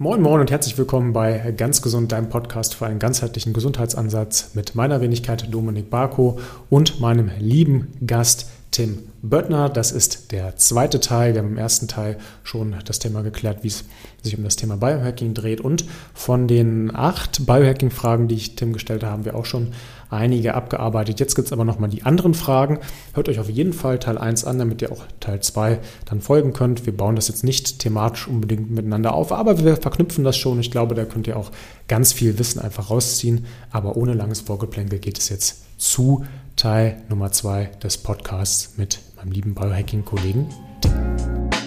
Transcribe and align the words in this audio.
Moin 0.00 0.22
Moin 0.22 0.40
und 0.40 0.52
herzlich 0.52 0.78
willkommen 0.78 1.12
bei 1.12 1.52
Ganz 1.56 1.82
Gesund, 1.82 2.12
deinem 2.12 2.28
Podcast 2.28 2.76
für 2.76 2.86
einen 2.86 3.00
ganzheitlichen 3.00 3.52
Gesundheitsansatz 3.52 4.52
mit 4.54 4.76
meiner 4.76 5.00
Wenigkeit 5.00 5.52
Dominik 5.52 5.90
Barko 5.90 6.38
und 6.70 7.00
meinem 7.00 7.32
lieben 7.40 7.88
Gast 8.06 8.48
Tim 8.70 9.00
Böttner. 9.22 9.68
Das 9.68 9.90
ist 9.90 10.30
der 10.30 10.54
zweite 10.54 11.00
Teil. 11.00 11.34
Wir 11.34 11.42
haben 11.42 11.50
im 11.50 11.58
ersten 11.58 11.88
Teil 11.88 12.18
schon 12.44 12.76
das 12.84 13.00
Thema 13.00 13.22
geklärt, 13.22 13.64
wie 13.64 13.68
es 13.68 13.86
sich 14.22 14.38
um 14.38 14.44
das 14.44 14.54
Thema 14.54 14.76
Biohacking 14.76 15.34
dreht. 15.34 15.60
Und 15.60 15.84
von 16.14 16.46
den 16.46 16.94
acht 16.94 17.44
Biohacking-Fragen, 17.44 18.28
die 18.28 18.36
ich 18.36 18.54
Tim 18.54 18.72
gestellt 18.72 19.02
habe, 19.02 19.12
haben 19.12 19.24
wir 19.24 19.34
auch 19.34 19.46
schon 19.46 19.72
einige 20.10 20.54
abgearbeitet. 20.54 21.20
Jetzt 21.20 21.34
gibt 21.34 21.46
es 21.46 21.52
aber 21.52 21.64
nochmal 21.64 21.90
die 21.90 22.02
anderen 22.02 22.34
Fragen. 22.34 22.78
Hört 23.14 23.28
euch 23.28 23.38
auf 23.38 23.48
jeden 23.48 23.72
Fall 23.72 23.98
Teil 23.98 24.18
1 24.18 24.44
an, 24.44 24.58
damit 24.58 24.82
ihr 24.82 24.92
auch 24.92 25.04
Teil 25.20 25.40
2 25.40 25.78
dann 26.04 26.20
folgen 26.20 26.52
könnt. 26.52 26.86
Wir 26.86 26.96
bauen 26.96 27.16
das 27.16 27.28
jetzt 27.28 27.44
nicht 27.44 27.78
thematisch 27.78 28.28
unbedingt 28.28 28.70
miteinander 28.70 29.14
auf, 29.14 29.32
aber 29.32 29.58
wir 29.64 29.76
verknüpfen 29.76 30.24
das 30.24 30.36
schon. 30.36 30.60
Ich 30.60 30.70
glaube, 30.70 30.94
da 30.94 31.04
könnt 31.04 31.26
ihr 31.26 31.36
auch 31.36 31.50
ganz 31.88 32.12
viel 32.12 32.38
Wissen 32.38 32.60
einfach 32.60 32.90
rausziehen. 32.90 33.46
Aber 33.70 33.96
ohne 33.96 34.14
langes 34.14 34.40
Vorgeplänkel 34.40 34.98
geht 34.98 35.18
es 35.18 35.28
jetzt 35.28 35.62
zu 35.78 36.24
Teil 36.56 37.02
Nummer 37.08 37.30
2 37.30 37.70
des 37.82 37.98
Podcasts 37.98 38.76
mit 38.76 39.00
meinem 39.16 39.32
lieben 39.32 39.54
Biohacking-Kollegen 39.54 40.46
Tim. 40.80 41.57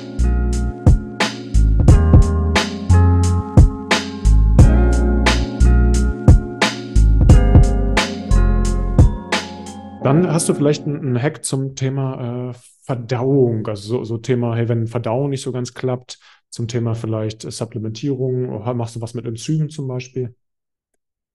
Dann 10.03 10.31
hast 10.31 10.49
du 10.49 10.53
vielleicht 10.53 10.85
einen 10.87 11.21
Hack 11.21 11.45
zum 11.45 11.75
Thema 11.75 12.51
äh, 12.51 12.53
Verdauung, 12.83 13.67
also 13.67 13.97
so, 13.97 14.03
so, 14.03 14.17
Thema, 14.17 14.55
hey, 14.55 14.67
wenn 14.67 14.87
Verdauung 14.87 15.29
nicht 15.29 15.41
so 15.41 15.51
ganz 15.51 15.73
klappt, 15.73 16.19
zum 16.49 16.67
Thema 16.67 16.95
vielleicht 16.95 17.49
Supplementierung, 17.49 18.63
machst 18.75 18.95
du 18.95 19.01
was 19.01 19.13
mit 19.13 19.25
Enzymen 19.25 19.69
zum 19.69 19.87
Beispiel? 19.87 20.35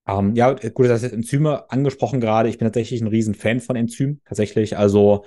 Ähm, 0.07 0.35
ja, 0.35 0.53
gut, 0.53 0.87
das 0.87 1.03
ist 1.03 1.13
Enzyme 1.13 1.71
angesprochen 1.71 2.21
gerade. 2.21 2.49
Ich 2.49 2.59
bin 2.59 2.67
tatsächlich 2.67 3.01
ein 3.01 3.09
riesen 3.09 3.35
Fan 3.35 3.61
von 3.61 3.77
Enzymen, 3.77 4.21
tatsächlich. 4.25 4.77
Also 4.77 5.25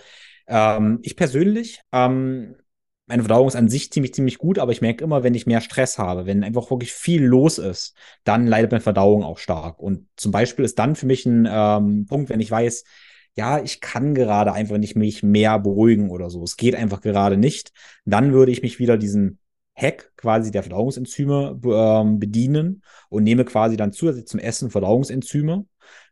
ähm, 0.47 0.99
ich 1.01 1.15
persönlich, 1.15 1.81
ähm, 1.91 2.55
meine 3.07 3.23
Verdauung 3.23 3.47
ist 3.47 3.55
an 3.55 3.69
sich 3.69 3.91
ziemlich, 3.91 4.13
ziemlich 4.13 4.37
gut, 4.37 4.59
aber 4.59 4.71
ich 4.71 4.81
merke 4.81 5.03
immer, 5.03 5.23
wenn 5.23 5.33
ich 5.33 5.47
mehr 5.47 5.61
Stress 5.61 5.97
habe, 5.97 6.27
wenn 6.27 6.43
einfach 6.43 6.69
wirklich 6.69 6.93
viel 6.93 7.23
los 7.23 7.57
ist, 7.57 7.95
dann 8.23 8.45
leidet 8.45 8.71
meine 8.71 8.81
Verdauung 8.81 9.23
auch 9.23 9.39
stark. 9.39 9.79
Und 9.79 10.07
zum 10.15 10.31
Beispiel 10.31 10.63
ist 10.63 10.77
dann 10.77 10.95
für 10.95 11.07
mich 11.07 11.25
ein 11.25 11.47
ähm, 11.49 12.05
Punkt, 12.05 12.29
wenn 12.29 12.39
ich 12.39 12.51
weiß, 12.51 12.83
ja, 13.39 13.63
ich 13.63 13.79
kann 13.79 14.13
gerade 14.13 14.51
einfach 14.51 14.77
nicht 14.77 14.97
mich 14.97 15.23
mehr 15.23 15.57
beruhigen 15.59 16.09
oder 16.09 16.29
so. 16.29 16.43
Es 16.43 16.57
geht 16.57 16.75
einfach 16.75 16.99
gerade 16.99 17.37
nicht. 17.37 17.71
Dann 18.03 18.33
würde 18.33 18.51
ich 18.51 18.61
mich 18.61 18.79
wieder 18.79 18.97
diesen 18.97 19.39
Hack 19.75 20.11
quasi 20.17 20.51
der 20.51 20.61
Verdauungsenzyme 20.61 21.57
ähm, 21.63 22.19
bedienen 22.19 22.83
und 23.07 23.23
nehme 23.23 23.45
quasi 23.45 23.77
dann 23.77 23.93
zusätzlich 23.93 24.27
zum 24.27 24.41
Essen 24.41 24.71
Verdauungsenzyme, 24.71 25.65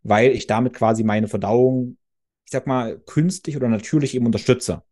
weil 0.04 0.32
ich 0.32 0.48
damit 0.48 0.74
quasi 0.74 1.04
meine 1.04 1.28
Verdauung, 1.28 1.98
ich 2.46 2.52
sag 2.54 2.66
mal, 2.66 2.98
künstlich 3.00 3.58
oder 3.58 3.68
natürlich 3.68 4.16
eben 4.16 4.26
unterstütze. 4.26 4.84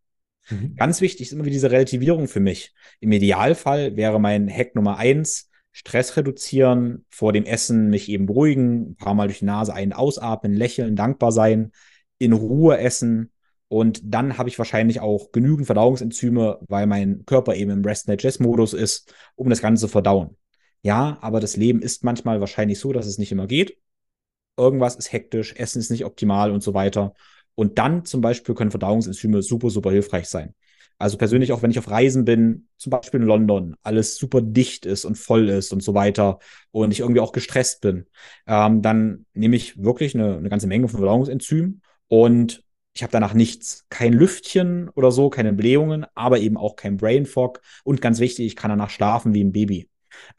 Mhm. 0.50 0.76
Ganz 0.76 1.00
wichtig 1.00 1.28
ist 1.28 1.32
immer 1.32 1.46
wieder 1.46 1.54
diese 1.54 1.72
Relativierung 1.72 2.28
für 2.28 2.42
mich. 2.42 2.74
Im 3.00 3.14
Idealfall 3.14 3.96
wäre 3.96 4.20
mein 4.20 4.50
Hack 4.50 4.76
Nummer 4.76 4.98
eins, 4.98 5.50
Stress 5.72 6.18
reduzieren, 6.18 7.06
vor 7.10 7.32
dem 7.32 7.46
Essen 7.46 7.90
mich 7.90 8.10
eben 8.10 8.26
beruhigen, 8.26 8.90
ein 8.90 8.96
paar 8.98 9.14
Mal 9.14 9.28
durch 9.28 9.40
die 9.40 9.46
Nase 9.46 9.74
ein- 9.74 9.94
ausatmen, 9.94 10.54
lächeln, 10.54 10.98
dankbar 10.98 11.32
sein, 11.32 11.72
in 12.18 12.34
Ruhe 12.34 12.78
essen. 12.78 13.32
Und 13.68 14.02
dann 14.04 14.38
habe 14.38 14.50
ich 14.50 14.58
wahrscheinlich 14.58 15.00
auch 15.00 15.32
genügend 15.32 15.66
Verdauungsenzyme, 15.66 16.60
weil 16.68 16.88
mein 16.88 17.26
Körper 17.26 17.56
eben 17.56 17.72
im 17.72 17.84
Rest-Digest-Modus 17.84 18.74
ist, 18.74 19.14
um 19.36 19.50
das 19.50 19.62
Ganze 19.62 19.82
zu 19.82 19.88
verdauen. 19.88 20.38
Ja, 20.84 21.18
aber 21.22 21.40
das 21.40 21.58
Leben 21.58 21.82
ist 21.82 22.04
manchmal 22.04 22.40
wahrscheinlich 22.40 22.80
so, 22.80 22.94
dass 22.94 23.08
es 23.08 23.18
nicht 23.18 23.32
immer 23.32 23.48
geht. 23.48 23.78
Irgendwas 24.58 24.96
ist 24.96 25.12
hektisch, 25.12 25.54
Essen 25.58 25.80
ist 25.80 25.90
nicht 25.90 26.06
optimal 26.06 26.52
und 26.52 26.62
so 26.62 26.74
weiter. 26.74 27.14
Und 27.56 27.80
dann 27.80 28.06
zum 28.06 28.22
Beispiel 28.22 28.54
können 28.54 28.72
Verdauungsenzyme 28.72 29.42
super, 29.42 29.70
super 29.70 29.92
hilfreich 29.92 30.28
sein. 30.28 30.54
Also 30.98 31.18
persönlich, 31.18 31.52
auch 31.52 31.62
wenn 31.62 31.72
ich 31.72 31.80
auf 31.80 31.90
Reisen 31.90 32.24
bin, 32.24 32.68
zum 32.78 32.92
Beispiel 32.92 33.20
in 33.20 33.26
London, 33.26 33.76
alles 33.84 34.16
super 34.16 34.42
dicht 34.42 34.86
ist 34.86 35.04
und 35.04 35.18
voll 35.18 35.50
ist 35.50 35.74
und 35.74 35.84
so 35.84 35.94
weiter 35.94 36.40
und 36.72 36.92
ich 36.92 37.02
irgendwie 37.02 37.20
auch 37.20 37.34
gestresst 37.34 37.82
bin, 37.82 38.06
ähm, 38.48 38.82
dann 38.82 39.26
nehme 39.34 39.58
ich 39.58 39.84
wirklich 39.84 40.16
eine, 40.16 40.38
eine 40.38 40.50
ganze 40.50 40.68
Menge 40.68 40.88
von 40.88 41.00
Verdauungsenzymen 41.00 41.82
und 42.08 42.64
ich 42.94 43.04
habe 43.04 43.12
danach 43.12 43.34
nichts, 43.34 43.86
kein 43.90 44.14
Lüftchen 44.14 44.90
oder 44.90 45.12
so, 45.12 45.30
keine 45.30 45.52
Blähungen, 45.52 46.06
aber 46.16 46.40
eben 46.40 46.56
auch 46.56 46.78
kein 46.78 46.96
Brain 46.96 47.26
Fog. 47.26 47.62
Und 47.84 48.02
ganz 48.02 48.20
wichtig, 48.20 48.46
ich 48.46 48.56
kann 48.56 48.70
danach 48.70 48.90
schlafen 48.90 49.34
wie 49.34 49.44
ein 49.44 49.52
Baby. 49.52 49.90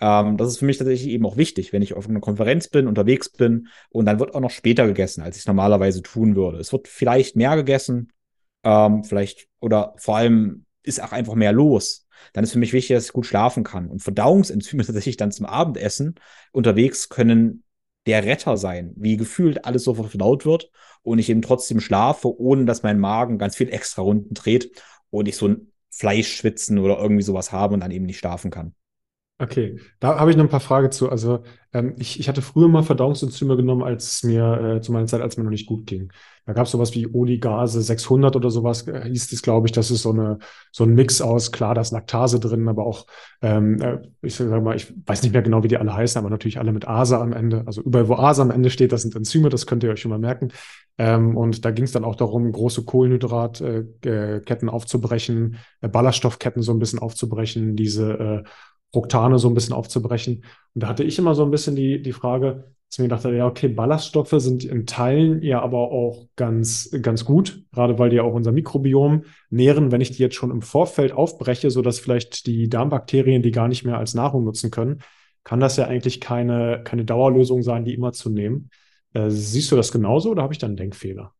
Ähm, 0.00 0.38
das 0.38 0.48
ist 0.48 0.58
für 0.58 0.64
mich 0.64 0.78
tatsächlich 0.78 1.10
eben 1.10 1.26
auch 1.26 1.36
wichtig, 1.36 1.74
wenn 1.74 1.82
ich 1.82 1.92
auf 1.92 2.08
einer 2.08 2.20
Konferenz 2.20 2.68
bin, 2.68 2.86
unterwegs 2.86 3.28
bin 3.28 3.68
und 3.90 4.06
dann 4.06 4.18
wird 4.18 4.34
auch 4.34 4.40
noch 4.40 4.50
später 4.50 4.86
gegessen, 4.86 5.22
als 5.22 5.36
ich 5.36 5.42
es 5.42 5.46
normalerweise 5.46 6.02
tun 6.02 6.34
würde. 6.34 6.58
Es 6.58 6.72
wird 6.72 6.88
vielleicht 6.88 7.36
mehr 7.36 7.56
gegessen, 7.56 8.10
ähm, 8.64 9.04
vielleicht 9.04 9.48
oder 9.60 9.94
vor 9.98 10.16
allem 10.16 10.64
ist 10.82 11.02
auch 11.02 11.12
einfach 11.12 11.34
mehr 11.34 11.52
los. 11.52 12.06
Dann 12.32 12.44
ist 12.44 12.52
für 12.52 12.58
mich 12.58 12.72
wichtig, 12.72 12.96
dass 12.96 13.06
ich 13.06 13.12
gut 13.12 13.26
schlafen 13.26 13.64
kann. 13.64 13.88
Und 13.88 14.02
Verdauungsenzyme 14.02 14.82
tatsächlich 14.86 15.18
dann 15.18 15.32
zum 15.32 15.46
Abendessen 15.46 16.14
unterwegs 16.52 17.10
können 17.10 17.64
der 18.06 18.24
Retter 18.24 18.56
sein, 18.56 18.92
wie 18.96 19.16
gefühlt 19.16 19.64
alles 19.64 19.84
sofort 19.84 20.10
verdaut 20.10 20.46
wird 20.46 20.70
und 21.02 21.18
ich 21.18 21.28
eben 21.28 21.42
trotzdem 21.42 21.80
schlafe, 21.80 22.28
ohne 22.40 22.64
dass 22.64 22.82
mein 22.82 22.98
Magen 22.98 23.38
ganz 23.38 23.56
viel 23.56 23.72
extra 23.72 24.02
Runden 24.02 24.34
dreht 24.34 24.70
und 25.10 25.28
ich 25.28 25.36
so 25.36 25.48
ein 25.48 25.72
Fleischschwitzen 25.90 26.78
oder 26.78 26.98
irgendwie 26.98 27.22
sowas 27.22 27.52
habe 27.52 27.74
und 27.74 27.80
dann 27.80 27.90
eben 27.90 28.06
nicht 28.06 28.18
schlafen 28.18 28.50
kann. 28.50 28.74
Okay, 29.38 29.78
da 30.00 30.18
habe 30.18 30.30
ich 30.30 30.36
noch 30.38 30.44
ein 30.44 30.50
paar 30.50 30.60
Fragen 30.60 30.90
zu. 30.90 31.10
Also 31.10 31.42
ähm, 31.74 31.94
ich, 31.98 32.18
ich 32.18 32.26
hatte 32.26 32.40
früher 32.40 32.68
mal 32.68 32.82
Verdauungsenzyme 32.82 33.54
genommen, 33.56 33.82
als 33.82 34.14
es 34.14 34.22
mir 34.22 34.76
äh, 34.76 34.80
zu 34.80 34.92
meiner 34.92 35.06
Zeit, 35.06 35.20
als 35.20 35.36
mir 35.36 35.44
noch 35.44 35.50
nicht 35.50 35.66
gut 35.66 35.86
ging. 35.86 36.10
Da 36.46 36.54
gab 36.54 36.64
es 36.64 36.72
sowas 36.72 36.94
wie 36.94 37.06
Oligase 37.06 37.82
600 37.82 38.34
oder 38.34 38.50
sowas, 38.50 38.88
äh, 38.88 39.06
hieß 39.06 39.32
es, 39.32 39.42
glaube 39.42 39.66
ich. 39.66 39.72
Das 39.72 39.90
ist 39.90 40.00
so, 40.02 40.12
eine, 40.12 40.38
so 40.72 40.84
ein 40.84 40.94
Mix 40.94 41.20
aus, 41.20 41.52
klar, 41.52 41.74
da 41.74 41.82
ist 41.82 41.92
Laktase 41.92 42.40
drin, 42.40 42.66
aber 42.66 42.86
auch, 42.86 43.06
ähm, 43.42 43.78
äh, 43.82 43.98
ich 44.22 44.36
sage 44.36 44.58
mal, 44.62 44.74
ich 44.74 44.94
weiß 45.04 45.22
nicht 45.22 45.32
mehr 45.32 45.42
genau, 45.42 45.62
wie 45.62 45.68
die 45.68 45.76
alle 45.76 45.94
heißen, 45.94 46.18
aber 46.18 46.30
natürlich 46.30 46.58
alle 46.58 46.72
mit 46.72 46.88
Ase 46.88 47.18
am 47.18 47.34
Ende. 47.34 47.64
Also 47.66 47.82
überall, 47.82 48.08
wo 48.08 48.14
Ase 48.14 48.40
am 48.40 48.50
Ende 48.50 48.70
steht, 48.70 48.92
das 48.92 49.02
sind 49.02 49.14
Enzyme, 49.14 49.50
das 49.50 49.66
könnt 49.66 49.84
ihr 49.84 49.90
euch 49.90 50.00
schon 50.00 50.12
mal 50.12 50.18
merken. 50.18 50.48
Ähm, 50.96 51.36
und 51.36 51.66
da 51.66 51.72
ging 51.72 51.84
es 51.84 51.92
dann 51.92 52.04
auch 52.04 52.16
darum, 52.16 52.50
große 52.50 52.84
Kohlenhydratketten 52.84 54.68
äh, 54.68 54.72
aufzubrechen, 54.72 55.56
äh, 55.82 55.88
Ballaststoffketten 55.88 56.62
so 56.62 56.72
ein 56.72 56.78
bisschen 56.78 57.00
aufzubrechen, 57.00 57.76
diese 57.76 58.12
äh, 58.12 58.48
Fructane 58.92 59.38
so 59.38 59.48
ein 59.48 59.54
bisschen 59.54 59.74
aufzubrechen. 59.74 60.44
Und 60.74 60.82
da 60.82 60.88
hatte 60.88 61.04
ich 61.04 61.18
immer 61.18 61.34
so 61.34 61.44
ein 61.44 61.50
bisschen 61.50 61.76
die, 61.76 62.02
die 62.02 62.12
Frage, 62.12 62.72
dass 62.88 62.98
ich 62.98 63.02
mir 63.02 63.08
dachte, 63.08 63.34
ja, 63.34 63.46
okay, 63.46 63.68
Ballaststoffe 63.68 64.34
sind 64.36 64.64
in 64.64 64.86
Teilen 64.86 65.42
ja 65.42 65.60
aber 65.60 65.90
auch 65.90 66.28
ganz, 66.36 66.90
ganz 67.02 67.24
gut, 67.24 67.64
gerade 67.72 67.98
weil 67.98 68.10
die 68.10 68.16
ja 68.16 68.22
auch 68.22 68.32
unser 68.32 68.52
Mikrobiom 68.52 69.24
nähren, 69.50 69.90
wenn 69.90 70.00
ich 70.00 70.12
die 70.12 70.22
jetzt 70.22 70.36
schon 70.36 70.50
im 70.50 70.62
Vorfeld 70.62 71.12
aufbreche, 71.12 71.70
sodass 71.70 71.98
vielleicht 71.98 72.46
die 72.46 72.68
Darmbakterien 72.68 73.42
die 73.42 73.50
gar 73.50 73.68
nicht 73.68 73.84
mehr 73.84 73.98
als 73.98 74.14
Nahrung 74.14 74.44
nutzen 74.44 74.70
können, 74.70 75.00
kann 75.42 75.60
das 75.60 75.76
ja 75.76 75.86
eigentlich 75.86 76.20
keine, 76.20 76.82
keine 76.84 77.04
Dauerlösung 77.04 77.62
sein, 77.62 77.84
die 77.84 77.94
immer 77.94 78.12
zu 78.12 78.30
nehmen. 78.30 78.70
Äh, 79.14 79.30
siehst 79.30 79.70
du 79.72 79.76
das 79.76 79.92
genauso 79.92 80.30
oder 80.30 80.42
habe 80.42 80.52
ich 80.52 80.58
da 80.58 80.66
einen 80.66 80.76
Denkfehler? 80.76 81.35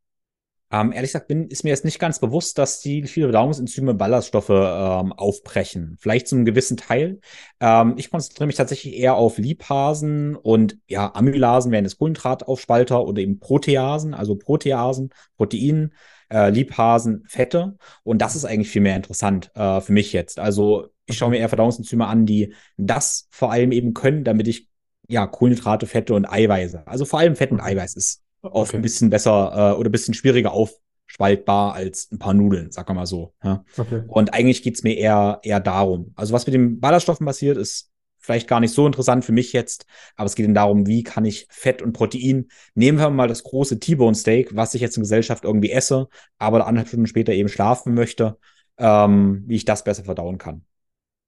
Ähm, 0.73 0.91
ehrlich 0.91 1.13
gesagt 1.13 1.29
bin, 1.29 1.47
ist 1.49 1.63
mir 1.63 1.71
jetzt 1.71 1.85
nicht 1.85 2.01
ganz 2.01 2.19
bewusst, 2.19 2.59
dass 2.59 2.81
die 2.81 3.05
viele 3.05 3.27
Verdauungsenzyme 3.27 3.95
Ballaststoffe 3.95 4.51
ähm, 4.51 5.13
aufbrechen. 5.13 5.97
Vielleicht 6.01 6.27
zu 6.27 6.35
einem 6.35 6.45
gewissen 6.45 6.77
Teil. 6.77 7.21
Ähm, 7.61 7.95
ich 7.97 8.11
konzentriere 8.11 8.49
mich 8.49 8.57
tatsächlich 8.57 8.97
eher 8.97 9.15
auf 9.15 9.39
Lipasen 9.39 10.35
und 10.35 10.79
ja, 10.89 11.15
Amylasen 11.15 11.71
wären 11.71 11.85
es 11.85 11.99
Kohlenhydrataufspalter 11.99 13.05
oder 13.05 13.23
eben 13.23 13.39
Proteasen, 13.39 14.13
also 14.13 14.35
Proteasen, 14.35 15.11
Proteinen, 15.37 15.95
äh, 16.31 16.51
Lipasen, 16.51 17.25
Fette. 17.29 17.77
Und 18.03 18.21
das 18.21 18.35
ist 18.35 18.45
eigentlich 18.45 18.71
viel 18.71 18.83
mehr 18.83 18.97
interessant 18.97 19.53
äh, 19.55 19.81
für 19.81 19.93
mich 19.93 20.13
jetzt. 20.13 20.41
Also 20.41 20.89
ich 21.07 21.17
schaue 21.17 21.31
mir 21.31 21.39
eher 21.39 21.49
Verdauungsenzyme 21.49 22.07
an, 22.07 22.27
die 22.27 22.55
das 22.77 23.29
vor 23.31 23.53
allem 23.53 23.71
eben 23.71 23.95
können, 23.95 24.25
damit 24.25 24.49
ich 24.49 24.69
ja 25.07 25.29
Kohlenhydrate, 25.29 25.87
Fette 25.87 26.15
und 26.15 26.25
Eiweiße. 26.27 26.89
Also 26.89 27.05
vor 27.05 27.21
allem 27.21 27.37
Fett 27.37 27.53
und 27.53 27.61
Eiweiß 27.61 27.95
ist 27.95 28.26
oft 28.43 28.71
okay. 28.71 28.77
ein 28.77 28.83
bisschen 28.83 29.11
besser 29.11 29.73
äh, 29.75 29.79
oder 29.79 29.89
ein 29.89 29.93
bisschen 29.93 30.15
schwieriger 30.15 30.53
aufspaltbar 30.53 31.75
als 31.75 32.11
ein 32.13 32.19
paar 32.19 32.35
Nudeln, 32.35 32.71
sagen 32.71 32.89
wir 32.89 32.95
mal 32.95 33.07
so. 33.07 33.35
Ja? 33.43 33.65
Okay. 33.77 34.03
Und 34.07 34.35
eigentlich 34.35 34.63
geht 34.63 34.77
es 34.77 34.83
mir 34.83 34.97
eher, 34.97 35.41
eher 35.43 35.61
darum. 35.61 36.13
Also 36.17 36.33
was 36.33 36.47
mit 36.47 36.55
den 36.55 36.81
Ballaststoffen 36.81 37.27
passiert, 37.27 37.57
ist 37.57 37.91
vielleicht 38.19 38.49
gar 38.49 38.61
nicht 38.61 38.75
so 38.75 38.87
interessant 38.87 39.25
für 39.25 39.33
mich 39.33 39.53
jetzt, 39.53 39.87
aber 40.17 40.27
es 40.27 40.35
geht 40.35 40.47
dann 40.47 40.55
darum, 40.55 40.87
wie 40.87 41.05
kann 41.05 41.25
ich 41.25 41.47
Fett 41.49 41.81
und 41.81 41.93
Protein, 41.93 42.49
nehmen 42.75 42.99
wir 42.99 43.09
mal 43.11 43.29
das 43.29 43.45
große 43.45 43.79
T-Bone 43.79 44.17
Steak, 44.17 44.55
was 44.57 44.75
ich 44.75 44.81
jetzt 44.81 44.97
in 44.97 45.05
Gesellschaft 45.05 45.45
irgendwie 45.45 45.71
esse, 45.71 46.09
aber 46.39 46.67
anderthalb 46.67 46.89
Stunden 46.89 47.07
später 47.07 47.33
eben 47.33 47.49
schlafen 47.49 47.95
möchte, 47.95 48.37
ähm, 48.79 49.45
wie 49.47 49.55
ich 49.55 49.65
das 49.65 49.85
besser 49.85 50.05
verdauen 50.05 50.39
kann. 50.39 50.65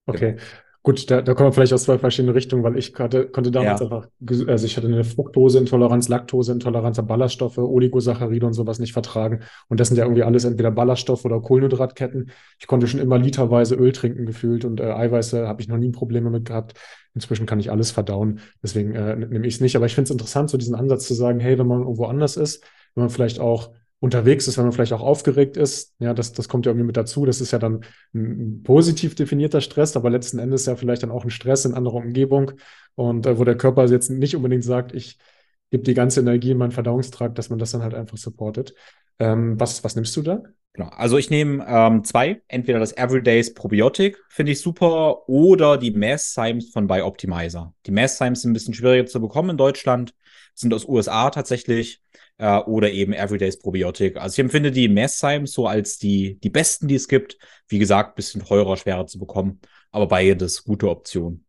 Okay. 0.06 0.32
Genau. 0.32 0.42
Gut, 0.88 1.10
da, 1.10 1.20
da 1.20 1.34
kommen 1.34 1.50
wir 1.50 1.52
vielleicht 1.52 1.74
aus 1.74 1.82
zwei 1.82 1.98
verschiedenen 1.98 2.32
Richtungen, 2.32 2.62
weil 2.62 2.78
ich 2.78 2.94
hatte, 2.94 3.26
konnte 3.26 3.50
damals 3.50 3.80
Ja. 3.80 3.86
einfach, 3.88 4.08
also 4.46 4.64
ich 4.64 4.74
hatte 4.74 4.86
eine 4.86 5.04
Fructoseintoleranz, 5.04 6.08
Laktoseintoleranz 6.08 6.98
an 6.98 7.06
Ballaststoffe, 7.06 7.58
Oligosaccharide 7.58 8.46
und 8.46 8.54
sowas 8.54 8.78
nicht 8.78 8.94
vertragen. 8.94 9.40
Und 9.68 9.80
das 9.80 9.88
sind 9.88 9.98
ja 9.98 10.04
irgendwie 10.04 10.22
alles 10.22 10.46
entweder 10.46 10.70
Ballaststoffe 10.70 11.26
oder 11.26 11.42
Kohlenhydratketten. 11.42 12.30
Ich 12.58 12.66
konnte 12.66 12.86
schon 12.86 13.00
immer 13.00 13.18
literweise 13.18 13.74
Öl 13.74 13.92
trinken 13.92 14.24
gefühlt 14.24 14.64
und 14.64 14.80
äh, 14.80 14.84
Eiweiße 14.84 15.46
habe 15.46 15.60
ich 15.60 15.68
noch 15.68 15.76
nie 15.76 15.90
Probleme 15.90 16.30
mit 16.30 16.46
gehabt. 16.46 16.72
Inzwischen 17.12 17.44
kann 17.44 17.60
ich 17.60 17.70
alles 17.70 17.90
verdauen, 17.90 18.40
deswegen 18.62 18.94
äh, 18.94 19.14
nehme 19.14 19.46
ich 19.46 19.56
es 19.56 19.60
nicht. 19.60 19.76
Aber 19.76 19.84
ich 19.84 19.94
finde 19.94 20.04
es 20.04 20.10
interessant, 20.10 20.48
so 20.48 20.56
diesen 20.56 20.74
Ansatz 20.74 21.06
zu 21.06 21.12
sagen, 21.12 21.38
hey, 21.38 21.58
wenn 21.58 21.66
man 21.66 21.80
irgendwo 21.80 22.06
anders 22.06 22.38
ist, 22.38 22.64
wenn 22.94 23.02
man 23.02 23.10
vielleicht 23.10 23.40
auch 23.40 23.72
unterwegs 24.00 24.46
ist, 24.46 24.56
wenn 24.56 24.64
man 24.64 24.72
vielleicht 24.72 24.92
auch 24.92 25.02
aufgeregt 25.02 25.56
ist, 25.56 25.94
ja, 25.98 26.14
das, 26.14 26.32
das 26.32 26.48
kommt 26.48 26.66
ja 26.66 26.70
irgendwie 26.70 26.86
mit 26.86 26.96
dazu. 26.96 27.26
Das 27.26 27.40
ist 27.40 27.50
ja 27.50 27.58
dann 27.58 27.84
ein, 28.14 28.62
positiv 28.62 29.14
definierter 29.14 29.60
Stress, 29.60 29.96
aber 29.96 30.10
letzten 30.10 30.38
Endes 30.38 30.66
ja 30.66 30.76
vielleicht 30.76 31.02
dann 31.02 31.10
auch 31.10 31.24
ein 31.24 31.30
Stress 31.30 31.64
in 31.64 31.74
anderer 31.74 31.96
Umgebung 31.96 32.52
und 32.94 33.26
äh, 33.26 33.38
wo 33.38 33.44
der 33.44 33.56
Körper 33.56 33.86
jetzt 33.86 34.10
nicht 34.10 34.36
unbedingt 34.36 34.64
sagt, 34.64 34.94
ich 34.94 35.18
gebe 35.70 35.82
die 35.82 35.94
ganze 35.94 36.20
Energie 36.20 36.52
in 36.52 36.58
meinen 36.58 36.70
Verdauungstrakt, 36.70 37.38
dass 37.38 37.50
man 37.50 37.58
das 37.58 37.72
dann 37.72 37.82
halt 37.82 37.94
einfach 37.94 38.16
supportet. 38.16 38.74
Ähm, 39.18 39.58
was, 39.58 39.82
was 39.82 39.96
nimmst 39.96 40.16
du 40.16 40.22
da? 40.22 40.42
Genau. 40.74 40.90
Also 40.90 41.18
ich 41.18 41.28
nehme 41.28 41.64
ähm, 41.66 42.04
zwei. 42.04 42.40
Entweder 42.46 42.78
das 42.78 42.96
Everydays 42.96 43.52
Probiotic, 43.52 44.16
finde 44.28 44.52
ich 44.52 44.60
super, 44.60 45.28
oder 45.28 45.76
die 45.76 45.90
Mass-Symes 45.90 46.70
von 46.70 46.86
Bioptimizer. 46.86 47.74
Die 47.86 47.90
Mass-Symes 47.90 48.42
sind 48.42 48.52
ein 48.52 48.54
bisschen 48.54 48.74
schwieriger 48.74 49.06
zu 49.06 49.20
bekommen 49.20 49.50
in 49.50 49.56
Deutschland, 49.56 50.14
sind 50.54 50.72
aus 50.72 50.86
USA 50.86 51.30
tatsächlich, 51.30 52.00
äh, 52.38 52.58
oder 52.58 52.90
eben 52.90 53.12
Everydays 53.12 53.58
Probiotic. 53.58 54.16
Also 54.16 54.34
ich 54.34 54.38
empfinde 54.38 54.70
die 54.70 54.88
Mass-Symes 54.88 55.52
so 55.52 55.66
als 55.66 55.98
die, 55.98 56.38
die 56.40 56.50
besten, 56.50 56.88
die 56.88 56.94
es 56.94 57.08
gibt. 57.08 57.38
Wie 57.68 57.78
gesagt, 57.78 58.16
bisschen 58.16 58.44
teurer, 58.44 58.76
schwerer 58.76 59.06
zu 59.06 59.18
bekommen, 59.18 59.60
aber 59.90 60.06
beides 60.06 60.64
gute 60.64 60.88
Option. 60.88 61.44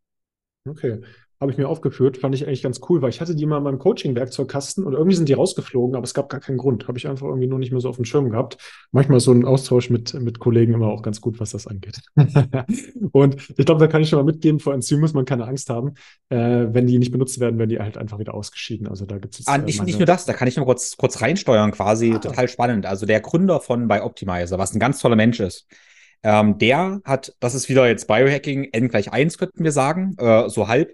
Okay. 0.65 1.00
Habe 1.41 1.53
ich 1.53 1.57
mir 1.57 1.69
aufgeführt, 1.69 2.18
fand 2.18 2.36
ich 2.36 2.45
eigentlich 2.45 2.63
ganz 2.63 2.81
cool, 2.89 3.01
weil 3.01 3.12
ich 3.12 3.21
hatte 3.21 3.33
die 3.33 3.45
mal 3.45 3.59
in 3.59 3.63
meinem 3.63 3.80
Coaching-Werkzeugkasten 3.80 4.83
und 4.83 4.91
irgendwie 4.91 5.15
sind 5.15 5.30
die 5.30 5.33
rausgeflogen, 5.33 5.95
aber 5.95 6.03
es 6.03 6.13
gab 6.13 6.27
gar 6.27 6.41
keinen 6.41 6.57
Grund. 6.57 6.89
Habe 6.89 6.97
ich 6.97 7.07
einfach 7.07 7.27
irgendwie 7.27 7.47
nur 7.47 7.59
nicht 7.59 7.71
mehr 7.71 7.80
so 7.80 7.88
auf 7.88 7.95
dem 7.95 8.03
Schirm 8.03 8.30
gehabt. 8.30 8.57
Manchmal 8.91 9.19
ist 9.19 9.24
so 9.24 9.31
ein 9.31 9.45
Austausch 9.45 9.89
mit, 9.89 10.13
mit 10.15 10.39
Kollegen 10.39 10.74
immer 10.74 10.88
auch 10.88 11.01
ganz 11.01 11.21
gut, 11.21 11.39
was 11.39 11.51
das 11.51 11.65
angeht. 11.65 12.01
Und 13.13 13.38
ich 13.57 13.65
glaube, 13.65 13.80
da 13.80 13.88
kann 13.88 14.01
ich 14.01 14.09
schon 14.09 14.19
mal 14.19 14.30
mitgeben, 14.30 14.59
vor 14.59 14.74
Enzymen 14.74 15.01
muss 15.01 15.13
man 15.13 15.25
keine 15.25 15.45
Angst 15.47 15.69
haben. 15.69 15.94
Äh, 16.30 16.68
wenn 16.71 16.88
die 16.88 17.00
nicht 17.00 17.12
benutzt 17.12 17.39
werden, 17.39 17.57
werden 17.57 17.69
die 17.69 17.80
halt 17.80 17.97
einfach 17.97 18.19
wieder 18.19 18.33
ausgeschieden. 18.33 18.88
Also 18.88 19.06
da 19.06 19.18
gibt 19.18 19.39
es 19.39 19.47
Ah, 19.47 19.56
äh, 19.56 19.59
nicht, 19.59 19.81
nicht 19.83 19.94
meine- 19.94 19.97
nur 20.00 20.06
das, 20.07 20.25
da 20.25 20.33
kann 20.33 20.47
ich 20.47 20.57
noch 20.57 20.65
kurz, 20.65 20.97
kurz 20.97 21.21
reinsteuern, 21.21 21.71
quasi 21.71 22.13
Ah. 22.15 22.19
total 22.19 22.47
spannend. 22.50 22.86
Also 22.86 23.06
der 23.06 23.21
Gründer 23.21 23.59
von 23.62 23.88
Bioptimizer, 23.88 24.57
was 24.57 24.74
ein 24.74 24.80
ganz 24.80 25.00
toller 25.00 25.15
Mensch 25.15 25.39
ist, 25.39 25.68
ähm, 26.21 26.57
der 26.57 27.00
hat, 27.06 27.33
das 27.39 27.56
ist 27.56 27.69
wieder 27.69 27.88
jetzt 27.88 28.07
Biohacking, 28.07 28.65
N 28.74 28.89
gleich 28.89 29.13
1, 29.13 29.38
könnten 29.38 29.63
wir 29.63 29.71
sagen, 29.71 30.15
äh, 30.18 30.50
so 30.50 30.68
halb. 30.68 30.94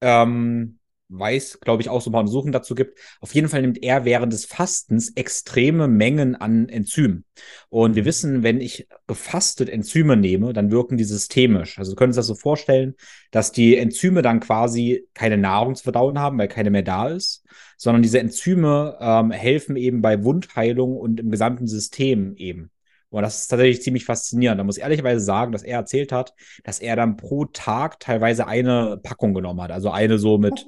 Ähm, 0.00 0.78
weiß, 1.08 1.60
glaube 1.60 1.82
ich, 1.82 1.88
auch 1.88 2.00
so 2.00 2.10
ein 2.10 2.12
paar 2.12 2.22
Untersuchungen 2.22 2.52
dazu 2.52 2.74
gibt. 2.74 2.98
Auf 3.20 3.34
jeden 3.34 3.48
Fall 3.48 3.60
nimmt 3.62 3.82
er 3.82 4.04
während 4.04 4.32
des 4.32 4.44
Fastens 4.46 5.10
extreme 5.14 5.88
Mengen 5.88 6.34
an 6.34 6.68
Enzymen. 6.68 7.24
Und 7.68 7.94
wir 7.94 8.04
wissen, 8.04 8.42
wenn 8.42 8.60
ich 8.60 8.88
gefastet 9.06 9.68
Enzyme 9.68 10.16
nehme, 10.16 10.52
dann 10.52 10.70
wirken 10.70 10.96
die 10.96 11.04
systemisch. 11.04 11.78
Also 11.78 11.90
Sie 11.90 11.96
können 11.96 12.12
sich 12.12 12.18
das 12.18 12.26
so 12.26 12.34
vorstellen, 12.34 12.94
dass 13.30 13.52
die 13.52 13.76
Enzyme 13.76 14.22
dann 14.22 14.40
quasi 14.40 15.06
keine 15.14 15.36
Nahrung 15.36 15.74
zu 15.74 15.82
verdauen 15.84 16.18
haben, 16.18 16.38
weil 16.38 16.48
keine 16.48 16.70
mehr 16.70 16.82
da 16.82 17.08
ist, 17.08 17.44
sondern 17.76 18.02
diese 18.02 18.18
Enzyme 18.18 18.96
ähm, 19.00 19.30
helfen 19.30 19.76
eben 19.76 20.02
bei 20.02 20.24
Wundheilung 20.24 20.96
und 20.96 21.20
im 21.20 21.30
gesamten 21.30 21.66
System 21.66 22.34
eben. 22.36 22.70
Und 23.14 23.22
das 23.22 23.42
ist 23.42 23.48
tatsächlich 23.48 23.80
ziemlich 23.80 24.04
faszinierend. 24.04 24.58
Da 24.58 24.64
muss 24.64 24.76
ich 24.76 24.82
ehrlicherweise 24.82 25.20
sagen, 25.20 25.52
dass 25.52 25.62
er 25.62 25.78
erzählt 25.78 26.10
hat, 26.10 26.34
dass 26.64 26.80
er 26.80 26.96
dann 26.96 27.16
pro 27.16 27.44
Tag 27.44 28.00
teilweise 28.00 28.48
eine 28.48 28.98
Packung 29.00 29.34
genommen 29.34 29.62
hat. 29.62 29.70
Also 29.70 29.90
eine 29.90 30.18
so 30.18 30.36
mit 30.36 30.66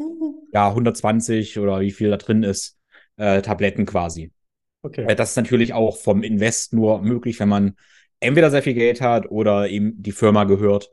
ja, 0.53 0.69
120 0.69 1.59
oder 1.59 1.81
wie 1.81 1.91
viel 1.91 2.11
da 2.11 2.19
drin 2.19 2.45
ist, 2.45 2.79
äh, 3.17 3.43
Tabletten 3.43 3.85
quasi. 3.85 4.31
Okay. 4.83 5.13
Das 5.17 5.31
ist 5.31 5.37
natürlich 5.37 5.73
auch 5.73 5.97
vom 5.97 6.23
Invest 6.23 6.73
nur 6.73 7.03
möglich, 7.03 7.41
wenn 7.41 7.49
man 7.49 7.75
entweder 8.21 8.53
sehr 8.53 8.63
viel 8.63 8.75
Geld 8.75 9.01
hat 9.01 9.29
oder 9.29 9.69
eben 9.69 10.01
die 10.01 10.13
Firma 10.13 10.45
gehört. 10.45 10.91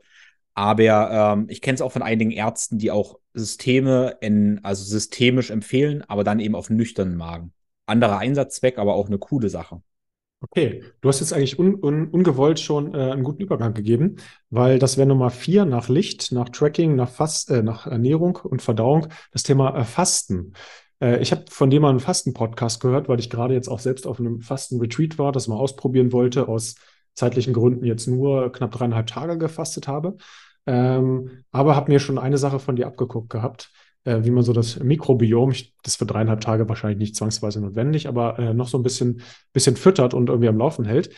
Aber 0.54 1.36
ähm, 1.36 1.46
ich 1.48 1.60
kenne 1.60 1.76
es 1.76 1.82
auch 1.82 1.92
von 1.92 2.02
einigen 2.02 2.32
Ärzten, 2.32 2.78
die 2.78 2.90
auch 2.90 3.20
Systeme 3.32 4.16
in, 4.20 4.58
also 4.64 4.82
systemisch 4.82 5.52
empfehlen, 5.52 6.02
aber 6.08 6.24
dann 6.24 6.40
eben 6.40 6.56
auf 6.56 6.68
nüchternen 6.68 7.16
Magen. 7.16 7.52
Anderer 7.86 8.18
Einsatzzweck, 8.18 8.76
aber 8.78 8.94
auch 8.94 9.06
eine 9.06 9.18
coole 9.18 9.48
Sache. 9.48 9.82
Okay, 10.40 10.82
du 11.00 11.08
hast 11.08 11.20
jetzt 11.20 11.32
eigentlich 11.32 11.58
un, 11.58 11.74
un, 11.82 12.08
ungewollt 12.08 12.60
schon 12.60 12.94
äh, 12.94 13.12
einen 13.12 13.22
guten 13.24 13.42
Übergang 13.42 13.72
gegeben, 13.72 14.16
weil 14.50 14.78
das 14.78 14.98
wäre 14.98 15.08
Nummer 15.08 15.30
vier 15.30 15.64
nach 15.64 15.88
Licht, 15.88 16.32
nach 16.32 16.50
Tracking, 16.50 16.96
nach, 16.96 17.08
Fast, 17.08 17.50
äh, 17.50 17.62
nach 17.62 17.86
Ernährung 17.86 18.36
und 18.36 18.60
Verdauung, 18.60 19.06
das 19.32 19.42
Thema 19.42 19.74
äh, 19.74 19.84
Fasten. 19.84 20.52
Äh, 21.00 21.22
ich 21.22 21.32
habe 21.32 21.44
von 21.48 21.70
dir 21.70 21.80
mal 21.80 21.88
einen 21.88 22.00
Fasten-Podcast 22.00 22.80
gehört, 22.80 23.08
weil 23.08 23.20
ich 23.20 23.30
gerade 23.30 23.54
jetzt 23.54 23.68
auch 23.68 23.78
selbst 23.78 24.06
auf 24.06 24.20
einem 24.20 24.42
Fasten-Retreat 24.42 25.18
war, 25.18 25.32
das 25.32 25.48
mal 25.48 25.56
ausprobieren 25.56 26.12
wollte, 26.12 26.46
aus 26.46 26.74
zeitlichen 27.14 27.54
Gründen 27.54 27.84
jetzt 27.86 28.06
nur 28.06 28.52
knapp 28.52 28.72
dreieinhalb 28.72 29.06
Tage 29.06 29.38
gefastet 29.38 29.88
habe. 29.88 30.18
Ähm, 30.66 31.44
aber 31.52 31.74
habe 31.74 31.90
mir 31.90 32.00
schon 32.00 32.18
eine 32.18 32.38
Sache 32.38 32.58
von 32.58 32.76
dir 32.76 32.86
abgeguckt 32.86 33.30
gehabt, 33.30 33.70
äh, 34.04 34.20
wie 34.22 34.30
man 34.30 34.42
so 34.44 34.52
das 34.52 34.78
Mikrobiom, 34.78 35.50
ich, 35.50 35.74
das 35.82 35.96
für 35.96 36.06
dreieinhalb 36.06 36.40
Tage 36.40 36.68
wahrscheinlich 36.68 36.98
nicht 36.98 37.16
zwangsweise 37.16 37.60
notwendig, 37.60 38.08
aber 38.08 38.38
äh, 38.38 38.54
noch 38.54 38.68
so 38.68 38.78
ein 38.78 38.82
bisschen, 38.82 39.22
bisschen 39.52 39.76
füttert 39.76 40.14
und 40.14 40.28
irgendwie 40.28 40.48
am 40.48 40.58
Laufen 40.58 40.84
hält. 40.84 41.10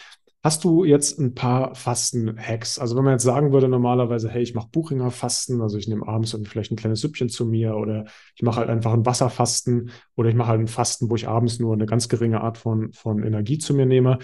Hast 0.43 0.63
du 0.63 0.85
jetzt 0.85 1.19
ein 1.19 1.35
paar 1.35 1.75
Fasten-Hacks? 1.75 2.79
Also 2.79 2.95
wenn 2.95 3.03
man 3.03 3.15
jetzt 3.15 3.25
sagen 3.25 3.53
würde 3.53 3.69
normalerweise, 3.69 4.29
hey, 4.29 4.43
ich 4.43 4.55
mache 4.55 4.69
Buchinger 4.71 5.11
Fasten, 5.11 5.61
also 5.61 5.77
ich 5.77 5.89
nehme 5.89 6.07
abends 6.07 6.35
irgendwie 6.35 6.51
vielleicht 6.51 6.71
ein 6.71 6.77
kleines 6.77 7.01
Süppchen 7.01 7.29
zu 7.29 7.47
mir 7.47 7.75
oder 7.75 8.05
ich 8.37 8.43
mache 8.43 8.61
halt 8.61 8.69
einfach 8.69 8.93
ein 8.93 9.05
Wasserfasten 9.05 9.91
oder 10.15 10.29
ich 10.29 10.37
mache 10.37 10.51
halt 10.51 10.61
ein 10.61 10.69
Fasten, 10.69 11.11
wo 11.11 11.17
ich 11.17 11.27
abends 11.27 11.59
nur 11.59 11.75
eine 11.75 11.87
ganz 11.87 12.09
geringe 12.09 12.43
Art 12.43 12.59
von, 12.59 12.93
von 12.93 13.25
Energie 13.25 13.59
zu 13.59 13.75
mir 13.75 13.87
nehme, 13.87 14.19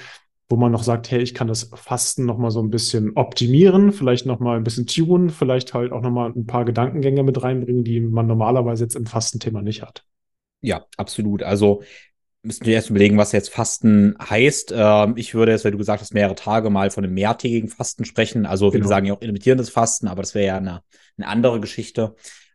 wo 0.52 0.56
man 0.56 0.70
noch 0.70 0.82
sagt, 0.82 1.10
hey, 1.10 1.22
ich 1.22 1.32
kann 1.32 1.48
das 1.48 1.70
Fasten 1.74 2.26
noch 2.26 2.36
mal 2.36 2.50
so 2.50 2.60
ein 2.62 2.68
bisschen 2.68 3.16
optimieren, 3.16 3.90
vielleicht 3.90 4.26
noch 4.26 4.38
mal 4.38 4.58
ein 4.58 4.64
bisschen 4.64 4.86
tunen, 4.86 5.30
vielleicht 5.30 5.72
halt 5.72 5.92
auch 5.92 6.02
noch 6.02 6.10
mal 6.10 6.30
ein 6.30 6.44
paar 6.46 6.66
Gedankengänge 6.66 7.22
mit 7.22 7.42
reinbringen, 7.42 7.84
die 7.84 8.00
man 8.02 8.26
normalerweise 8.26 8.84
jetzt 8.84 8.94
im 8.94 9.06
Fastenthema 9.06 9.62
nicht 9.62 9.80
hat. 9.80 10.04
Ja, 10.60 10.84
absolut. 10.98 11.42
Also 11.42 11.82
müssen 12.42 12.66
wir 12.66 12.74
erst 12.74 12.90
überlegen, 12.90 13.16
was 13.16 13.32
jetzt 13.32 13.48
Fasten 13.48 14.14
heißt. 14.20 14.74
Ähm, 14.76 15.14
ich 15.16 15.34
würde 15.34 15.52
jetzt, 15.52 15.64
weil 15.64 15.72
du 15.72 15.78
gesagt 15.78 16.02
hast, 16.02 16.12
mehrere 16.12 16.34
Tage 16.34 16.68
mal 16.68 16.90
von 16.90 17.02
einem 17.02 17.14
mehrtägigen 17.14 17.70
Fasten 17.70 18.04
sprechen. 18.04 18.44
Also 18.44 18.70
viele 18.70 18.82
Genau. 18.82 18.88
sagen 18.90 19.06
ja 19.06 19.14
auch 19.14 19.22
intermittierendes 19.22 19.70
Fasten, 19.70 20.06
aber 20.06 20.20
das 20.20 20.34
wäre 20.34 20.46
ja 20.46 20.56
eine, 20.58 20.82
eine 21.16 21.28
andere 21.28 21.60
Geschichte. 21.60 22.14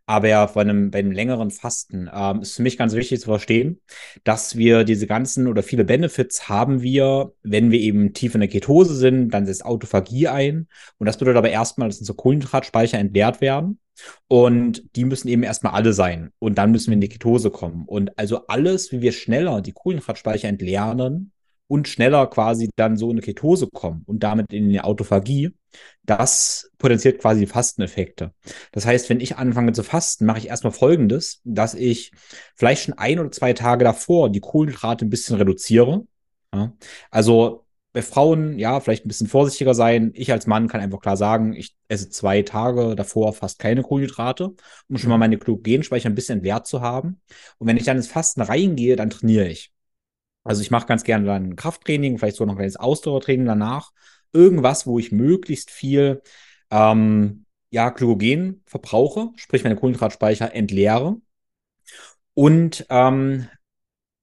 Aber 0.10 0.30
ja, 0.30 0.46
bei 0.46 0.62
einem, 0.62 0.90
bei 0.90 1.00
einem 1.00 1.12
längeren 1.12 1.52
Fasten 1.52 2.10
ähm, 2.12 2.42
ist 2.42 2.56
für 2.56 2.62
mich 2.62 2.78
ganz 2.78 2.94
wichtig 2.94 3.20
zu 3.20 3.26
verstehen, 3.26 3.82
dass 4.24 4.56
wir 4.56 4.86
diese 4.86 5.06
ganzen 5.06 5.48
oder 5.48 5.64
viele 5.64 5.84
Benefits 5.84 6.48
haben 6.48 6.82
wir, 6.82 7.34
wenn 7.44 7.72
wir 7.72 7.80
eben 7.82 8.14
tief 8.14 8.34
in 8.34 8.40
der 8.40 8.50
Ketose 8.50 8.96
sind, 8.96 9.32
dann 9.32 9.46
setzt 9.46 9.66
Autophagie 9.66 10.30
ein. 10.30 10.70
Und 10.98 11.08
das 11.08 11.18
bedeutet 11.18 11.38
aber 11.38 11.50
erstmal, 11.50 11.90
dass 11.90 12.00
unsere 12.00 12.16
Kohlenhydratspeicher 12.16 12.98
entleert 12.98 13.42
werden. 13.42 13.80
Und 14.30 14.84
die 14.96 15.04
müssen 15.04 15.28
eben 15.28 15.44
erstmal 15.44 15.74
alle 15.74 15.92
sein. 15.92 16.32
Und 16.40 16.58
dann 16.58 16.72
müssen 16.72 16.88
wir 16.88 16.94
in 16.94 17.02
die 17.02 17.10
Ketose 17.10 17.52
kommen. 17.52 17.84
Und 17.86 18.18
also 18.18 18.48
alles, 18.48 18.94
wie 18.94 19.02
wir 19.02 19.12
schneller 19.12 19.62
die 19.62 19.74
Kohlenhydratspeicher 19.74 20.48
entleeren 20.48 21.34
und 21.68 21.88
schneller 21.88 22.28
quasi 22.28 22.70
dann 22.76 22.98
so 22.98 23.10
in 23.10 23.18
eine 23.18 23.22
Ketose 23.22 23.68
kommen 23.68 24.04
und 24.06 24.24
damit 24.24 24.54
in 24.54 24.70
die 24.70 24.82
Autophagie, 24.82 25.54
das 26.04 26.72
potenziert 26.78 27.20
quasi 27.20 27.42
die 27.42 27.48
Fasteneffekte. 27.48 28.34
Das 28.72 28.86
heißt, 28.86 29.10
wenn 29.10 29.20
ich 29.20 29.38
anfange 29.38 29.74
zu 29.74 29.84
fasten, 29.84 30.26
mache 30.26 30.40
ich 30.40 30.48
erstmal 30.48 30.72
Folgendes, 30.72 31.42
dass 31.44 31.74
ich 31.74 32.12
vielleicht 32.56 32.84
schon 32.84 32.98
ein 32.98 33.20
oder 33.20 33.32
zwei 33.32 33.54
Tage 33.54 33.84
davor 33.84 34.30
die 34.30 34.40
Kohlenhydrate 34.40 35.06
ein 35.06 35.10
bisschen 35.10 35.36
reduziere. 35.36 36.06
Ja? 36.54 36.74
Also 37.12 37.66
bei 37.94 38.02
Frauen, 38.02 38.60
ja, 38.60 38.80
vielleicht 38.80 39.06
ein 39.06 39.08
bisschen 39.08 39.28
vorsichtiger 39.28 39.74
sein. 39.74 40.12
Ich 40.14 40.32
als 40.32 40.46
Mann 40.46 40.68
kann 40.68 40.82
einfach 40.82 41.00
klar 41.00 41.18
sagen, 41.18 41.54
ich 41.54 41.76
esse 41.88 42.10
zwei 42.10 42.44
Tage 42.44 42.96
davor 42.96 43.34
fast 43.34 43.60
keine 43.60 43.82
Kohlenhydrate, 43.82 44.54
um 44.88 44.98
schon 44.98 45.10
mal 45.10 45.18
meine 45.18 45.38
Glykogenspeicher 45.38 46.08
ein 46.08 46.16
bisschen 46.16 46.36
entleert 46.36 46.68
zu 46.68 46.82
haben. 46.82 47.22
Und 47.58 47.68
wenn 47.68 47.78
ich 47.78 47.86
dann 47.86 47.98
ins 47.98 48.08
Fasten 48.08 48.42
reingehe, 48.42 48.96
dann 48.96 49.10
trainiere 49.10 49.48
ich. 49.48 49.72
Also 50.48 50.62
ich 50.62 50.72
mache 50.72 50.88
ganz 50.88 51.04
gerne 51.04 51.26
dann 51.26 51.56
Krafttraining, 51.56 52.18
vielleicht 52.18 52.38
sogar 52.38 52.48
noch 52.48 52.54
ein 52.54 52.60
kleines 52.60 52.78
Ausdauertraining 52.78 53.46
danach. 53.46 53.92
Irgendwas, 54.32 54.88
wo 54.88 54.98
ich 54.98 55.12
möglichst 55.12 55.72
viel 55.72 56.22
ähm, 56.72 57.46
ja, 57.70 57.90
Glykogen 57.90 58.64
verbrauche, 58.66 59.30
sprich 59.36 59.64
meine 59.64 59.76
Kohlenhydratspeicher 59.76 60.54
entleere. 60.54 61.18
Und 62.34 62.86
ähm, 62.90 63.48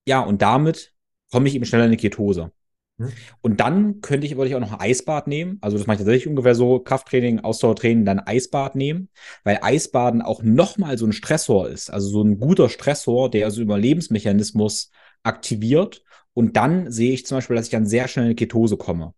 ja, 0.07 0.21
und 0.21 0.41
damit 0.41 0.93
komme 1.31 1.47
ich 1.47 1.55
eben 1.55 1.65
schneller 1.65 1.85
in 1.85 1.91
die 1.91 1.97
Ketose. 1.97 2.51
Hm. 2.97 3.11
Und 3.41 3.59
dann 3.59 4.01
könnte 4.01 4.25
ich, 4.25 4.35
würde 4.35 4.47
ich 4.47 4.55
auch 4.55 4.61
noch 4.61 4.71
ein 4.71 4.79
Eisbad 4.79 5.27
nehmen. 5.27 5.57
Also 5.61 5.77
das 5.77 5.85
mache 5.85 5.95
ich 5.95 5.99
tatsächlich 5.99 6.27
ungefähr 6.27 6.55
so, 6.55 6.79
Krafttraining, 6.79 7.41
Ausdauertraining, 7.41 8.05
dann 8.05 8.19
Eisbad 8.19 8.75
nehmen, 8.75 9.09
weil 9.43 9.59
Eisbaden 9.61 10.21
auch 10.21 10.41
nochmal 10.43 10.97
so 10.97 11.05
ein 11.05 11.11
Stressor 11.11 11.67
ist. 11.67 11.89
Also 11.91 12.07
so 12.07 12.23
ein 12.23 12.39
guter 12.39 12.69
Stressor, 12.69 13.29
der 13.29 13.45
also 13.45 13.61
Überlebensmechanismus 13.61 14.91
aktiviert. 15.23 16.04
Und 16.35 16.57
dann 16.57 16.91
sehe 16.91 17.13
ich 17.13 17.25
zum 17.25 17.37
Beispiel, 17.37 17.55
dass 17.55 17.65
ich 17.65 17.71
dann 17.71 17.87
sehr 17.87 18.07
schnell 18.07 18.25
in 18.25 18.31
die 18.31 18.35
Ketose 18.35 18.77
komme. 18.77 19.13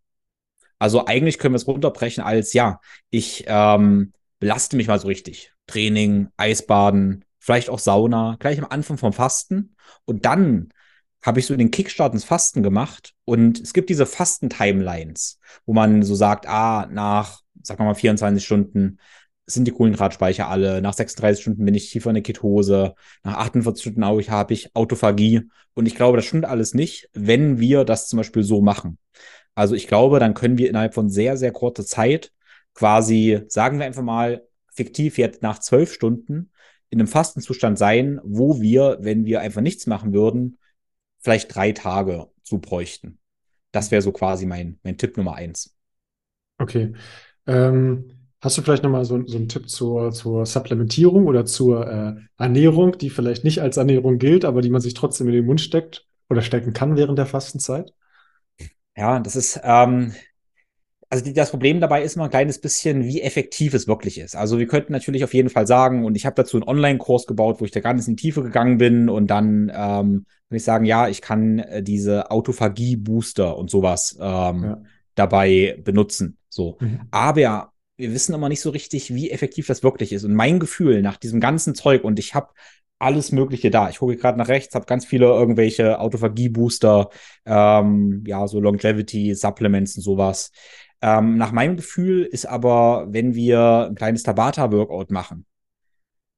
Also 0.80 1.06
eigentlich 1.08 1.40
können 1.40 1.54
wir 1.54 1.58
es 1.58 1.68
runterbrechen 1.68 2.24
als, 2.24 2.54
ja, 2.54 2.80
ich 3.10 3.44
ähm, 3.48 4.14
belaste 4.40 4.78
mich 4.78 4.88
mal 4.88 5.00
so 5.00 5.08
richtig. 5.08 5.52
Training, 5.66 6.30
Eisbaden, 6.38 7.26
vielleicht 7.40 7.70
auch 7.70 7.80
Sauna, 7.80 8.38
gleich 8.40 8.60
am 8.60 8.70
Anfang 8.70 8.98
vom 8.98 9.14
Fasten. 9.14 9.76
Und 10.06 10.26
dann 10.26 10.70
habe 11.24 11.40
ich 11.40 11.48
so 11.48 11.56
den 11.56 11.72
Kickstart 11.72 12.14
ins 12.14 12.24
Fasten 12.24 12.62
gemacht. 12.62 13.14
Und 13.26 13.60
es 13.60 13.74
gibt 13.74 13.90
diese 13.90 14.06
Fasten-Timelines, 14.06 15.40
wo 15.66 15.74
man 15.74 16.04
so 16.04 16.14
sagt, 16.14 16.48
ah, 16.48 16.88
nach, 16.92 17.42
sagen 17.64 17.80
wir 17.80 17.86
mal, 17.86 17.96
24 17.96 18.46
Stunden 18.46 19.00
sind 19.48 19.66
die 19.66 19.72
Kohlenhydratspeicher 19.72 20.48
alle. 20.48 20.82
Nach 20.82 20.94
36 20.94 21.42
Stunden 21.42 21.66
bin 21.66 21.74
ich 21.74 21.90
tiefer 21.90 22.10
in 22.10 22.16
der 22.16 22.24
Ketose. 22.24 22.94
Nach 23.24 23.38
48 23.38 23.82
Stunden 23.82 24.06
habe 24.06 24.54
ich 24.54 24.76
Autophagie. 24.76 25.44
Und 25.74 25.86
ich 25.86 25.96
glaube, 25.96 26.18
das 26.18 26.26
stimmt 26.26 26.46
alles 26.46 26.74
nicht, 26.74 27.10
wenn 27.14 27.58
wir 27.60 27.86
das 27.86 28.08
zum 28.08 28.18
Beispiel 28.18 28.44
so 28.44 28.62
machen. 28.62 28.98
Also 29.56 29.74
ich 29.74 29.88
glaube, 29.88 30.20
dann 30.20 30.34
können 30.34 30.58
wir 30.58 30.70
innerhalb 30.70 30.94
von 30.94 31.10
sehr, 31.10 31.38
sehr 31.38 31.52
kurzer 31.52 31.86
Zeit 31.86 32.32
quasi, 32.74 33.42
sagen 33.48 33.80
wir 33.80 33.86
einfach 33.86 34.04
mal, 34.04 34.44
fiktiv 34.72 35.18
jetzt 35.18 35.42
nach 35.42 35.60
zwölf 35.60 35.92
Stunden 35.92 36.52
in 36.90 37.00
einem 37.00 37.08
Fastenzustand 37.08 37.78
sein, 37.78 38.20
wo 38.24 38.62
wir, 38.62 38.98
wenn 39.02 39.26
wir 39.26 39.42
einfach 39.42 39.62
nichts 39.62 39.88
machen 39.88 40.14
würden, 40.14 40.60
vielleicht 41.20 41.56
drei 41.56 41.72
Tage 41.72 42.28
zu 42.44 42.60
bräuchten. 42.60 43.18
Das 43.72 43.92
wäre 43.92 44.02
so 44.02 44.12
quasi 44.12 44.46
mein, 44.46 44.80
mein 44.84 44.98
Tipp 44.98 45.18
Nummer 45.18 45.36
eins. 45.36 45.76
Okay. 46.60 46.94
Ähm, 47.46 48.17
hast 48.42 48.58
du 48.58 48.62
vielleicht 48.62 48.84
nochmal 48.84 49.06
so, 49.06 49.20
so 49.26 49.38
einen 49.38 49.50
Tipp 49.50 49.70
zur, 49.70 50.12
zur 50.12 50.46
Supplementierung 50.46 51.26
oder 51.26 51.46
zur 51.46 51.88
äh, 51.88 52.16
Ernährung, 52.38 52.98
die 52.98 53.10
vielleicht 53.10 53.44
nicht 53.44 53.62
als 53.62 53.78
Ernährung 53.78 54.20
gilt, 54.20 54.46
aber 54.46 54.62
die 54.62 54.70
man 54.70 54.82
sich 54.82 54.94
trotzdem 54.94 55.28
in 55.28 55.34
den 55.34 55.46
Mund 55.46 55.62
steckt 55.62 56.06
oder 56.30 56.42
stecken 56.42 56.74
kann 56.74 56.98
während 56.98 57.18
der 57.18 57.26
Fastenzeit? 57.26 57.94
Ja, 58.96 59.20
das 59.20 59.36
ist, 59.36 59.60
ähm, 59.64 60.14
also 61.10 61.24
die, 61.24 61.34
das 61.34 61.52
Problem 61.52 61.80
dabei 61.80 62.04
ist 62.04 62.16
immer 62.16 62.26
ein 62.26 62.32
kleines 62.32 62.60
bisschen, 62.60 63.06
wie 63.06 63.22
effektiv 63.22 63.74
es 63.74 63.88
wirklich 63.88 64.20
ist. 64.20 64.36
Also 64.36 64.60
wir 64.60 64.68
könnten 64.68 64.92
natürlich 64.92 65.24
auf 65.24 65.34
jeden 65.34 65.50
Fall 65.50 65.66
sagen, 65.66 66.06
und 66.06 66.16
ich 66.16 66.26
habe 66.26 66.36
dazu 66.36 66.58
einen 66.58 66.68
Online-Kurs 66.68 67.28
gebaut, 67.28 67.60
wo 67.60 67.66
ich 67.66 67.72
da 67.72 67.80
ganz 67.80 68.08
in 68.08 68.16
die 68.16 68.22
Tiefe 68.22 68.44
gegangen 68.44 68.78
bin 68.78 69.10
und 69.10 69.28
dann 69.28 69.72
ähm, 69.74 70.26
kann 70.50 70.56
ich 70.56 70.64
sagen, 70.64 70.86
ja, 70.86 71.08
ich 71.08 71.22
kann 71.22 71.60
äh, 71.60 71.82
diese 71.82 72.30
Autophagie-Booster 72.30 73.58
und 73.58 73.70
sowas 73.70 74.18
ähm, 74.20 74.64
ja. 74.64 74.82
dabei 75.16 75.80
benutzen. 75.84 76.38
So. 76.50 76.78
Mhm. 76.80 77.02
Aber 77.12 77.72
wir 77.98 78.14
wissen 78.14 78.34
immer 78.34 78.50
nicht 78.50 78.62
so 78.62 78.70
richtig, 78.70 79.14
wie 79.14 79.32
effektiv 79.32 79.68
das 79.68 79.84
wirklich 79.84 80.14
ist. 80.14 80.24
Und 80.24 80.34
mein 80.34 80.60
Gefühl 80.60 81.02
nach 81.02 81.18
diesem 81.18 81.40
ganzen 81.40 81.76
Zeug, 81.76 82.04
und 82.04 82.20
ich 82.20 82.36
habe 82.36 82.50
alles 83.00 83.32
Mögliche 83.32 83.70
da. 83.70 83.90
Ich 83.90 84.00
gucke 84.00 84.18
gerade 84.18 84.38
nach 84.38 84.48
rechts, 84.48 84.74
habe 84.76 84.86
ganz 84.86 85.06
viele 85.06 85.28
irgendwelche 85.28 86.00
Autophagie-Booster, 86.00 87.10
ähm, 87.46 88.24
ja, 88.26 88.48
so 88.48 88.60
Longevity, 88.60 89.36
Supplements 89.36 89.98
und 89.98 90.04
sowas. 90.04 90.52
Ähm, 91.02 91.38
nach 91.38 91.52
meinem 91.52 91.78
Gefühl 91.78 92.24
ist 92.24 92.48
aber, 92.48 93.08
wenn 93.10 93.36
wir 93.36 93.88
ein 93.90 93.96
kleines 93.96 94.24
Tabata-Workout 94.24 95.12
machen, 95.12 95.46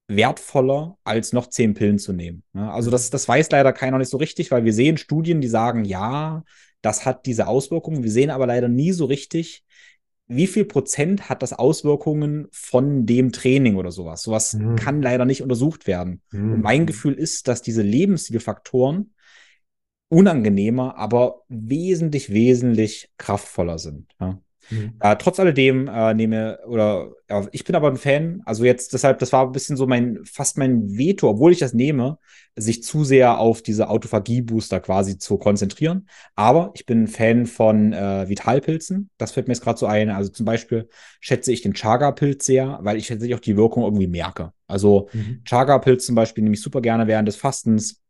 wertvoller, 0.07 0.97
als 1.03 1.33
noch 1.33 1.47
zehn 1.47 1.75
Pillen 1.75 1.99
zu 1.99 2.13
nehmen. 2.13 2.43
Ja, 2.53 2.71
also 2.71 2.89
das, 2.91 3.09
das 3.09 3.27
weiß 3.27 3.51
leider 3.51 3.71
keiner 3.71 3.97
nicht 3.97 4.09
so 4.09 4.17
richtig, 4.17 4.51
weil 4.51 4.65
wir 4.65 4.73
sehen 4.73 4.97
Studien, 4.97 5.39
die 5.39 5.47
sagen, 5.47 5.85
ja, 5.85 6.43
das 6.81 7.05
hat 7.05 7.25
diese 7.25 7.47
Auswirkungen. 7.47 8.03
Wir 8.03 8.11
sehen 8.11 8.31
aber 8.31 8.47
leider 8.47 8.67
nie 8.67 8.91
so 8.91 9.05
richtig, 9.05 9.63
wie 10.29 10.47
viel 10.47 10.63
Prozent 10.63 11.27
hat 11.27 11.41
das 11.41 11.53
Auswirkungen 11.53 12.47
von 12.51 13.07
dem 13.07 13.31
Training 13.31 13.75
oder 13.75 13.91
sowas. 13.91 14.21
Sowas 14.21 14.53
mhm. 14.53 14.75
kann 14.75 15.01
leider 15.01 15.25
nicht 15.25 15.41
untersucht 15.41 15.87
werden. 15.87 16.21
Mhm. 16.31 16.53
Und 16.53 16.61
mein 16.61 16.85
Gefühl 16.85 17.15
ist, 17.15 17.47
dass 17.47 17.63
diese 17.63 17.81
Lebensstilfaktoren 17.81 19.13
unangenehmer, 20.07 20.97
aber 20.97 21.41
wesentlich, 21.49 22.31
wesentlich 22.31 23.09
kraftvoller 23.17 23.79
sind. 23.79 24.11
Ja. 24.19 24.39
Mhm. 24.69 24.93
Äh, 24.99 25.15
trotz 25.17 25.39
alledem 25.39 25.87
äh, 25.87 26.13
nehme 26.13 26.59
oder 26.67 27.11
ja, 27.29 27.47
ich 27.51 27.63
bin 27.63 27.75
aber 27.75 27.89
ein 27.89 27.97
Fan, 27.97 28.41
also 28.45 28.65
jetzt 28.65 28.93
deshalb, 28.93 29.19
das 29.19 29.31
war 29.31 29.45
ein 29.45 29.51
bisschen 29.51 29.77
so 29.77 29.85
mein, 29.85 30.19
fast 30.25 30.57
mein 30.57 30.97
Veto, 30.97 31.29
obwohl 31.29 31.51
ich 31.51 31.59
das 31.59 31.73
nehme, 31.73 32.17
sich 32.55 32.83
zu 32.83 33.03
sehr 33.03 33.39
auf 33.39 33.61
diese 33.61 33.89
Autophagie-Booster 33.89 34.79
quasi 34.79 35.17
zu 35.17 35.37
konzentrieren. 35.37 36.07
Aber 36.35 36.71
ich 36.73 36.85
bin 36.85 37.03
ein 37.03 37.07
Fan 37.07 37.45
von 37.45 37.93
äh, 37.93 38.27
Vitalpilzen. 38.27 39.09
Das 39.17 39.31
fällt 39.31 39.47
mir 39.47 39.53
jetzt 39.53 39.63
gerade 39.63 39.79
so 39.79 39.85
ein. 39.85 40.09
Also 40.09 40.31
zum 40.31 40.45
Beispiel 40.45 40.89
schätze 41.19 41.51
ich 41.51 41.61
den 41.61 41.73
Chaga-Pilz 41.73 42.45
sehr, 42.45 42.79
weil 42.81 42.97
ich 42.97 43.07
tatsächlich 43.07 43.35
auch 43.35 43.41
die 43.41 43.57
Wirkung 43.57 43.83
irgendwie 43.83 44.07
merke. 44.07 44.51
Also 44.67 45.09
mhm. 45.13 45.41
Chaga-Pilz 45.45 46.05
zum 46.05 46.15
Beispiel 46.15 46.43
nehme 46.43 46.55
ich 46.55 46.61
super 46.61 46.81
gerne 46.81 47.07
während 47.07 47.27
des 47.27 47.35
Fastens. 47.35 48.01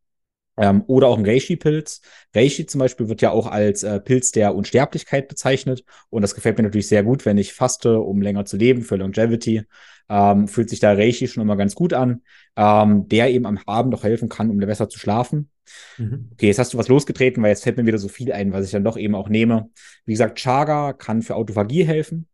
Ähm, 0.59 0.83
oder 0.87 1.07
auch 1.07 1.17
ein 1.17 1.25
Reishi-Pilz. 1.25 2.01
Reishi 2.35 2.65
zum 2.65 2.79
Beispiel 2.79 3.07
wird 3.07 3.21
ja 3.21 3.31
auch 3.31 3.47
als 3.47 3.83
äh, 3.83 3.99
Pilz 3.99 4.31
der 4.31 4.53
Unsterblichkeit 4.55 5.29
bezeichnet. 5.29 5.85
Und 6.09 6.21
das 6.21 6.35
gefällt 6.35 6.57
mir 6.57 6.63
natürlich 6.63 6.87
sehr 6.87 7.03
gut, 7.03 7.25
wenn 7.25 7.37
ich 7.37 7.53
faste, 7.53 7.99
um 7.99 8.21
länger 8.21 8.45
zu 8.45 8.57
leben, 8.57 8.81
für 8.81 8.97
Longevity. 8.97 9.63
Ähm, 10.09 10.47
fühlt 10.47 10.69
sich 10.69 10.79
da 10.79 10.91
Reishi 10.91 11.27
schon 11.27 11.43
immer 11.43 11.55
ganz 11.55 11.75
gut 11.75 11.93
an, 11.93 12.23
ähm, 12.57 13.07
der 13.07 13.31
eben 13.31 13.45
am 13.45 13.59
Abend 13.65 13.95
auch 13.95 14.03
helfen 14.03 14.27
kann, 14.27 14.49
um 14.49 14.57
besser 14.57 14.89
zu 14.89 14.99
schlafen. 14.99 15.49
Mhm. 15.97 16.29
Okay, 16.33 16.47
jetzt 16.47 16.59
hast 16.59 16.73
du 16.73 16.77
was 16.77 16.87
losgetreten, 16.87 17.41
weil 17.41 17.51
jetzt 17.51 17.63
fällt 17.63 17.77
mir 17.77 17.85
wieder 17.85 17.99
so 17.99 18.07
viel 18.07 18.33
ein, 18.33 18.51
was 18.51 18.65
ich 18.65 18.71
dann 18.71 18.83
doch 18.83 18.97
eben 18.97 19.15
auch 19.15 19.29
nehme. 19.29 19.69
Wie 20.05 20.13
gesagt, 20.13 20.39
Chaga 20.39 20.93
kann 20.93 21.21
für 21.21 21.35
Autophagie 21.35 21.85
helfen. 21.85 22.27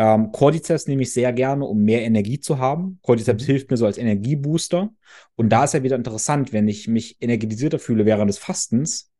Ähm, 0.00 0.32
Cordyceps 0.32 0.86
nehme 0.86 1.02
ich 1.02 1.12
sehr 1.12 1.30
gerne, 1.34 1.66
um 1.66 1.82
mehr 1.82 2.00
Energie 2.00 2.40
zu 2.40 2.58
haben. 2.58 2.98
Cordyceps 3.02 3.42
mhm. 3.42 3.46
hilft 3.46 3.70
mir 3.70 3.76
so 3.76 3.84
als 3.84 3.98
Energiebooster. 3.98 4.94
Und 5.36 5.50
da 5.50 5.64
ist 5.64 5.74
ja 5.74 5.82
wieder 5.82 5.96
interessant, 5.96 6.54
wenn 6.54 6.68
ich 6.68 6.88
mich 6.88 7.20
energetisierter 7.20 7.78
fühle 7.78 8.06
während 8.06 8.30
des 8.30 8.38
Fastens, 8.38 9.12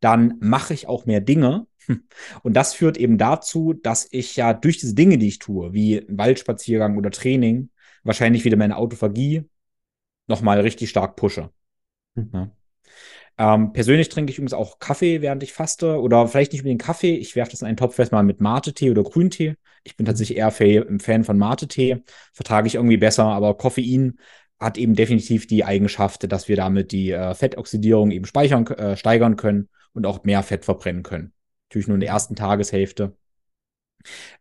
dann 0.00 0.34
mache 0.40 0.74
ich 0.74 0.88
auch 0.88 1.06
mehr 1.06 1.20
Dinge. 1.20 1.68
Und 2.42 2.54
das 2.54 2.74
führt 2.74 2.96
eben 2.96 3.16
dazu, 3.16 3.74
dass 3.74 4.08
ich 4.10 4.34
ja 4.34 4.54
durch 4.54 4.78
diese 4.78 4.96
Dinge, 4.96 5.18
die 5.18 5.28
ich 5.28 5.38
tue, 5.38 5.72
wie 5.72 6.04
Waldspaziergang 6.08 6.98
oder 6.98 7.12
Training, 7.12 7.70
wahrscheinlich 8.02 8.44
wieder 8.44 8.56
meine 8.56 8.76
Autophagie 8.76 9.48
nochmal 10.26 10.58
richtig 10.58 10.90
stark 10.90 11.14
pushe. 11.14 11.50
Mhm. 12.16 12.30
Ja. 12.32 12.50
Ähm, 13.36 13.72
persönlich 13.72 14.08
trinke 14.08 14.30
ich 14.30 14.38
übrigens 14.38 14.52
auch 14.52 14.78
Kaffee, 14.78 15.20
während 15.20 15.42
ich 15.42 15.52
faste. 15.52 16.00
Oder 16.00 16.28
vielleicht 16.28 16.52
nicht 16.52 16.64
mit 16.64 16.70
dem 16.70 16.78
Kaffee. 16.78 17.16
Ich 17.16 17.36
werfe 17.36 17.50
das 17.50 17.62
in 17.62 17.68
einen 17.68 17.76
Topf 17.76 17.98
erstmal 17.98 18.22
mit 18.22 18.40
Mate-Tee 18.40 18.90
oder 18.90 19.02
Grüntee. 19.02 19.56
Ich 19.82 19.96
bin 19.96 20.06
tatsächlich 20.06 20.38
eher 20.38 20.52
ein 20.60 21.00
Fan 21.00 21.24
von 21.24 21.38
Mate-Tee. 21.38 22.02
Vertrage 22.32 22.66
ich 22.66 22.76
irgendwie 22.76 22.96
besser, 22.96 23.24
aber 23.24 23.56
Koffein 23.56 24.18
hat 24.60 24.78
eben 24.78 24.94
definitiv 24.94 25.46
die 25.46 25.64
Eigenschaft, 25.64 26.30
dass 26.30 26.48
wir 26.48 26.56
damit 26.56 26.92
die 26.92 27.10
äh, 27.10 27.34
Fettoxidierung 27.34 28.10
eben 28.10 28.24
speichern, 28.24 28.66
äh, 28.68 28.96
steigern 28.96 29.36
können 29.36 29.68
und 29.92 30.06
auch 30.06 30.24
mehr 30.24 30.42
Fett 30.42 30.64
verbrennen 30.64 31.02
können. 31.02 31.32
Natürlich 31.68 31.88
nur 31.88 31.96
in 31.96 32.00
der 32.00 32.10
ersten 32.10 32.36
Tageshälfte. 32.36 33.16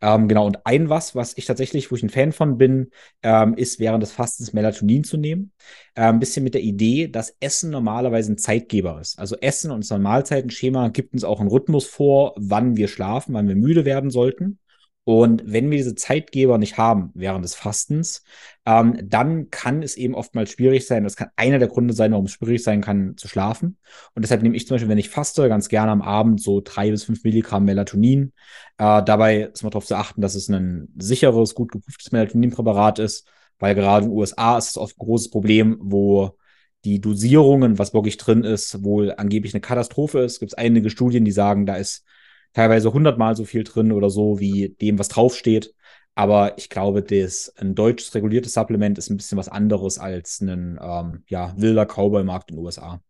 Ähm, 0.02 0.28
genau, 0.28 0.46
und 0.46 0.66
ein 0.66 0.90
was, 0.90 1.16
was 1.16 1.38
ich 1.38 1.46
tatsächlich, 1.46 1.92
wo 1.92 1.96
ich 1.96 2.04
ein 2.04 2.10
Fan 2.10 2.32
von 2.32 2.58
bin, 2.58 2.92
ähm, 3.22 3.56
ist 3.56 3.80
während 3.80 4.04
des 4.04 4.12
Fastens 4.12 4.54
Melatonin 4.54 5.04
zu 5.04 5.18
nehmen. 5.18 5.52
Äh, 5.96 6.04
ein 6.04 6.20
bisschen 6.20 6.44
mit 6.44 6.54
der 6.54 6.62
Idee, 6.62 7.08
dass 7.08 7.36
Essen 7.40 7.70
normalerweise 7.72 8.34
ein 8.34 8.38
Zeitgeber 8.38 9.00
ist. 9.02 9.20
Also 9.20 9.36
Essen 9.38 9.72
und 9.72 9.78
unser 9.78 10.00
Mahlzeitenschema 10.00 10.90
gibt 10.90 11.14
uns 11.14 11.24
auch 11.24 11.40
einen 11.40 11.50
Rhythmus 11.50 11.86
vor, 11.86 12.34
wann 12.38 12.78
wir 12.78 12.88
schlafen, 12.88 13.34
wann 13.34 13.48
wir 13.48 13.56
müde 13.56 13.86
werden 13.86 14.10
sollten. 14.10 14.60
Und 15.06 15.44
wenn 15.46 15.70
wir 15.70 15.78
diese 15.78 15.96
Zeitgeber 15.96 16.58
nicht 16.58 16.78
haben 16.78 17.12
während 17.14 17.44
des 17.44 17.56
Fastens, 17.56 18.24
ähm, 18.66 18.98
dann 19.04 19.50
kann 19.50 19.84
es 19.84 19.98
eben 19.98 20.16
oftmals 20.16 20.52
schwierig 20.52 20.88
sein. 20.88 21.04
Das 21.04 21.18
kann 21.18 21.30
einer 21.36 21.60
der 21.60 21.68
Gründe 21.68 21.94
sein, 21.94 22.12
warum 22.12 22.26
es 22.26 22.32
schwierig 22.32 22.64
sein 22.64 22.82
kann, 22.82 23.18
zu 23.18 23.28
schlafen. 23.28 23.78
Und 24.16 24.22
deshalb 24.22 24.42
nehme 24.44 24.56
ich 24.56 24.66
zum 24.66 24.76
Beispiel, 24.76 24.90
wenn 24.90 24.98
ich 24.98 25.10
faste, 25.10 25.50
ganz 25.50 25.68
gerne 25.68 25.92
am 25.92 26.02
Abend 26.02 26.42
so 26.42 26.62
drei 26.64 26.90
bis 26.90 27.04
fünf 27.04 27.24
Milligramm 27.24 27.66
Melatonin. 27.66 28.32
Äh, 28.78 29.04
dabei 29.04 29.42
ist 29.54 29.64
man 29.64 29.72
darauf 29.72 29.86
zu 29.86 29.96
achten, 29.96 30.22
dass 30.22 30.36
es 30.36 30.48
ein 30.48 30.88
sicheres, 30.98 31.54
gut 31.54 31.74
geprüftes 31.74 32.14
Melatoninpräparat 32.14 33.00
ist, 33.00 33.28
weil 33.60 33.76
gerade 33.76 34.06
in 34.06 34.12
den 34.12 34.18
USA 34.18 34.58
ist 34.58 34.70
es 34.70 34.78
oft 34.78 34.96
ein 34.98 35.06
großes 35.06 35.32
Problem, 35.32 35.78
wo 35.82 36.38
die 36.86 37.02
Dosierungen, 37.02 37.78
was 37.78 37.94
wirklich 37.94 38.18
drin 38.18 38.44
ist, 38.44 38.84
wohl 38.84 39.14
angeblich 39.16 39.54
eine 39.54 39.62
Katastrophe 39.62 40.20
ist. 40.20 40.34
Es 40.34 40.40
gibt 40.40 40.58
einige 40.58 40.90
Studien, 40.90 41.26
die 41.26 41.32
sagen, 41.32 41.66
da 41.66 41.76
ist 41.76 42.06
teilweise 42.54 42.94
hundertmal 42.94 43.36
so 43.36 43.46
viel 43.46 43.64
drin 43.64 43.92
oder 43.92 44.10
so 44.10 44.40
wie 44.40 44.70
dem, 44.70 45.00
was 45.00 45.10
draufsteht. 45.10 45.74
Aber 46.16 46.58
ich 46.58 46.70
glaube, 46.70 47.02
das, 47.02 47.54
ein 47.58 47.74
deutsch 47.74 48.14
reguliertes 48.14 48.54
Supplement 48.54 48.98
ist 48.98 49.10
ein 49.10 49.18
bisschen 49.18 49.38
was 49.38 49.50
anderes 49.50 49.98
als 49.98 50.42
ein 50.42 50.80
ähm, 50.82 51.24
ja, 51.28 51.54
wilder 51.58 51.86
Cowboy-Markt 51.86 52.52
in 52.52 52.58
den 52.58 52.66
USA. 52.66 53.02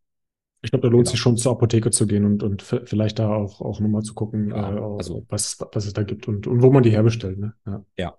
Ich 0.62 0.72
glaube, 0.72 0.88
da 0.88 0.92
lohnt 0.92 1.06
genau. 1.06 1.12
sich 1.12 1.20
schon 1.20 1.36
zur 1.36 1.52
Apotheke 1.52 1.92
zu 1.92 2.08
gehen 2.08 2.24
und, 2.24 2.42
und 2.42 2.62
vielleicht 2.62 3.20
da 3.20 3.36
auch, 3.36 3.60
auch 3.60 3.82
nochmal 3.82 4.04
zu 4.04 4.14
gucken, 4.14 4.52
ja, 4.52 4.78
äh, 4.78 4.80
also, 4.80 5.26
was, 5.28 5.58
was 5.74 5.86
es 5.86 5.92
da 5.92 6.04
gibt 6.04 6.30
und, 6.30 6.48
und 6.48 6.62
wo 6.62 6.72
man 6.72 6.84
die 6.84 6.92
herbestellt. 6.92 7.38
Ne? 7.38 7.54
Ja. 7.66 7.86
ja. 7.98 8.18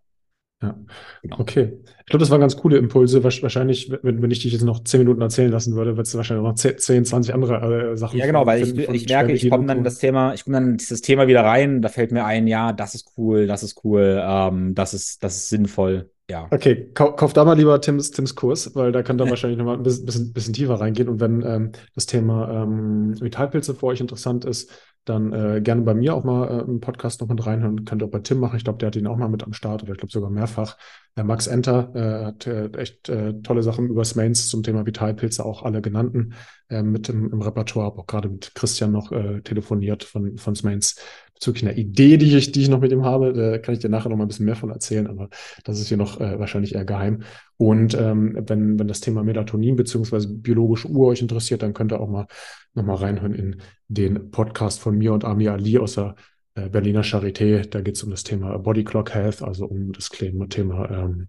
Ja, 0.62 0.76
genau. 1.22 1.40
okay. 1.40 1.78
Ich 2.00 2.06
glaube, 2.06 2.20
das 2.20 2.30
waren 2.30 2.40
ganz 2.40 2.56
coole 2.56 2.76
Impulse. 2.76 3.24
Wahrscheinlich, 3.24 3.90
wenn, 4.02 4.22
wenn 4.22 4.30
ich 4.30 4.40
dich 4.40 4.52
jetzt 4.52 4.62
noch 4.62 4.84
zehn 4.84 5.00
Minuten 5.00 5.20
erzählen 5.20 5.50
lassen 5.50 5.74
würde, 5.74 5.96
wird 5.96 6.06
es 6.06 6.14
wahrscheinlich 6.16 6.44
noch 6.44 6.54
10, 6.54 7.04
20 7.04 7.34
andere 7.34 7.92
äh, 7.92 7.96
Sachen. 7.96 8.18
Ja, 8.18 8.26
genau, 8.26 8.46
weil 8.46 8.62
ich, 8.62 8.76
ich 8.76 9.08
merke, 9.08 9.32
ich 9.32 9.48
komme 9.50 9.66
dann 9.66 9.84
das 9.84 9.98
Thema, 9.98 10.34
ich 10.34 10.44
komme 10.44 10.54
dann 10.54 10.70
in 10.70 10.76
dieses 10.76 11.00
Thema 11.00 11.26
wieder 11.26 11.44
rein. 11.44 11.82
Da 11.82 11.88
fällt 11.88 12.12
mir 12.12 12.24
ein, 12.24 12.46
ja, 12.46 12.72
das 12.72 12.94
ist 12.94 13.12
cool, 13.16 13.46
das 13.46 13.62
ist 13.62 13.84
cool, 13.84 14.22
ähm, 14.22 14.74
das 14.74 14.94
ist, 14.94 15.22
das 15.22 15.36
ist 15.36 15.48
sinnvoll. 15.48 16.10
Ja. 16.30 16.48
Okay, 16.50 16.90
kauf, 16.94 17.16
kauf 17.16 17.32
da 17.34 17.44
mal 17.44 17.56
lieber 17.56 17.78
Tims, 17.80 18.10
Tims 18.10 18.34
Kurs, 18.34 18.74
weil 18.74 18.92
da 18.92 19.02
kann 19.02 19.18
da 19.18 19.28
wahrscheinlich 19.28 19.58
noch 19.58 19.66
mal 19.66 19.76
ein 19.76 19.82
bisschen, 19.82 20.06
bisschen, 20.06 20.32
bisschen, 20.32 20.54
tiefer 20.54 20.74
reingehen. 20.74 21.08
Und 21.08 21.20
wenn 21.20 21.42
ähm, 21.42 21.72
das 21.94 22.06
Thema 22.06 22.62
ähm, 22.62 23.20
Vitalpilze 23.20 23.74
für 23.74 23.86
euch 23.86 24.00
interessant 24.00 24.46
ist, 24.46 24.70
dann 25.04 25.32
äh, 25.32 25.60
gerne 25.60 25.82
bei 25.82 25.94
mir 25.94 26.14
auch 26.14 26.24
mal 26.24 26.46
äh, 26.48 26.62
einen 26.62 26.80
Podcast 26.80 27.20
noch 27.20 27.28
mit 27.28 27.44
reinhören. 27.44 27.84
Könnt 27.84 28.02
ihr 28.02 28.06
auch 28.06 28.10
bei 28.10 28.20
Tim 28.20 28.40
machen. 28.40 28.56
Ich 28.56 28.64
glaube, 28.64 28.78
der 28.78 28.86
hat 28.86 28.96
ihn 28.96 29.06
auch 29.06 29.16
mal 29.16 29.28
mit 29.28 29.42
am 29.42 29.52
Start 29.52 29.82
oder 29.82 29.92
ich 29.92 29.98
glaube 29.98 30.12
sogar 30.12 30.30
mehrfach. 30.30 30.76
Der 31.16 31.24
Max 31.24 31.46
Enter 31.46 31.94
äh, 31.94 32.24
hat 32.26 32.46
äh, 32.46 32.70
echt 32.78 33.08
äh, 33.08 33.34
tolle 33.42 33.62
Sachen 33.62 33.88
über 33.88 34.04
Smains 34.04 34.48
zum 34.48 34.62
Thema 34.62 34.86
Vitalpilze, 34.86 35.44
auch 35.44 35.62
alle 35.62 35.82
genannten, 35.82 36.34
äh, 36.70 36.82
mit 36.82 37.08
im, 37.08 37.32
im 37.32 37.42
Repertoire. 37.42 37.86
Habe 37.86 38.00
auch 38.00 38.06
gerade 38.06 38.28
mit 38.28 38.54
Christian 38.54 38.92
noch 38.92 39.12
äh, 39.12 39.40
telefoniert 39.42 40.04
von, 40.04 40.38
von 40.38 40.54
Smains 40.54 40.96
bezüglich 41.34 41.64
einer 41.64 41.76
Idee, 41.76 42.16
die 42.16 42.36
ich, 42.36 42.52
die 42.52 42.62
ich 42.62 42.68
noch 42.68 42.80
mit 42.80 42.92
ihm 42.92 43.04
habe. 43.04 43.32
Da 43.32 43.58
kann 43.58 43.74
ich 43.74 43.80
dir 43.80 43.88
nachher 43.88 44.08
noch 44.08 44.16
mal 44.16 44.24
ein 44.24 44.28
bisschen 44.28 44.46
mehr 44.46 44.56
von 44.56 44.70
erzählen, 44.70 45.06
aber 45.06 45.28
das 45.64 45.80
ist 45.80 45.88
hier 45.88 45.96
noch 45.96 46.20
äh, 46.20 46.38
wahrscheinlich 46.38 46.74
eher 46.74 46.84
geheim. 46.84 47.22
Und 47.56 47.94
ähm, 47.94 48.38
wenn, 48.46 48.78
wenn 48.78 48.88
das 48.88 49.00
Thema 49.00 49.22
Melatonin 49.22 49.76
beziehungsweise 49.76 50.28
biologische 50.28 50.88
Uhr 50.88 51.08
euch 51.08 51.20
interessiert, 51.20 51.62
dann 51.62 51.74
könnt 51.74 51.92
ihr 51.92 52.00
auch 52.00 52.08
mal 52.08 52.26
noch 52.74 52.84
mal 52.84 52.96
reinhören 52.96 53.34
in 53.34 53.56
den 53.88 54.30
Podcast 54.30 54.80
von 54.80 54.96
mir 54.96 55.12
und 55.12 55.24
Amir 55.24 55.52
Ali 55.52 55.78
aus 55.78 55.94
der 55.94 56.16
äh, 56.54 56.68
Berliner 56.68 57.02
Charité. 57.02 57.68
Da 57.68 57.80
geht 57.80 57.96
es 57.96 58.02
um 58.02 58.10
das 58.10 58.24
Thema 58.24 58.58
Body 58.58 58.84
Clock 58.84 59.14
Health, 59.14 59.42
also 59.42 59.66
um 59.66 59.92
das 59.92 60.08
Thema 60.08 60.90
ähm, 60.90 61.28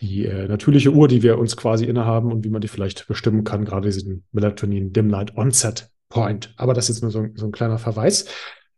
die 0.00 0.24
äh, 0.24 0.48
natürliche 0.48 0.90
Uhr, 0.90 1.08
die 1.08 1.22
wir 1.22 1.38
uns 1.38 1.56
quasi 1.56 1.84
innehaben 1.84 2.32
und 2.32 2.44
wie 2.44 2.50
man 2.50 2.60
die 2.60 2.68
vielleicht 2.68 3.06
bestimmen 3.06 3.44
kann, 3.44 3.64
gerade 3.64 3.88
diesen 3.88 4.24
Melatonin 4.32 4.92
Dim 4.92 5.10
Light 5.10 5.36
Onset 5.36 5.90
Point. 6.08 6.52
Aber 6.56 6.74
das 6.74 6.88
ist 6.88 6.96
jetzt 6.96 7.02
nur 7.02 7.10
so, 7.10 7.26
so 7.34 7.46
ein 7.46 7.52
kleiner 7.52 7.78
Verweis. 7.78 8.26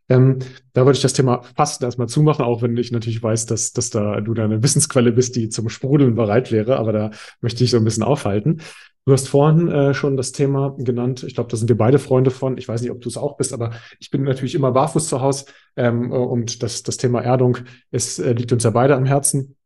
Ähm, 0.08 0.38
da 0.74 0.84
wollte 0.84 0.98
ich 0.98 1.02
das 1.02 1.14
Thema 1.14 1.42
fast 1.56 1.82
erstmal 1.82 2.08
zumachen, 2.08 2.44
auch 2.44 2.60
wenn 2.62 2.76
ich 2.76 2.92
natürlich 2.92 3.22
weiß, 3.22 3.46
dass, 3.46 3.72
dass 3.72 3.90
da 3.90 4.20
du 4.20 4.34
da 4.34 4.44
eine 4.44 4.62
Wissensquelle 4.62 5.12
bist, 5.12 5.36
die 5.36 5.48
zum 5.48 5.68
Sprudeln 5.68 6.14
bereit 6.14 6.52
wäre, 6.52 6.76
aber 6.76 6.92
da 6.92 7.10
möchte 7.40 7.64
ich 7.64 7.70
so 7.70 7.78
ein 7.78 7.84
bisschen 7.84 8.02
aufhalten. 8.02 8.60
Du 9.06 9.12
hast 9.12 9.28
vorhin 9.28 9.68
äh, 9.68 9.92
schon 9.92 10.16
das 10.16 10.32
Thema 10.32 10.74
genannt. 10.78 11.24
Ich 11.24 11.34
glaube, 11.34 11.50
da 11.50 11.58
sind 11.58 11.68
wir 11.68 11.76
beide 11.76 11.98
Freunde 11.98 12.30
von. 12.30 12.56
Ich 12.56 12.68
weiß 12.68 12.80
nicht, 12.80 12.90
ob 12.90 13.02
du 13.02 13.08
es 13.10 13.18
auch 13.18 13.36
bist, 13.36 13.52
aber 13.52 13.72
ich 14.00 14.10
bin 14.10 14.22
natürlich 14.22 14.54
immer 14.54 14.72
barfuß 14.72 15.08
zu 15.08 15.20
Hause. 15.20 15.44
Ähm, 15.76 16.10
und 16.10 16.62
das, 16.62 16.82
das 16.82 16.96
Thema 16.96 17.20
Erdung 17.20 17.58
ist, 17.90 18.18
äh, 18.18 18.32
liegt 18.32 18.52
uns 18.52 18.64
ja 18.64 18.70
beide 18.70 18.96
am 18.96 19.04
Herzen. 19.04 19.56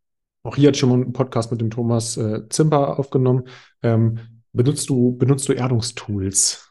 Auch 0.43 0.57
hier 0.57 0.69
hat 0.69 0.77
schon 0.77 0.89
mal 0.89 0.97
einen 0.97 1.13
Podcast 1.13 1.53
mit 1.53 1.61
dem 1.61 1.71
Thomas 1.71 2.17
äh, 2.17 2.49
Zimper 2.49 2.99
aufgenommen. 2.99 3.45
Ähm, 3.83 4.19
benutzt 4.53 4.89
du, 4.89 5.17
benutzt 5.17 5.49
du 5.49 5.53
Erdungstools? 5.53 6.68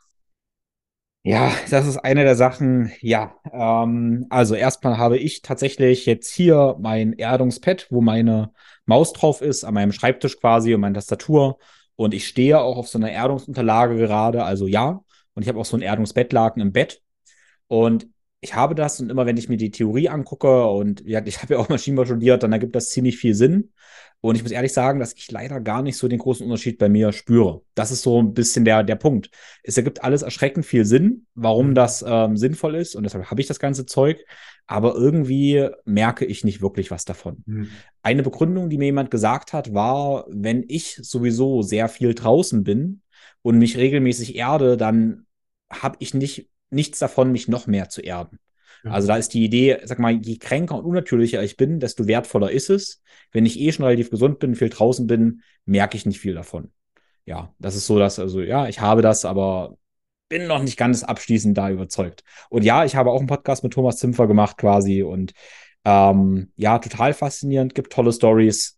Ja, 1.27 1.51
das 1.69 1.85
ist 1.85 1.97
eine 1.97 2.23
der 2.23 2.37
Sachen. 2.37 2.89
Ja, 3.01 3.35
ähm, 3.51 4.27
also 4.29 4.55
erstmal 4.55 4.97
habe 4.97 5.17
ich 5.17 5.41
tatsächlich 5.41 6.05
jetzt 6.05 6.31
hier 6.31 6.77
mein 6.79 7.11
Erdungspad, 7.11 7.87
wo 7.89 7.99
meine 7.99 8.53
Maus 8.85 9.11
drauf 9.11 9.41
ist, 9.41 9.65
an 9.65 9.73
meinem 9.73 9.91
Schreibtisch 9.91 10.39
quasi 10.39 10.73
und 10.73 10.79
meine 10.79 10.95
Tastatur. 10.95 11.57
Und 11.97 12.13
ich 12.13 12.25
stehe 12.29 12.61
auch 12.61 12.77
auf 12.77 12.87
so 12.87 12.97
einer 12.97 13.11
Erdungsunterlage 13.11 13.97
gerade, 13.97 14.45
also 14.45 14.67
ja. 14.67 15.01
Und 15.33 15.43
ich 15.43 15.49
habe 15.49 15.59
auch 15.59 15.65
so 15.65 15.75
ein 15.75 15.81
Erdungsbettlaken 15.81 16.61
im 16.61 16.71
Bett. 16.71 17.01
Und 17.67 18.07
ich 18.47 18.55
habe 18.55 18.75
das 18.75 19.01
und 19.01 19.11
immer, 19.11 19.25
wenn 19.25 19.35
ich 19.35 19.49
mir 19.49 19.57
die 19.57 19.71
Theorie 19.71 20.07
angucke 20.07 20.67
und 20.67 21.05
ja, 21.05 21.21
ich 21.25 21.37
habe 21.41 21.55
ja 21.55 21.59
auch 21.59 21.69
Maschinenbau 21.69 22.05
studiert, 22.05 22.43
dann 22.43 22.53
ergibt 22.53 22.75
das 22.75 22.89
ziemlich 22.89 23.17
viel 23.17 23.35
Sinn. 23.35 23.71
Und 24.19 24.35
ich 24.35 24.41
muss 24.41 24.51
ehrlich 24.51 24.73
sagen, 24.73 24.99
dass 24.99 25.13
ich 25.13 25.29
leider 25.29 25.59
gar 25.59 25.83
nicht 25.83 25.95
so 25.95 26.07
den 26.07 26.17
großen 26.17 26.43
Unterschied 26.43 26.79
bei 26.79 26.89
mir 26.89 27.11
spüre. 27.11 27.61
Das 27.75 27.91
ist 27.91 28.01
so 28.01 28.19
ein 28.19 28.33
bisschen 28.33 28.65
der, 28.65 28.83
der 28.83 28.95
Punkt. 28.95 29.29
Es 29.61 29.77
ergibt 29.77 30.03
alles 30.03 30.23
erschreckend 30.23 30.65
viel 30.65 30.85
Sinn, 30.85 31.27
warum 31.35 31.75
das 31.75 32.03
ähm, 32.07 32.35
sinnvoll 32.35 32.75
ist. 32.75 32.95
Und 32.95 33.03
deshalb 33.03 33.29
habe 33.29 33.41
ich 33.41 33.47
das 33.47 33.59
ganze 33.59 33.85
Zeug. 33.85 34.25
Aber 34.65 34.95
irgendwie 34.95 35.69
merke 35.85 36.25
ich 36.25 36.43
nicht 36.43 36.61
wirklich 36.61 36.89
was 36.89 37.05
davon. 37.05 37.43
Mhm. 37.45 37.69
Eine 38.01 38.23
Begründung, 38.23 38.69
die 38.69 38.79
mir 38.79 38.85
jemand 38.85 39.11
gesagt 39.11 39.53
hat, 39.53 39.73
war, 39.73 40.25
wenn 40.29 40.65
ich 40.67 40.99
sowieso 41.03 41.61
sehr 41.61 41.87
viel 41.87 42.15
draußen 42.15 42.63
bin 42.63 43.01
und 43.43 43.59
mich 43.59 43.77
regelmäßig 43.77 44.35
erde, 44.35 44.77
dann 44.77 45.27
habe 45.69 45.97
ich 45.99 46.15
nicht, 46.15 46.49
nichts 46.69 46.99
davon, 46.99 47.31
mich 47.31 47.47
noch 47.47 47.67
mehr 47.67 47.89
zu 47.89 48.01
erden. 48.01 48.39
Also 48.83 49.07
da 49.07 49.17
ist 49.17 49.33
die 49.33 49.43
Idee, 49.43 49.79
sag 49.83 49.99
mal, 49.99 50.13
je 50.13 50.37
kränker 50.37 50.75
und 50.75 50.85
unnatürlicher 50.85 51.43
ich 51.43 51.57
bin, 51.57 51.79
desto 51.79 52.07
wertvoller 52.07 52.51
ist 52.51 52.69
es. 52.69 53.01
Wenn 53.31 53.45
ich 53.45 53.59
eh 53.59 53.71
schon 53.71 53.85
relativ 53.85 54.09
gesund 54.09 54.39
bin, 54.39 54.55
viel 54.55 54.69
draußen 54.69 55.07
bin, 55.07 55.41
merke 55.65 55.97
ich 55.97 56.05
nicht 56.05 56.19
viel 56.19 56.33
davon. 56.33 56.71
Ja, 57.25 57.53
das 57.59 57.75
ist 57.75 57.87
so, 57.87 57.99
dass, 57.99 58.19
also 58.19 58.41
ja, 58.41 58.67
ich 58.67 58.79
habe 58.79 59.01
das, 59.01 59.25
aber 59.25 59.77
bin 60.29 60.47
noch 60.47 60.61
nicht 60.61 60.77
ganz 60.77 61.03
abschließend 61.03 61.57
da 61.57 61.69
überzeugt. 61.69 62.23
Und 62.49 62.63
ja, 62.63 62.85
ich 62.85 62.95
habe 62.95 63.11
auch 63.11 63.19
einen 63.19 63.27
Podcast 63.27 63.63
mit 63.63 63.73
Thomas 63.73 63.97
Zimpfer 63.97 64.27
gemacht 64.27 64.57
quasi 64.57 65.03
und 65.03 65.33
ähm, 65.83 66.51
ja, 66.55 66.79
total 66.79 67.13
faszinierend, 67.13 67.75
gibt 67.75 67.93
tolle 67.93 68.13
Stories. 68.13 68.77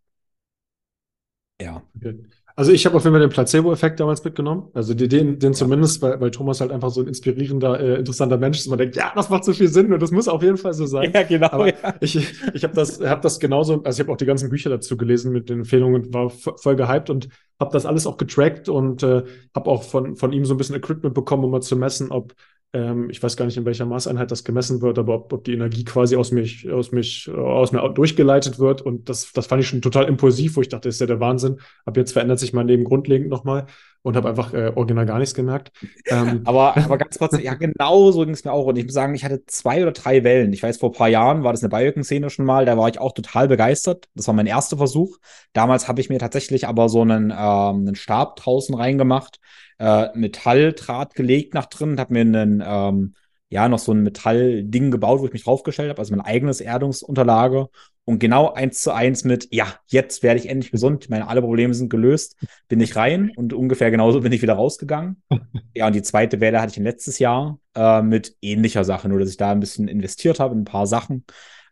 Ja. 1.61 1.83
Okay. 1.95 2.23
Also 2.59 2.73
ich 2.73 2.85
habe 2.85 2.97
auf 2.97 3.05
jeden 3.05 3.13
Fall 3.13 3.21
den 3.21 3.29
Placebo-Effekt 3.29 4.01
damals 4.01 4.21
mitgenommen. 4.21 4.67
Also 4.73 4.93
den, 4.93 5.39
den 5.39 5.53
zumindest, 5.53 6.01
weil, 6.01 6.19
weil 6.19 6.29
Thomas 6.29 6.59
halt 6.59 6.73
einfach 6.73 6.89
so 6.89 6.99
ein 6.99 7.07
inspirierender, 7.07 7.79
äh, 7.79 7.95
interessanter 7.99 8.37
Mensch 8.37 8.59
ist. 8.59 8.67
Man 8.67 8.77
denkt, 8.77 8.97
ja, 8.97 9.13
das 9.15 9.29
macht 9.29 9.45
so 9.45 9.53
viel 9.53 9.69
Sinn 9.69 9.93
und 9.93 10.01
das 10.01 10.11
muss 10.11 10.27
auf 10.27 10.43
jeden 10.43 10.57
Fall 10.57 10.73
so 10.73 10.85
sein. 10.85 11.13
Ja, 11.13 11.23
genau. 11.23 11.47
Aber 11.47 11.67
ja. 11.67 11.95
Ich, 12.01 12.17
ich 12.53 12.63
habe 12.65 12.73
das, 12.73 12.99
hab 12.99 13.21
das 13.21 13.39
genauso, 13.39 13.81
also 13.83 13.95
ich 13.95 14.05
habe 14.05 14.11
auch 14.11 14.17
die 14.17 14.25
ganzen 14.25 14.49
Bücher 14.49 14.69
dazu 14.69 14.97
gelesen 14.97 15.31
mit 15.31 15.49
den 15.49 15.59
Empfehlungen, 15.59 16.13
war 16.13 16.29
voll 16.29 16.75
gehypt 16.75 17.09
und 17.09 17.29
habe 17.61 17.71
das 17.71 17.85
alles 17.85 18.05
auch 18.05 18.17
getrackt 18.17 18.67
und 18.67 19.03
äh, 19.03 19.23
habe 19.55 19.69
auch 19.69 19.83
von, 19.83 20.17
von 20.17 20.33
ihm 20.33 20.43
so 20.43 20.53
ein 20.53 20.57
bisschen 20.57 20.75
Equipment 20.75 21.15
bekommen, 21.15 21.45
um 21.45 21.51
mal 21.51 21.61
zu 21.61 21.77
messen, 21.77 22.11
ob 22.11 22.33
ähm, 22.73 23.09
ich 23.09 23.21
weiß 23.21 23.35
gar 23.35 23.45
nicht, 23.45 23.57
in 23.57 23.65
welcher 23.65 23.85
Maßeinheit 23.85 24.29
das 24.29 24.43
gemessen 24.43 24.81
wird, 24.81 24.99
aber 24.99 25.15
ob, 25.15 25.33
ob 25.33 25.43
die 25.43 25.53
Energie 25.53 25.83
quasi 25.83 26.15
aus 26.15 26.31
mich, 26.31 26.69
aus 26.69 26.91
mich, 26.91 27.29
aus 27.29 27.71
mir 27.71 27.87
durchgeleitet 27.89 28.59
wird. 28.59 28.81
Und 28.81 29.09
das, 29.09 29.31
das 29.33 29.47
fand 29.47 29.61
ich 29.61 29.67
schon 29.67 29.81
total 29.81 30.05
impulsiv, 30.05 30.55
wo 30.55 30.61
ich 30.61 30.69
dachte, 30.69 30.89
ist 30.89 31.01
ja 31.01 31.07
der 31.07 31.19
Wahnsinn. 31.19 31.59
Ab 31.85 31.97
jetzt 31.97 32.11
verändert 32.13 32.39
sich 32.39 32.53
mein 32.53 32.67
Leben 32.67 32.83
grundlegend 32.83 33.29
nochmal 33.29 33.65
und 34.01 34.15
habe 34.15 34.29
einfach 34.29 34.53
äh, 34.53 34.71
original 34.75 35.05
gar 35.05 35.19
nichts 35.19 35.33
gemerkt. 35.33 35.71
Ähm, 36.07 36.41
aber, 36.45 36.77
aber 36.77 36.97
ganz 36.97 37.17
kurz, 37.17 37.37
ja, 37.39 37.53
genau 37.53 38.11
so 38.11 38.23
ging 38.25 38.33
es 38.33 38.43
mir 38.43 38.51
auch. 38.51 38.65
Und 38.65 38.77
ich 38.77 38.85
muss 38.85 38.93
sagen, 38.93 39.15
ich 39.15 39.23
hatte 39.23 39.45
zwei 39.45 39.81
oder 39.81 39.91
drei 39.91 40.23
Wellen. 40.23 40.53
Ich 40.53 40.63
weiß, 40.63 40.77
vor 40.77 40.89
ein 40.89 40.97
paar 40.97 41.09
Jahren 41.09 41.43
war 41.43 41.51
das 41.51 41.61
eine 41.61 41.69
Biorhythm-Szene 41.69 42.29
schon 42.29 42.45
mal, 42.45 42.65
da 42.65 42.77
war 42.77 42.89
ich 42.89 42.99
auch 42.99 43.13
total 43.13 43.47
begeistert. 43.47 44.07
Das 44.15 44.27
war 44.27 44.33
mein 44.33 44.47
erster 44.47 44.77
Versuch. 44.77 45.17
Damals 45.53 45.87
habe 45.87 46.01
ich 46.01 46.09
mir 46.09 46.19
tatsächlich 46.19 46.67
aber 46.67 46.89
so 46.89 47.01
einen, 47.01 47.31
ähm, 47.31 47.35
einen 47.37 47.95
Stab 47.95 48.37
draußen 48.37 48.75
reingemacht 48.75 49.39
äh, 49.79 50.09
Metalldraht 50.13 51.15
gelegt 51.15 51.53
nach 51.53 51.65
drin 51.65 51.91
und 51.91 51.99
habe 51.99 52.13
mir 52.13 52.21
einen, 52.21 52.63
ähm, 52.65 53.15
ja, 53.49 53.67
noch 53.67 53.79
so 53.79 53.91
ein 53.91 54.03
Metallding 54.03 54.91
gebaut, 54.91 55.21
wo 55.21 55.25
ich 55.25 55.33
mich 55.33 55.43
draufgestellt 55.43 55.89
habe, 55.89 55.99
also 55.99 56.15
mein 56.15 56.25
eigenes 56.25 56.61
Erdungsunterlage. 56.61 57.69
Und 58.05 58.19
genau 58.19 58.53
eins 58.53 58.81
zu 58.81 58.91
eins 58.91 59.23
mit, 59.23 59.47
ja, 59.51 59.67
jetzt 59.87 60.23
werde 60.23 60.39
ich 60.39 60.49
endlich 60.49 60.71
gesund, 60.71 61.09
meine 61.09 61.27
alle 61.27 61.41
Probleme 61.41 61.73
sind 61.73 61.89
gelöst, 61.89 62.37
bin 62.67 62.79
ich 62.79 62.95
rein 62.95 63.31
und 63.35 63.53
ungefähr 63.53 63.91
genauso 63.91 64.21
bin 64.21 64.31
ich 64.31 64.41
wieder 64.41 64.53
rausgegangen. 64.53 65.21
ja, 65.75 65.87
und 65.87 65.95
die 65.95 66.01
zweite 66.01 66.39
Welle 66.39 66.61
hatte 66.61 66.71
ich 66.71 66.77
letztes 66.77 67.19
Jahr 67.19 67.59
äh, 67.75 68.01
mit 68.01 68.35
ähnlicher 68.41 68.83
Sache, 68.83 69.09
nur 69.09 69.19
dass 69.19 69.29
ich 69.29 69.37
da 69.37 69.51
ein 69.51 69.59
bisschen 69.59 69.87
investiert 69.87 70.39
habe 70.39 70.53
in 70.53 70.61
ein 70.61 70.65
paar 70.65 70.87
Sachen. 70.87 71.25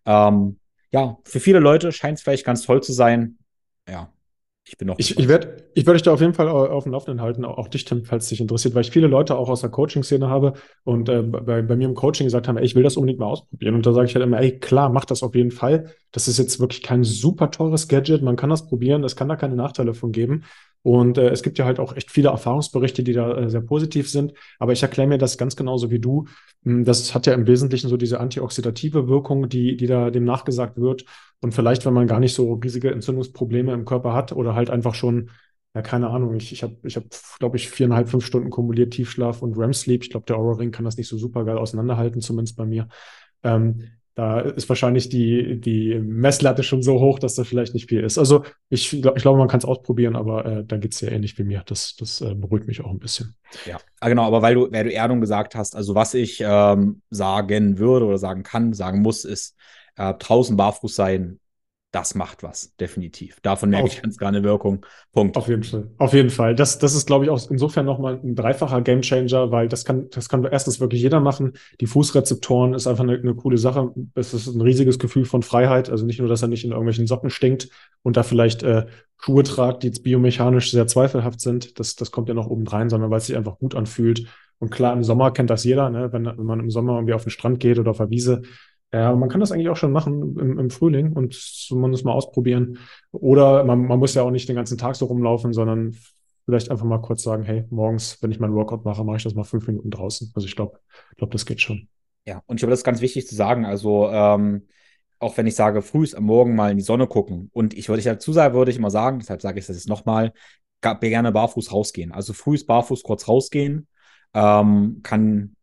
Ähm, 0.06 0.60
ja, 0.92 1.18
für 1.26 1.40
viele 1.40 1.60
Leute 1.60 1.92
scheint 1.92 2.18
es 2.18 2.24
vielleicht 2.24 2.46
ganz 2.46 2.64
toll 2.64 2.82
zu 2.82 2.94
sein. 2.94 3.38
Ja, 3.90 4.12
ich 4.68 4.78
bin 4.78 4.88
noch. 4.88 5.00
Ich, 5.00 5.18
ich 5.18 5.28
werde 5.28 5.64
ich 5.74 5.86
werd 5.86 5.96
dich 5.96 6.04
da 6.04 6.14
auf 6.14 6.20
jeden 6.20 6.34
Fall 6.34 6.50
auf 6.50 6.84
dem 6.84 6.92
Laufenden 6.92 7.22
halten, 7.22 7.46
auch 7.46 7.68
dich, 7.68 7.86
Tim, 7.86 8.04
falls 8.04 8.28
dich 8.28 8.42
interessiert, 8.42 8.76
weil 8.76 8.82
ich 8.82 8.92
viele 8.92 9.08
Leute 9.08 9.38
auch 9.38 9.50
aus 9.50 9.62
der 9.62 9.70
Coaching-Szene 9.70 10.28
habe 10.28 10.54
und 10.84 11.08
äh, 11.08 11.22
bei, 11.22 11.62
bei 11.62 11.76
mir 11.76 11.88
im 11.88 11.96
Coaching 11.96 12.26
gesagt 12.28 12.48
haben, 12.48 12.58
ey, 12.58 12.66
ich 12.66 12.76
will 12.76 12.84
das 12.84 12.98
unbedingt 12.98 13.20
mal 13.20 13.28
ausprobieren. 13.28 13.76
Und 13.76 13.86
da 13.86 13.94
sage 13.94 14.08
ich 14.08 14.16
halt 14.16 14.26
immer, 14.26 14.40
ey, 14.40 14.60
klar, 14.60 14.90
mach 14.90 15.06
das 15.06 15.24
auf 15.24 15.36
jeden 15.36 15.52
Fall. 15.52 15.92
Das 16.12 16.28
ist 16.28 16.38
jetzt 16.38 16.60
wirklich 16.60 16.84
kein 16.84 17.04
super 17.04 17.52
teures 17.52 17.88
Gadget. 17.88 18.22
Man 18.22 18.36
kann 18.36 18.50
das 18.50 18.68
probieren. 18.68 19.04
Es 19.04 19.16
kann 19.16 19.30
da 19.30 19.36
keine 19.36 19.56
Nachteile 19.56 19.94
von 19.94 20.12
geben. 20.12 20.44
Und 20.88 21.18
äh, 21.18 21.28
es 21.32 21.44
gibt 21.44 21.58
ja 21.58 21.66
halt 21.66 21.82
auch 21.82 21.98
echt 21.98 22.12
viele 22.12 22.30
Erfahrungsberichte, 22.30 23.04
die 23.04 23.12
da 23.12 23.38
äh, 23.38 23.50
sehr 23.50 23.60
positiv 23.60 24.10
sind. 24.10 24.32
Aber 24.58 24.72
ich 24.72 24.82
erkläre 24.84 25.10
mir 25.10 25.18
das 25.18 25.38
ganz 25.38 25.58
genauso 25.58 25.92
wie 25.92 26.00
du. 26.00 26.28
Hm, 26.64 26.86
das 26.86 27.14
hat 27.14 27.28
ja 27.28 27.34
im 27.34 27.46
Wesentlichen 27.46 27.90
so 27.90 27.98
diese 27.98 28.22
antioxidative 28.22 29.10
Wirkung, 29.10 29.50
die, 29.50 29.76
die 29.76 29.86
da 29.86 30.12
dem 30.12 30.24
nachgesagt 30.24 30.78
wird. 30.78 31.04
Und 31.42 31.54
vielleicht, 31.54 31.86
wenn 31.86 31.92
man 31.94 32.08
gar 32.08 32.22
nicht 32.22 32.34
so 32.34 32.54
riesige 32.54 32.90
Entzündungsprobleme 32.92 33.74
im 33.74 33.84
Körper 33.84 34.14
hat 34.14 34.32
oder 34.32 34.56
halt 34.56 34.70
einfach 34.70 34.96
schon, 34.96 35.30
ja, 35.76 35.82
keine 35.82 36.10
Ahnung, 36.10 36.38
ich, 36.38 36.54
ich 36.54 36.64
habe, 36.64 36.78
ich 36.84 36.96
hab, 36.96 37.04
glaube 37.38 37.58
ich, 37.58 37.70
viereinhalb, 37.70 38.08
fünf 38.08 38.26
Stunden 38.26 38.50
kumuliert 38.50 38.94
Tiefschlaf 38.94 39.42
und 39.42 39.58
REM-Sleep. 39.58 40.04
Ich 40.04 40.10
glaube, 40.10 40.26
der 40.26 40.38
Aura-Ring 40.38 40.72
kann 40.72 40.86
das 40.86 40.96
nicht 40.96 41.10
so 41.10 41.18
super 41.18 41.44
geil 41.44 41.58
auseinanderhalten, 41.58 42.22
zumindest 42.22 42.56
bei 42.56 42.66
mir. 42.66 42.88
Ähm, 43.44 43.84
da 44.18 44.40
ist 44.40 44.68
wahrscheinlich 44.68 45.10
die, 45.10 45.62
die 45.62 46.00
Messlatte 46.00 46.64
schon 46.64 46.82
so 46.82 47.00
hoch, 47.00 47.20
dass 47.20 47.36
das 47.36 47.48
vielleicht 47.48 47.76
nicht 47.76 47.88
viel 47.88 48.04
ist. 48.04 48.18
Also 48.18 48.46
ich, 48.68 48.92
ich 48.92 49.02
glaube, 49.22 49.38
man 49.38 49.48
kann 49.48 49.60
es 49.60 49.66
ausprobieren, 49.66 50.16
aber 50.16 50.44
äh, 50.44 50.64
da 50.66 50.78
geht 50.78 50.96
es 50.96 51.02
ja 51.02 51.10
ähnlich 51.10 51.38
wie 51.38 51.44
mir. 51.44 51.62
Das, 51.68 51.96
das 51.98 52.22
äh, 52.22 52.34
beruhigt 52.34 52.66
mich 52.66 52.84
auch 52.84 52.90
ein 52.90 52.98
bisschen. 52.98 53.36
Ja, 53.68 53.78
ah, 54.00 54.10
genau, 54.10 54.26
aber 54.26 54.42
weil 54.42 54.56
du, 54.56 54.72
weil 54.72 54.86
du 54.86 54.92
Erdung 54.92 55.22
gesagt 55.22 55.54
hast, 55.54 55.76
also 55.76 55.94
was 55.94 56.16
ich 56.16 56.42
ähm, 56.44 57.04
sagen 57.12 57.78
würde 57.78 58.08
oder 58.08 58.18
sagen 58.18 58.42
kann, 58.42 58.74
sagen 58.74 59.04
muss, 59.04 59.24
ist 59.24 59.56
äh, 59.98 60.16
draußen 60.16 60.58
barfuß 60.58 60.96
sein, 60.96 61.40
das 61.92 62.16
macht 62.16 62.44
was, 62.44 62.76
definitiv. 62.76 63.40
Davon 63.42 63.70
merke 63.70 63.86
auf, 63.86 63.94
ich 63.94 64.02
ganz 64.02 64.18
gerne 64.18 64.44
Wirkung. 64.44 64.86
Punkt. 65.14 65.38
Auf 65.38 65.48
jeden 65.48 65.64
Fall. 65.64 65.90
Auf 65.98 66.14
jeden 66.14 66.30
Fall. 66.30 66.54
Das, 66.54 66.80
das 66.80 66.94
ist, 66.94 67.08
glaube 67.08 67.26
ich, 67.26 67.32
auch 67.32 67.50
insofern 67.50 67.86
nochmal 67.86 68.20
ein 68.22 68.36
dreifacher 68.36 68.82
Gamechanger, 68.82 69.52
weil 69.52 69.70
das 69.70 69.86
kann, 69.86 70.10
das 70.10 70.28
kann 70.28 70.44
erstens 70.44 70.82
wirklich 70.82 71.02
jeder 71.02 71.22
machen. 71.22 71.54
Die 71.80 71.88
Fußrezeptoren 71.88 72.74
ist 72.74 72.88
einfach 72.88 73.04
eine, 73.04 73.18
eine 73.18 73.36
coole 73.36 73.58
Sache. 73.58 73.94
Es 74.16 74.34
ist 74.34 74.48
ein 74.48 74.62
riesiges 74.62 75.00
Gefühl 75.00 75.24
von 75.24 75.44
Freiheit. 75.44 75.90
Also 75.90 76.06
nicht 76.06 76.20
nur, 76.20 76.28
dass 76.28 76.42
er 76.42 76.50
nicht 76.50 76.66
in 76.66 76.72
irgendwelchen 76.72 77.08
Socken 77.08 77.30
stinkt 77.30 77.70
und 78.04 78.18
da 78.18 78.24
vielleicht 78.24 78.64
äh, 78.64 78.86
Schuhe 79.18 79.44
tragt, 79.44 79.84
die 79.84 79.88
jetzt 79.88 80.04
biomechanisch 80.04 80.72
sehr 80.72 80.88
zweifelhaft 80.88 81.40
sind. 81.40 81.80
Das, 81.80 81.96
das 81.96 82.12
kommt 82.12 82.28
ja 82.28 82.36
noch 82.36 82.48
oben 82.48 82.68
rein, 82.68 82.90
sondern 82.90 83.10
weil 83.12 83.20
es 83.20 83.28
sich 83.28 83.38
einfach 83.38 83.58
gut 83.60 83.76
anfühlt 83.76 84.28
Und 84.60 84.72
klar, 84.72 84.94
im 84.94 85.04
Sommer 85.04 85.32
kennt 85.32 85.50
das 85.50 85.64
jeder, 85.64 85.90
ne? 85.90 86.12
wenn, 86.12 86.26
wenn 86.26 86.46
man 86.46 86.60
im 86.60 86.70
Sommer 86.70 86.96
irgendwie 86.96 87.14
auf 87.14 87.24
den 87.24 87.32
Strand 87.32 87.60
geht 87.60 87.80
oder 87.80 87.92
auf 87.92 87.98
der 87.98 88.10
Wiese. 88.10 88.42
Ja, 88.94 89.14
man 89.16 89.28
kann 89.28 89.42
das 89.42 89.52
eigentlich 89.52 89.70
auch 89.70 89.76
schon 89.76 89.92
machen 89.92 90.38
im, 90.40 90.60
im 90.60 90.70
Frühling 90.70 91.14
und 91.14 91.34
zumindest 91.34 92.06
mal 92.06 92.14
ausprobieren. 92.14 92.78
Oder 93.12 93.66
man, 93.66 93.86
man 93.86 94.00
muss 94.00 94.14
ja 94.14 94.24
auch 94.24 94.32
nicht 94.32 94.48
den 94.48 94.56
ganzen 94.56 94.78
Tag 94.78 94.96
so 94.96 95.06
rumlaufen, 95.06 95.52
sondern 95.52 95.98
vielleicht 96.46 96.72
einfach 96.72 96.86
mal 96.86 97.02
kurz 97.02 97.24
sagen, 97.24 97.44
hey, 97.44 97.66
morgens, 97.70 98.22
wenn 98.22 98.32
ich 98.32 98.40
meinen 98.40 98.56
Workout 98.56 98.86
mache, 98.86 99.04
mache 99.04 99.18
ich 99.18 99.24
das 99.24 99.36
mal 99.36 99.44
fünf 99.44 99.68
Minuten 99.68 99.90
draußen. 99.90 100.32
Also 100.34 100.48
ich 100.48 100.56
glaube, 100.56 100.80
glaube, 101.18 101.34
das 101.34 101.46
geht 101.46 101.60
schon. 101.60 101.90
Ja, 102.26 102.42
und 102.46 102.56
ich 102.56 102.60
glaube, 102.62 102.72
das 102.72 102.80
ist 102.80 102.86
ganz 102.86 103.02
wichtig 103.02 103.28
zu 103.28 103.36
sagen. 103.36 103.66
Also, 103.66 104.10
ähm, 104.10 104.68
auch 105.20 105.36
wenn 105.36 105.48
ich 105.48 105.56
sage, 105.56 105.82
früh 105.82 106.08
am 106.16 106.24
Morgen 106.24 106.56
mal 106.56 106.72
in 106.72 106.78
die 106.78 106.84
Sonne 106.84 107.08
gucken. 107.08 107.50
Und 107.52 107.74
ich 107.74 107.90
würde 107.90 108.00
ich 108.00 108.06
dazu 108.06 108.32
sagen, 108.32 108.54
würde 108.54 108.72
ich 108.72 108.78
immer 108.78 108.92
sagen, 108.92 109.20
deshalb 109.20 109.42
sage 109.42 109.60
ich 109.60 109.66
das 109.66 109.76
jetzt 109.76 109.90
nochmal, 109.90 110.32
gerne 110.82 111.32
barfuß 111.34 111.74
rausgehen. 111.74 112.14
Also 112.14 112.32
früh 112.32 112.58
barfuß 112.64 113.04
kurz 113.04 113.28
rausgehen, 113.28 113.88
ähm, 114.34 115.02
kann, 115.04 115.57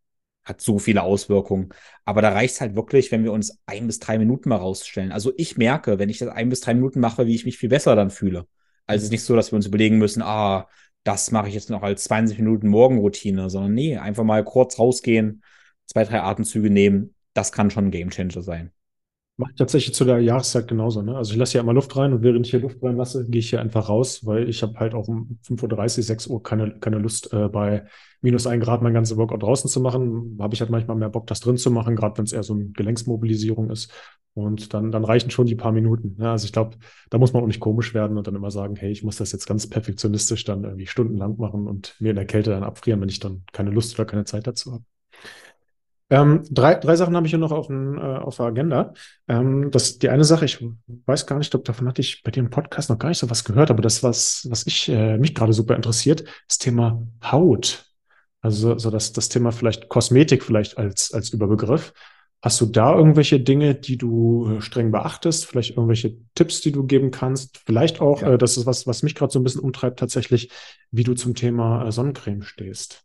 hat 0.45 0.61
so 0.61 0.79
viele 0.79 1.03
Auswirkungen. 1.03 1.71
Aber 2.05 2.23
da 2.23 2.31
reicht 2.31 2.55
es 2.55 2.61
halt 2.61 2.77
wirklich, 2.77 3.11
wenn 3.13 3.25
wir 3.25 3.33
uns 3.33 3.59
ein 3.67 3.87
bis 3.87 3.99
drei 3.99 4.19
Minuten 4.19 4.49
mal 4.49 4.57
rausstellen. 4.57 5.13
Also 5.13 5.33
ich 5.37 5.57
merke, 5.57 5.99
wenn 5.99 6.09
ich 6.09 6.19
das 6.19 6.29
ein 6.29 6.49
bis 6.49 6.61
drei 6.61 6.75
Minuten 6.75 7.01
mache, 7.01 7.27
wie 7.27 7.35
ich 7.35 7.45
mich 7.45 7.59
viel 7.59 7.69
besser 7.69 7.97
dann 7.97 8.11
fühle. 8.11 8.47
Also 8.87 9.03
es 9.03 9.05
ist 9.05 9.11
nicht 9.13 9.25
so, 9.25 9.35
dass 9.37 9.53
wir 9.53 9.57
uns 9.57 9.67
überlegen 9.67 9.99
müssen, 9.99 10.23
ah, 10.23 10.69
das 11.05 11.31
mache 11.31 11.49
ich 11.49 11.55
jetzt 11.55 11.71
noch 11.71 11.83
als 11.83 12.05
20 12.05 12.39
Minuten 12.39 12.69
Morgenroutine, 12.69 13.51
sondern 13.51 13.75
nee, 13.75 13.97
einfach 13.97 14.25
mal 14.25 14.45
kurz 14.45 14.79
rausgehen, 14.79 15.43
zwei, 15.87 16.05
drei 16.05 16.21
Atemzüge 16.21 16.71
nehmen. 16.71 17.15
Das 17.35 17.53
kann 17.53 17.71
schon 17.71 17.87
ein 17.87 17.91
Gamechanger 17.91 18.43
sein. 18.43 18.73
Mache 19.37 19.51
ich 19.51 19.57
tatsächlich 19.57 19.95
zu 19.97 20.05
der 20.05 20.21
Jahreszeit 20.21 20.69
genauso. 20.69 21.03
Ne? 21.03 21.17
Also 21.17 21.33
ich 21.33 21.39
lasse 21.39 21.55
ja 21.57 21.63
immer 21.63 21.73
Luft 21.73 21.97
rein 21.97 22.13
und 22.13 22.23
während 22.23 22.47
ich 22.47 22.53
hier 22.53 22.61
Luft 22.61 22.81
reinlasse, 22.81 23.29
gehe 23.29 23.41
ich 23.41 23.51
hier 23.51 23.61
einfach 23.61 23.89
raus, 23.89 24.25
weil 24.25 24.49
ich 24.49 24.63
habe 24.63 24.79
halt 24.79 24.95
auch 24.95 25.09
um 25.09 25.41
5.30 25.45 25.99
Uhr, 25.99 26.03
6 26.05 26.27
Uhr 26.29 26.41
keine, 26.41 26.79
keine 26.79 26.99
Lust, 26.99 27.33
äh, 27.33 27.49
bei 27.49 27.85
minus 28.21 28.47
1 28.47 28.63
Grad 28.63 28.83
mein 28.83 28.95
ganzes 28.95 29.17
Workout 29.17 29.43
draußen 29.43 29.69
zu 29.69 29.81
machen. 29.81 30.39
Habe 30.41 30.55
ich 30.55 30.61
halt 30.61 30.71
manchmal 30.71 30.97
mehr 30.97 31.09
Bock, 31.09 31.27
das 31.27 31.41
drin 31.41 31.57
zu 31.57 31.73
machen, 31.73 31.97
gerade 31.97 32.17
wenn 32.17 32.27
es 32.27 32.33
eher 32.33 32.45
so 32.45 32.55
eine 32.55 32.67
Gelenksmobilisierung 32.67 33.71
ist. 33.71 33.91
Und 34.35 34.73
dann, 34.73 34.93
dann 34.93 35.05
reichen 35.05 35.31
schon 35.31 35.47
die 35.47 35.57
paar 35.57 35.73
Minuten. 35.73 36.15
Ne? 36.17 36.31
Also 36.31 36.45
ich 36.47 36.53
glaube, 36.53 36.77
da 37.11 37.19
muss 37.19 37.33
man 37.33 37.43
auch 37.43 37.49
nicht 37.49 37.61
komisch 37.61 37.93
werden 37.93 38.17
und 38.17 38.29
dann 38.29 38.37
immer 38.37 38.53
sagen, 38.53 38.77
hey, 38.77 38.93
ich 38.93 39.03
muss 39.03 39.17
das 39.17 39.33
jetzt 39.33 39.47
ganz 39.47 39.69
perfektionistisch 39.69 40.45
dann 40.45 40.63
irgendwie 40.63 40.87
stundenlang 40.87 41.39
machen 41.39 41.67
und 41.67 41.97
mir 41.99 42.11
in 42.11 42.17
der 42.17 42.27
Kälte 42.27 42.51
dann 42.51 42.63
abfrieren, 42.63 43.01
wenn 43.01 43.09
ich 43.09 43.19
dann 43.19 43.43
keine 43.53 43.71
Lust 43.71 43.99
oder 43.99 44.07
keine 44.07 44.25
Zeit 44.25 44.47
dazu 44.47 44.75
habe. 44.75 44.85
Ähm, 46.15 46.45
drei, 46.49 46.77
drei 46.77 46.95
Sachen 46.95 47.17
habe 47.17 47.27
ich 47.27 47.31
hier 47.31 47.41
noch 47.41 47.51
auf, 47.51 47.67
den, 47.67 47.99
äh, 47.99 48.01
auf 48.01 48.37
der 48.37 48.47
Agenda. 48.47 48.95
Ähm, 49.27 49.73
das, 49.73 49.99
die 49.99 50.11
eine 50.11 50.23
Sache, 50.23 50.45
ich 50.45 50.65
weiß 51.07 51.27
gar 51.27 51.39
nicht, 51.39 51.53
ob 51.57 51.65
davon 51.65 51.89
hatte 51.89 52.03
ich 52.03 52.23
bei 52.23 52.31
im 52.31 52.51
Podcast 52.51 52.89
noch 52.89 53.01
gar 53.01 53.09
nicht 53.09 53.19
so 53.19 53.29
was 53.31 53.43
gehört, 53.43 53.73
aber 53.73 53.83
das, 53.83 54.05
was, 54.05 54.47
was 54.49 54.65
ich, 54.65 54.89
äh, 54.89 55.19
mich 55.19 55.35
gerade 55.35 55.53
super 55.53 55.75
interessiert, 55.75 56.23
das 56.47 56.59
Thema 56.59 57.03
Haut. 57.25 57.87
Also 58.41 58.79
so 58.79 58.91
das, 58.93 59.13
das 59.13 59.29
Thema 59.29 59.51
vielleicht 59.51 59.89
Kosmetik 59.89 60.45
vielleicht 60.45 60.79
als, 60.79 61.13
als 61.13 61.31
Überbegriff. 61.31 61.93
Hast 62.43 62.61
du 62.61 62.67
da 62.67 62.95
irgendwelche 62.95 63.41
Dinge, 63.41 63.75
die 63.75 63.97
du 63.97 64.59
äh, 64.59 64.61
streng 64.61 64.93
beachtest? 64.93 65.47
Vielleicht 65.47 65.71
irgendwelche 65.71 66.17
Tipps, 66.37 66.61
die 66.61 66.71
du 66.71 66.85
geben 66.85 67.11
kannst? 67.11 67.59
Vielleicht 67.67 68.01
auch, 68.01 68.23
ja. 68.23 68.35
äh, 68.35 68.39
das 68.39 68.57
ist 68.57 68.67
was, 68.67 68.87
was 68.87 69.03
mich 69.03 69.17
gerade 69.17 69.33
so 69.33 69.41
ein 69.41 69.45
bisschen 69.45 69.63
umtreibt, 69.63 69.99
tatsächlich, 69.99 70.51
wie 70.93 71.03
du 71.03 71.15
zum 71.15 71.35
Thema 71.35 71.89
äh, 71.89 71.91
Sonnencreme 71.91 72.43
stehst. 72.43 73.05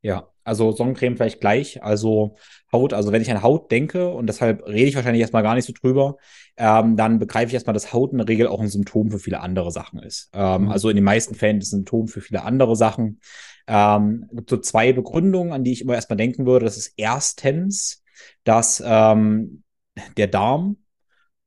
Ja, 0.00 0.28
also 0.44 0.72
Sonnencreme 0.72 1.16
vielleicht 1.16 1.40
gleich. 1.40 1.82
Also 1.82 2.36
Haut, 2.72 2.92
also 2.92 3.12
wenn 3.12 3.20
ich 3.20 3.30
an 3.30 3.42
Haut 3.42 3.70
denke, 3.70 4.08
und 4.08 4.26
deshalb 4.26 4.66
rede 4.66 4.88
ich 4.88 4.94
wahrscheinlich 4.94 5.20
erstmal 5.20 5.42
gar 5.42 5.54
nicht 5.54 5.66
so 5.66 5.72
drüber, 5.72 6.16
ähm, 6.56 6.96
dann 6.96 7.18
begreife 7.18 7.48
ich 7.48 7.54
erstmal, 7.54 7.74
dass 7.74 7.92
Haut 7.92 8.12
in 8.12 8.18
der 8.18 8.28
Regel 8.28 8.46
auch 8.46 8.60
ein 8.60 8.68
Symptom 8.68 9.10
für 9.10 9.18
viele 9.18 9.40
andere 9.40 9.70
Sachen 9.70 10.00
ist. 10.00 10.30
Ähm, 10.32 10.62
mhm. 10.62 10.68
Also 10.70 10.88
in 10.88 10.96
den 10.96 11.04
meisten 11.04 11.34
Fällen 11.34 11.58
ist 11.58 11.72
ein 11.72 11.78
Symptom 11.80 12.08
für 12.08 12.20
viele 12.20 12.42
andere 12.42 12.76
Sachen. 12.76 13.20
Ähm, 13.66 14.28
gibt 14.32 14.50
so 14.50 14.56
zwei 14.58 14.92
Begründungen, 14.92 15.52
an 15.52 15.64
die 15.64 15.72
ich 15.72 15.82
immer 15.82 15.94
erstmal 15.94 16.16
denken 16.16 16.46
würde. 16.46 16.64
Das 16.64 16.78
ist 16.78 16.94
erstens, 16.96 18.02
dass 18.44 18.82
ähm, 18.84 19.62
der 20.16 20.28
Darm 20.28 20.76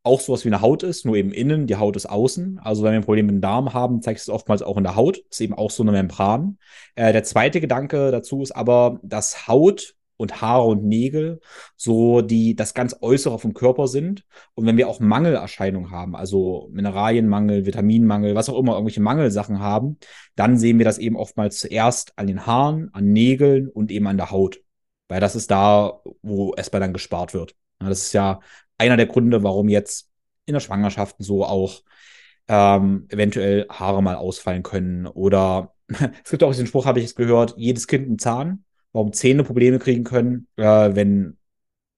auch 0.04 0.20
sowas 0.20 0.46
wie 0.46 0.50
eine 0.50 0.62
Haut 0.62 0.84
ist, 0.84 1.06
nur 1.06 1.16
eben 1.16 1.32
innen, 1.32 1.68
die 1.68 1.76
Haut 1.76 1.96
ist 1.96 2.08
außen. 2.08 2.60
Also 2.60 2.84
wenn 2.84 2.92
wir 2.92 3.00
ein 3.00 3.06
Problem 3.06 3.28
mit 3.28 3.36
dem 3.36 3.42
Darm 3.42 3.74
haben, 3.74 4.02
zeigt 4.02 4.20
es 4.20 4.30
oftmals 4.30 4.64
auch 4.64 4.78
in 4.78 4.84
der 4.84 4.96
Haut. 4.96 5.20
Ist 5.30 5.42
eben 5.42 5.54
auch 5.54 5.70
so 5.70 5.84
eine 5.84 5.92
Membran. 5.92 6.58
Äh, 6.96 7.14
der 7.14 7.24
zweite 7.24 7.62
Gedanke 7.62 8.12
dazu 8.12 8.42
ist 8.42 8.52
aber, 8.52 9.00
dass 9.04 9.48
Haut 9.48 9.96
und 10.18 10.42
Haare 10.42 10.66
und 10.66 10.86
Nägel 10.86 11.40
so 11.76 12.22
die 12.22 12.56
das 12.56 12.74
ganz 12.74 12.96
Äußere 13.02 13.40
vom 13.40 13.54
Körper 13.54 13.88
sind. 13.88 14.24
Und 14.54 14.66
wenn 14.66 14.78
wir 14.78 14.88
auch 14.88 15.00
Mangelerscheinungen 15.00 15.92
haben, 15.92 16.16
also 16.16 16.70
Mineralienmangel, 16.72 17.66
Vitaminmangel, 17.66 18.36
was 18.36 18.50
auch 18.50 18.58
immer, 18.58 18.74
irgendwelche 18.74 19.02
Mangelsachen 19.02 19.60
haben, 19.60 19.98
dann 20.36 20.58
sehen 20.58 20.78
wir 20.78 20.86
das 20.86 21.00
eben 21.00 21.16
oftmals 21.16 21.60
zuerst 21.60 22.18
an 22.18 22.28
den 22.28 22.46
Haaren, 22.46 22.90
an 22.94 23.12
Nägeln 23.12 23.68
und 23.68 23.92
eben 23.92 24.08
an 24.08 24.18
der 24.18 24.32
Haut. 24.32 24.62
Weil 25.10 25.20
das 25.20 25.36
ist 25.36 25.52
da, 25.52 26.02
wo 26.22 26.54
erstmal 26.54 26.80
dann 26.80 26.94
gespart 26.94 27.34
wird. 27.34 27.56
Das 27.80 28.04
ist 28.04 28.14
ja 28.14 28.40
einer 28.82 28.98
der 28.98 29.06
Gründe, 29.06 29.44
warum 29.44 29.70
jetzt 29.70 30.10
in 30.48 30.54
der 30.54 30.60
Schwangerschaft 30.60 31.16
so 31.20 31.46
auch 31.46 31.84
ähm, 32.48 33.06
eventuell 33.10 33.68
Haare 33.70 34.02
mal 34.02 34.16
ausfallen 34.16 34.64
können. 34.64 35.06
Oder 35.06 35.76
es 36.24 36.32
gibt 36.32 36.44
auch 36.44 36.52
diesen 36.52 36.66
Spruch, 36.66 36.88
habe 36.88 37.00
ich 37.00 37.06
es 37.06 37.16
gehört, 37.16 37.54
jedes 37.58 37.88
Kind 37.88 38.08
einen 38.08 38.20
Zahn, 38.20 38.66
warum 38.92 39.14
Zähne 39.14 39.44
Probleme 39.44 39.78
kriegen 39.78 40.04
können, 40.04 40.48
äh, 40.58 40.64
wenn 40.96 41.38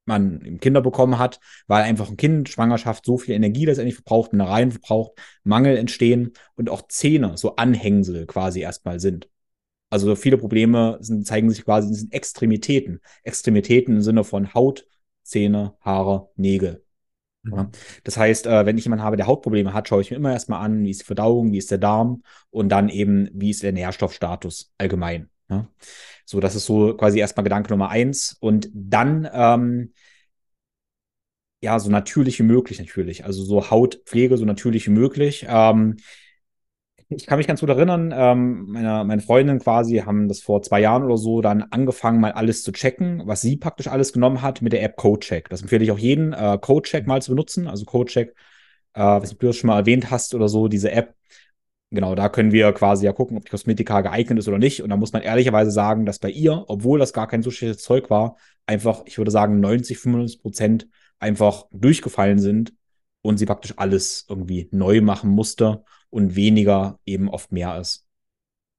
man 0.05 0.59
Kinder 0.59 0.81
bekommen 0.81 1.17
hat, 1.17 1.39
weil 1.67 1.83
einfach 1.83 2.09
ein 2.09 2.17
Kind, 2.17 2.49
Schwangerschaft 2.49 3.05
so 3.05 3.17
viel 3.17 3.35
Energie 3.35 3.65
letztendlich 3.65 3.95
verbraucht, 3.95 4.33
Mineralien 4.33 4.71
verbraucht, 4.71 5.13
Mangel 5.45 5.77
entstehen 5.77 6.33
und 6.55 6.69
auch 6.69 6.89
Zähne, 6.89 7.37
so 7.37 7.55
Anhängsel 7.55 8.25
quasi 8.25 8.59
erstmal 8.59 8.99
sind. 8.99 9.29
Also 9.89 10.17
viele 10.17 10.37
Probleme 10.37 10.97
sind, 10.99 11.25
zeigen 11.25 11.49
sich 11.49 11.63
quasi 11.63 11.87
in 11.87 11.93
diesen 11.93 12.11
Extremitäten. 12.11 12.99
Extremitäten 13.23 13.95
im 13.95 14.01
Sinne 14.01 14.25
von 14.25 14.53
Haut, 14.53 14.85
Zähne, 15.23 15.75
Haare, 15.81 16.29
Nägel. 16.35 16.83
Mhm. 17.43 17.53
Ja. 17.53 17.69
Das 18.03 18.17
heißt, 18.17 18.47
äh, 18.47 18.65
wenn 18.65 18.77
ich 18.77 18.85
jemanden 18.85 19.03
habe, 19.03 19.17
der 19.17 19.27
Hautprobleme 19.27 19.73
hat, 19.73 19.87
schaue 19.87 20.01
ich 20.01 20.11
mir 20.11 20.17
immer 20.17 20.31
erstmal 20.31 20.63
an, 20.65 20.83
wie 20.83 20.89
ist 20.91 21.01
die 21.01 21.05
Verdauung, 21.05 21.51
wie 21.51 21.57
ist 21.57 21.71
der 21.71 21.77
Darm 21.77 22.23
und 22.49 22.69
dann 22.69 22.89
eben, 22.89 23.29
wie 23.33 23.49
ist 23.49 23.63
der 23.63 23.73
Nährstoffstatus 23.73 24.73
allgemein. 24.77 25.29
Ja. 25.49 25.67
So, 26.25 26.39
das 26.39 26.55
ist 26.55 26.65
so 26.65 26.95
quasi 26.95 27.19
erstmal 27.19 27.43
Gedanke 27.43 27.69
Nummer 27.71 27.89
eins. 27.89 28.37
Und 28.39 28.69
dann, 28.73 29.29
ähm, 29.31 29.93
ja, 31.61 31.79
so 31.79 31.89
natürlich 31.89 32.39
wie 32.39 32.43
möglich 32.43 32.79
natürlich. 32.79 33.25
Also 33.25 33.43
so 33.43 33.69
Hautpflege 33.69 34.37
so 34.37 34.45
natürlich 34.45 34.87
wie 34.87 34.91
möglich. 34.91 35.45
Ähm, 35.47 35.97
ich 37.15 37.25
kann 37.27 37.37
mich 37.37 37.47
ganz 37.47 37.59
gut 37.59 37.69
erinnern, 37.69 38.13
ähm, 38.15 38.65
meine, 38.67 39.03
meine 39.05 39.21
Freundin 39.21 39.59
quasi 39.59 39.97
haben 39.97 40.27
das 40.27 40.41
vor 40.41 40.61
zwei 40.61 40.81
Jahren 40.81 41.03
oder 41.03 41.17
so 41.17 41.41
dann 41.41 41.63
angefangen, 41.63 42.19
mal 42.19 42.31
alles 42.31 42.63
zu 42.63 42.71
checken, 42.71 43.23
was 43.25 43.41
sie 43.41 43.57
praktisch 43.57 43.87
alles 43.87 44.13
genommen 44.13 44.41
hat 44.41 44.61
mit 44.61 44.73
der 44.73 44.83
App 44.83 44.95
CodeCheck. 44.97 45.49
Das 45.49 45.61
empfehle 45.61 45.83
ich 45.83 45.91
auch 45.91 45.97
jeden, 45.97 46.33
äh, 46.33 46.57
CodeCheck 46.59 47.07
mal 47.07 47.21
zu 47.21 47.31
benutzen. 47.31 47.67
Also 47.67 47.85
CodeCheck, 47.85 48.35
äh, 48.93 49.01
was 49.01 49.37
du 49.37 49.47
das 49.47 49.55
schon 49.57 49.67
mal 49.69 49.79
erwähnt 49.79 50.11
hast 50.11 50.35
oder 50.35 50.49
so, 50.49 50.67
diese 50.67 50.91
App. 50.91 51.15
Genau, 51.91 52.15
da 52.15 52.29
können 52.29 52.51
wir 52.51 52.71
quasi 52.73 53.05
ja 53.05 53.13
gucken, 53.13 53.37
ob 53.37 53.45
die 53.45 53.51
Kosmetika 53.51 54.01
geeignet 54.01 54.39
ist 54.39 54.47
oder 54.47 54.57
nicht. 54.57 54.81
Und 54.81 54.89
da 54.89 54.97
muss 54.97 55.13
man 55.13 55.21
ehrlicherweise 55.21 55.71
sagen, 55.71 56.05
dass 56.05 56.19
bei 56.19 56.29
ihr, 56.29 56.65
obwohl 56.67 56.99
das 56.99 57.13
gar 57.13 57.27
kein 57.27 57.43
so 57.43 57.51
schlechtes 57.51 57.83
Zeug 57.83 58.09
war, 58.09 58.37
einfach, 58.65 59.03
ich 59.05 59.17
würde 59.17 59.31
sagen, 59.31 59.59
90, 59.59 59.97
95 59.99 60.41
Prozent 60.41 60.87
einfach 61.19 61.65
durchgefallen 61.71 62.39
sind 62.39 62.73
und 63.21 63.37
sie 63.37 63.45
praktisch 63.45 63.73
alles 63.77 64.25
irgendwie 64.27 64.69
neu 64.71 65.01
machen 65.01 65.29
musste 65.29 65.83
und 66.13 66.35
weniger 66.35 66.99
eben 67.05 67.27
oft 67.27 67.51
mehr 67.51 67.79
ist. 67.79 68.05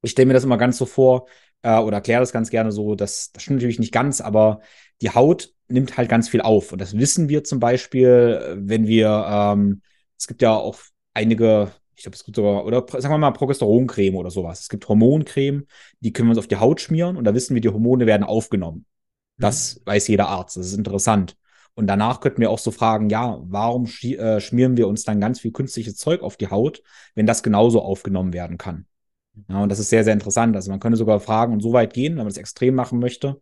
Ich 0.03 0.13
stelle 0.13 0.27
mir 0.27 0.35
das 0.35 0.45
immer 0.45 0.57
ganz 0.57 0.79
so 0.79 0.87
vor 0.87 1.27
äh, 1.63 1.79
oder 1.79 1.97
erkläre 1.97 2.21
das 2.21 2.33
ganz 2.33 2.49
gerne 2.49 2.71
so, 2.71 2.95
dass 2.95 3.33
das 3.33 3.43
stimmt 3.43 3.57
natürlich 3.59 3.81
nicht 3.81 3.93
ganz, 3.93 4.21
aber 4.21 4.61
die 5.03 5.11
Haut 5.11 5.53
nimmt 5.67 5.97
halt 5.97 6.09
ganz 6.09 6.29
viel 6.29 6.41
auf. 6.41 6.71
Und 6.73 6.81
das 6.81 6.97
wissen 6.97 7.29
wir 7.29 7.43
zum 7.43 7.59
Beispiel, 7.59 8.57
wenn 8.57 8.87
wir, 8.87 9.27
ähm, 9.29 9.83
es 10.17 10.29
gibt 10.29 10.43
ja 10.43 10.55
auch 10.55 10.77
einige, 11.13 11.73
ich 11.97 12.03
glaube, 12.05 12.15
es 12.17 12.25
gibt 12.25 12.37
sogar, 12.37 12.65
oder 12.65 12.85
sagen 12.89 13.13
wir 13.13 13.19
mal 13.19 13.33
Progesteroncreme 13.33 14.15
oder 14.15 14.31
sowas. 14.31 14.61
Es 14.61 14.69
gibt 14.69 14.89
Hormoncreme, 14.89 15.67
die 16.01 16.13
können 16.13 16.29
wir 16.29 16.33
uns 16.33 16.39
auf 16.39 16.49
die 16.49 16.57
Haut 16.57 16.81
schmieren 16.81 17.17
und 17.17 17.25
da 17.25 17.35
wissen 17.35 17.55
wir, 17.55 17.61
die 17.61 17.71
Hormone 17.71 18.07
werden 18.07 18.23
aufgenommen. 18.23 18.87
Das 19.39 19.77
mhm. 19.77 19.87
weiß 19.87 20.07
jeder 20.07 20.29
Arzt. 20.29 20.57
Das 20.57 20.67
ist 20.67 20.75
interessant. 20.75 21.37
Und 21.75 21.89
danach 21.89 22.21
könnten 22.21 22.41
wir 22.41 22.51
auch 22.51 22.59
so 22.59 22.71
fragen, 22.71 23.11
ja, 23.11 23.39
warum 23.43 23.87
äh, 24.03 24.41
schmieren 24.41 24.77
wir 24.77 24.87
uns 24.87 25.05
dann 25.05 25.21
ganz 25.21 25.41
viel 25.41 25.51
künstliches 25.53 25.97
Zeug 25.97 26.23
auf 26.23 26.37
die 26.37 26.49
Haut, 26.49 26.83
wenn 27.15 27.27
das 27.27 27.43
genauso 27.43 27.83
aufgenommen 27.83 28.33
werden 28.33 28.59
kann? 28.59 28.87
Ja, 29.49 29.63
und 29.63 29.69
das 29.69 29.81
ist 29.81 29.91
sehr, 29.91 30.05
sehr 30.05 30.13
interessant. 30.13 30.55
Also 30.55 30.71
man 30.71 30.79
könnte 30.79 30.97
sogar 30.97 31.19
fragen 31.19 31.53
und 31.53 31.61
so 31.61 31.73
weit 31.73 31.93
gehen, 31.93 32.13
wenn 32.13 32.19
man 32.19 32.29
das 32.29 32.37
extrem 32.37 32.75
machen 32.75 33.01
möchte, 33.01 33.41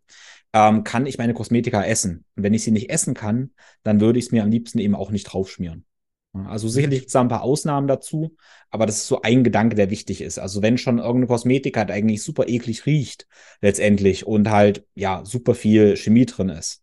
ähm, 0.54 0.84
kann 0.84 1.06
ich 1.06 1.18
meine 1.18 1.34
Kosmetika 1.34 1.84
essen? 1.84 2.24
Und 2.36 2.42
wenn 2.42 2.54
ich 2.54 2.64
sie 2.64 2.70
nicht 2.70 2.90
essen 2.90 3.14
kann, 3.14 3.50
dann 3.82 4.00
würde 4.00 4.18
ich 4.18 4.26
es 4.26 4.32
mir 4.32 4.42
am 4.42 4.50
liebsten 4.50 4.78
eben 4.78 4.94
auch 4.94 5.10
nicht 5.10 5.24
draufschmieren. 5.24 5.84
Also 6.32 6.66
sicherlich 6.66 7.00
gibt 7.00 7.08
es 7.08 7.12
da 7.12 7.20
ein 7.20 7.28
paar 7.28 7.42
Ausnahmen 7.42 7.88
dazu, 7.88 8.36
aber 8.70 8.86
das 8.86 8.96
ist 8.96 9.06
so 9.06 9.20
ein 9.20 9.44
Gedanke, 9.44 9.76
der 9.76 9.90
wichtig 9.90 10.22
ist. 10.22 10.38
Also 10.38 10.62
wenn 10.62 10.78
schon 10.78 10.98
irgendeine 10.98 11.26
Kosmetika 11.26 11.80
halt 11.80 11.90
eigentlich 11.90 12.22
super 12.22 12.48
eklig 12.48 12.86
riecht, 12.86 13.26
letztendlich, 13.60 14.26
und 14.26 14.48
halt, 14.48 14.86
ja, 14.94 15.26
super 15.26 15.54
viel 15.54 15.94
Chemie 15.98 16.24
drin 16.24 16.48
ist, 16.48 16.81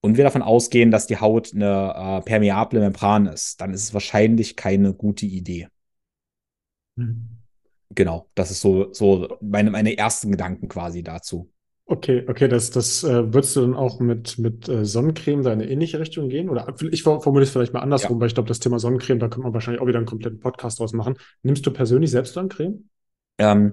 und 0.00 0.16
wir 0.16 0.24
davon 0.24 0.42
ausgehen, 0.42 0.90
dass 0.90 1.06
die 1.06 1.18
Haut 1.18 1.52
eine 1.54 1.94
äh, 1.96 2.20
permeable 2.24 2.80
Membran 2.80 3.26
ist, 3.26 3.60
dann 3.60 3.72
ist 3.72 3.82
es 3.82 3.94
wahrscheinlich 3.94 4.56
keine 4.56 4.94
gute 4.94 5.26
Idee. 5.26 5.68
Mhm. 6.96 7.28
Genau, 7.90 8.28
das 8.34 8.50
ist 8.50 8.60
so, 8.60 8.92
so 8.92 9.38
meine, 9.40 9.70
meine 9.70 9.96
ersten 9.96 10.30
Gedanken 10.30 10.68
quasi 10.68 11.02
dazu. 11.02 11.50
Okay, 11.86 12.22
okay, 12.28 12.48
das, 12.48 12.70
das 12.70 13.02
äh, 13.02 13.32
würdest 13.32 13.56
du 13.56 13.62
dann 13.62 13.74
auch 13.74 13.98
mit, 13.98 14.38
mit 14.38 14.68
äh, 14.68 14.84
Sonnencreme 14.84 15.42
da 15.42 15.54
in 15.54 15.62
eine 15.62 15.70
ähnliche 15.70 15.98
Richtung 15.98 16.28
gehen? 16.28 16.50
Oder 16.50 16.74
ich 16.90 17.02
formuliere 17.02 17.44
es 17.44 17.50
vielleicht 17.50 17.72
mal 17.72 17.80
andersrum, 17.80 18.18
Ja. 18.18 18.20
weil 18.20 18.26
ich 18.26 18.34
glaube, 18.34 18.48
das 18.48 18.60
Thema 18.60 18.78
Sonnencreme, 18.78 19.18
da 19.18 19.28
könnte 19.28 19.44
man 19.44 19.54
wahrscheinlich 19.54 19.80
auch 19.80 19.86
wieder 19.86 19.96
einen 19.96 20.06
kompletten 20.06 20.38
Podcast 20.38 20.80
draus 20.80 20.92
machen. 20.92 21.16
Nimmst 21.42 21.64
du 21.64 21.70
persönlich 21.70 22.10
selbst 22.10 22.34
Sonnencreme? 22.34 22.90
Ähm, 23.38 23.72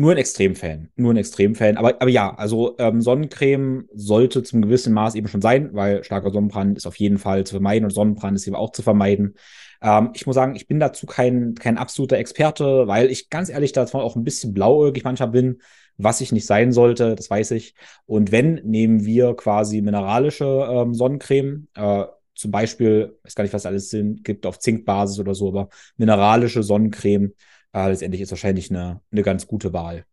nur 0.00 0.12
in 0.12 0.18
Extremfällen, 0.18 0.90
nur 0.96 1.10
in 1.10 1.18
Extremfällen. 1.18 1.76
Aber, 1.76 2.00
aber 2.00 2.08
ja, 2.08 2.34
also 2.34 2.74
ähm, 2.78 3.02
Sonnencreme 3.02 3.86
sollte 3.92 4.42
zum 4.42 4.62
gewissen 4.62 4.94
Maß 4.94 5.14
eben 5.14 5.28
schon 5.28 5.42
sein, 5.42 5.70
weil 5.74 6.02
starker 6.04 6.30
Sonnenbrand 6.30 6.78
ist 6.78 6.86
auf 6.86 6.96
jeden 6.96 7.18
Fall 7.18 7.44
zu 7.44 7.54
vermeiden 7.54 7.84
und 7.84 7.90
Sonnenbrand 7.90 8.34
ist 8.34 8.46
eben 8.46 8.56
auch 8.56 8.72
zu 8.72 8.80
vermeiden. 8.80 9.34
Ähm, 9.82 10.10
ich 10.14 10.26
muss 10.26 10.34
sagen, 10.34 10.56
ich 10.56 10.66
bin 10.66 10.80
dazu 10.80 11.04
kein, 11.04 11.54
kein 11.54 11.76
absoluter 11.76 12.16
Experte, 12.16 12.86
weil 12.86 13.10
ich 13.10 13.28
ganz 13.28 13.50
ehrlich 13.50 13.72
dazu 13.72 13.98
auch 13.98 14.16
ein 14.16 14.24
bisschen 14.24 14.54
blauäugig 14.54 15.04
manchmal 15.04 15.28
bin, 15.28 15.60
was 15.98 16.22
ich 16.22 16.32
nicht 16.32 16.46
sein 16.46 16.72
sollte, 16.72 17.14
das 17.14 17.28
weiß 17.28 17.50
ich. 17.50 17.74
Und 18.06 18.32
wenn, 18.32 18.54
nehmen 18.64 19.04
wir 19.04 19.34
quasi 19.34 19.82
mineralische 19.82 20.66
ähm, 20.70 20.94
Sonnencreme, 20.94 21.68
äh, 21.74 22.04
zum 22.34 22.50
Beispiel, 22.50 23.18
ich 23.18 23.24
weiß 23.26 23.34
gar 23.34 23.44
nicht, 23.44 23.52
was 23.52 23.66
alles 23.66 23.90
sind, 23.90 24.24
gibt 24.24 24.46
auf 24.46 24.58
Zinkbasis 24.60 25.18
oder 25.18 25.34
so, 25.34 25.48
aber 25.48 25.68
mineralische 25.98 26.62
Sonnencreme 26.62 27.34
äh, 27.72 27.88
letztendlich 27.88 28.20
ist 28.22 28.30
wahrscheinlich 28.30 28.70
eine, 28.70 29.00
eine 29.10 29.22
ganz 29.22 29.46
gute 29.46 29.72
Wahl. 29.72 30.04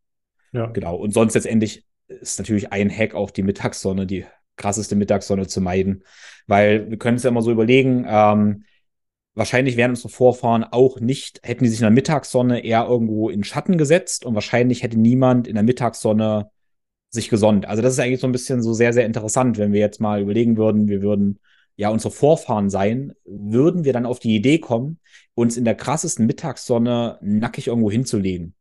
Ja. 0.51 0.67
Genau. 0.67 0.95
Und 0.95 1.13
sonst 1.13 1.33
letztendlich 1.33 1.85
ist 2.07 2.39
natürlich 2.39 2.71
ein 2.71 2.89
Hack 2.89 3.15
auch 3.15 3.31
die 3.31 3.43
Mittagssonne, 3.43 4.05
die 4.05 4.25
krasseste 4.55 4.95
Mittagssonne 4.95 5.47
zu 5.47 5.61
meiden. 5.61 6.03
Weil 6.47 6.89
wir 6.89 6.97
können 6.97 7.17
es 7.17 7.23
ja 7.23 7.29
immer 7.29 7.41
so 7.41 7.51
überlegen, 7.51 8.05
ähm, 8.07 8.63
wahrscheinlich 9.35 9.77
wären 9.77 9.91
unsere 9.91 10.09
Vorfahren 10.09 10.63
auch 10.63 10.99
nicht, 10.99 11.39
hätten 11.43 11.63
die 11.63 11.69
sich 11.69 11.79
in 11.79 11.83
der 11.83 11.91
Mittagssonne 11.91 12.63
eher 12.63 12.85
irgendwo 12.87 13.29
in 13.29 13.43
Schatten 13.43 13.77
gesetzt 13.77 14.25
und 14.25 14.33
wahrscheinlich 14.33 14.83
hätte 14.83 14.99
niemand 14.99 15.47
in 15.47 15.53
der 15.53 15.63
Mittagssonne 15.63 16.49
sich 17.09 17.29
gesonnt. 17.29 17.67
Also 17.67 17.81
das 17.81 17.93
ist 17.93 17.99
eigentlich 17.99 18.19
so 18.19 18.27
ein 18.27 18.31
bisschen 18.31 18.61
so 18.61 18.73
sehr, 18.73 18.93
sehr 18.93 19.05
interessant, 19.05 19.57
wenn 19.57 19.73
wir 19.73 19.79
jetzt 19.79 20.01
mal 20.01 20.21
überlegen 20.21 20.57
würden, 20.57 20.87
wir 20.87 21.01
würden 21.01 21.39
ja 21.77 21.89
unsere 21.89 22.11
Vorfahren 22.11 22.69
sein, 22.69 23.13
würden 23.23 23.85
wir 23.85 23.93
dann 23.93 24.05
auf 24.05 24.19
die 24.19 24.35
Idee 24.35 24.57
kommen, 24.57 24.99
uns 25.35 25.55
in 25.55 25.63
der 25.63 25.75
krassesten 25.75 26.25
Mittagssonne 26.25 27.19
nackig 27.21 27.67
irgendwo 27.67 27.91
hinzulegen. 27.91 28.55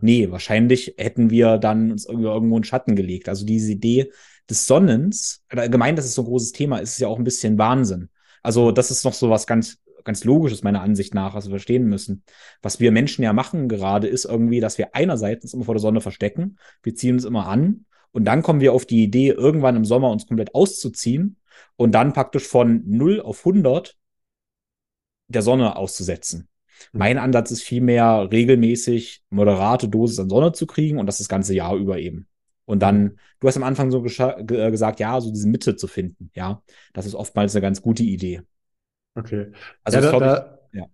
Nee, 0.00 0.30
wahrscheinlich 0.30 0.94
hätten 0.96 1.30
wir 1.30 1.58
dann 1.58 1.92
uns 1.92 2.06
irgendwo, 2.06 2.56
in 2.56 2.64
Schatten 2.64 2.96
gelegt. 2.96 3.28
Also 3.28 3.44
diese 3.44 3.72
Idee 3.72 4.10
des 4.48 4.66
Sonnens, 4.66 5.44
oder 5.52 5.62
allgemein, 5.62 5.96
dass 5.96 6.06
es 6.06 6.14
so 6.14 6.22
ein 6.22 6.26
großes 6.26 6.52
Thema 6.52 6.78
ist, 6.78 6.92
ist 6.92 7.00
ja 7.00 7.08
auch 7.08 7.18
ein 7.18 7.24
bisschen 7.24 7.58
Wahnsinn. 7.58 8.08
Also 8.42 8.72
das 8.72 8.90
ist 8.90 9.04
noch 9.04 9.12
so 9.12 9.28
was 9.28 9.46
ganz, 9.46 9.78
ganz 10.04 10.24
Logisches 10.24 10.62
meiner 10.62 10.80
Ansicht 10.80 11.14
nach, 11.14 11.34
was 11.34 11.46
wir 11.46 11.50
verstehen 11.50 11.84
müssen. 11.84 12.22
Was 12.62 12.80
wir 12.80 12.90
Menschen 12.90 13.22
ja 13.22 13.34
machen 13.34 13.68
gerade, 13.68 14.08
ist 14.08 14.24
irgendwie, 14.24 14.60
dass 14.60 14.78
wir 14.78 14.94
einerseits 14.94 15.44
uns 15.44 15.52
immer 15.52 15.64
vor 15.64 15.74
der 15.74 15.82
Sonne 15.82 16.00
verstecken, 16.00 16.56
wir 16.82 16.94
ziehen 16.94 17.16
uns 17.16 17.24
immer 17.24 17.46
an 17.46 17.84
und 18.12 18.24
dann 18.24 18.42
kommen 18.42 18.60
wir 18.60 18.72
auf 18.72 18.86
die 18.86 19.02
Idee, 19.02 19.28
irgendwann 19.28 19.76
im 19.76 19.84
Sommer 19.84 20.10
uns 20.10 20.26
komplett 20.26 20.54
auszuziehen 20.54 21.36
und 21.76 21.92
dann 21.92 22.12
praktisch 22.12 22.46
von 22.46 22.82
0 22.86 23.20
auf 23.20 23.40
100 23.40 23.96
der 25.28 25.42
Sonne 25.42 25.76
auszusetzen. 25.76 26.48
Mein 26.92 27.18
Ansatz 27.18 27.50
ist 27.50 27.62
vielmehr 27.62 28.28
regelmäßig 28.30 29.22
moderate 29.30 29.88
Dosis 29.88 30.18
an 30.18 30.28
Sonne 30.28 30.52
zu 30.52 30.66
kriegen 30.66 30.98
und 30.98 31.06
das 31.06 31.18
das 31.18 31.28
ganze 31.28 31.54
Jahr 31.54 31.76
über 31.76 31.98
eben. 31.98 32.26
Und 32.64 32.80
dann, 32.80 33.18
du 33.40 33.48
hast 33.48 33.56
am 33.56 33.62
Anfang 33.62 33.90
so 33.90 34.02
ge 34.02 34.70
gesagt, 34.70 35.00
ja, 35.00 35.20
so 35.20 35.30
diese 35.30 35.48
Mitte 35.48 35.76
zu 35.76 35.86
finden, 35.86 36.30
ja, 36.34 36.62
das 36.92 37.06
ist 37.06 37.14
oftmals 37.14 37.54
eine 37.54 37.62
ganz 37.62 37.82
gute 37.82 38.02
Idee. 38.02 38.42
Okay. 39.14 39.48
Also 39.84 39.98
ja, 39.98 40.02
da, 40.02 40.10
glaube 40.10 40.24
ich, 40.24 40.32
da, 40.32 40.58
ja. 40.72 40.86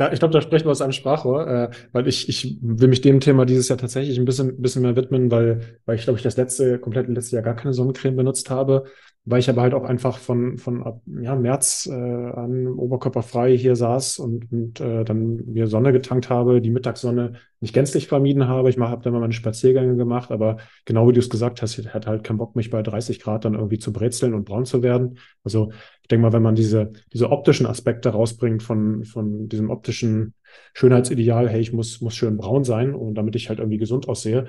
Ja, 0.00 0.12
ich 0.12 0.18
glaube, 0.18 0.32
da 0.32 0.42
sprechen 0.42 0.66
wir 0.66 0.72
aus 0.72 0.82
einem 0.82 0.92
Sprachrohr, 0.92 1.46
äh, 1.46 1.70
weil 1.92 2.08
ich, 2.08 2.28
ich 2.28 2.58
will 2.60 2.88
mich 2.88 3.02
dem 3.02 3.20
Thema 3.20 3.44
dieses 3.46 3.68
Jahr 3.68 3.78
tatsächlich 3.78 4.18
ein 4.18 4.24
bisschen, 4.24 4.60
bisschen 4.60 4.82
mehr 4.82 4.96
widmen, 4.96 5.30
weil, 5.30 5.78
weil 5.86 5.96
ich 5.96 6.04
glaube, 6.04 6.18
ich 6.18 6.22
das 6.22 6.36
letzte, 6.36 6.78
komplett 6.78 7.08
letzte 7.08 7.36
Jahr 7.36 7.44
gar 7.44 7.54
keine 7.56 7.72
Sonnencreme 7.72 8.16
benutzt 8.16 8.50
habe, 8.50 8.84
weil 9.24 9.38
ich 9.38 9.48
aber 9.48 9.62
halt 9.62 9.72
auch 9.72 9.84
einfach 9.84 10.18
von, 10.18 10.58
von 10.58 10.82
ab, 10.82 11.00
ja, 11.06 11.36
März 11.36 11.88
äh, 11.88 11.92
an 11.92 12.66
oberkörperfrei 12.66 13.56
hier 13.56 13.76
saß 13.76 14.18
und, 14.18 14.50
und 14.50 14.80
äh, 14.80 15.04
dann 15.04 15.44
mir 15.46 15.68
Sonne 15.68 15.92
getankt 15.92 16.28
habe, 16.28 16.60
die 16.60 16.70
Mittagssonne 16.70 17.34
nicht 17.60 17.72
gänzlich 17.72 18.08
vermieden 18.08 18.48
habe. 18.48 18.68
Ich 18.68 18.78
habe 18.78 19.02
dann 19.02 19.12
mal 19.12 19.20
meine 19.20 19.32
Spaziergänge 19.32 19.94
gemacht, 19.94 20.32
aber 20.32 20.56
genau 20.84 21.08
wie 21.08 21.12
du 21.12 21.20
es 21.20 21.30
gesagt 21.30 21.62
hast, 21.62 21.78
ich 21.78 21.94
hatte 21.94 22.10
halt 22.10 22.24
keinen 22.24 22.38
Bock, 22.38 22.56
mich 22.56 22.70
bei 22.70 22.82
30 22.82 23.20
Grad 23.20 23.44
dann 23.44 23.54
irgendwie 23.54 23.78
zu 23.78 23.92
brezeln 23.92 24.34
und 24.34 24.44
braun 24.44 24.64
zu 24.64 24.82
werden. 24.82 25.18
Also 25.44 25.70
ich 26.02 26.08
denke 26.08 26.22
mal, 26.22 26.32
wenn 26.32 26.42
man 26.42 26.56
diese, 26.56 26.92
diese 27.12 27.30
optischen 27.30 27.66
Aspekte 27.66 28.08
rausbringt 28.08 28.64
von, 28.64 29.04
von 29.04 29.48
diesem 29.48 29.70
optischen 29.70 30.34
Schönheitsideal, 30.74 31.48
hey, 31.48 31.60
ich 31.60 31.72
muss, 31.72 32.00
muss 32.00 32.16
schön 32.16 32.38
braun 32.38 32.64
sein 32.64 32.92
und 32.92 33.14
damit 33.14 33.36
ich 33.36 33.48
halt 33.48 33.60
irgendwie 33.60 33.78
gesund 33.78 34.08
aussehe. 34.08 34.48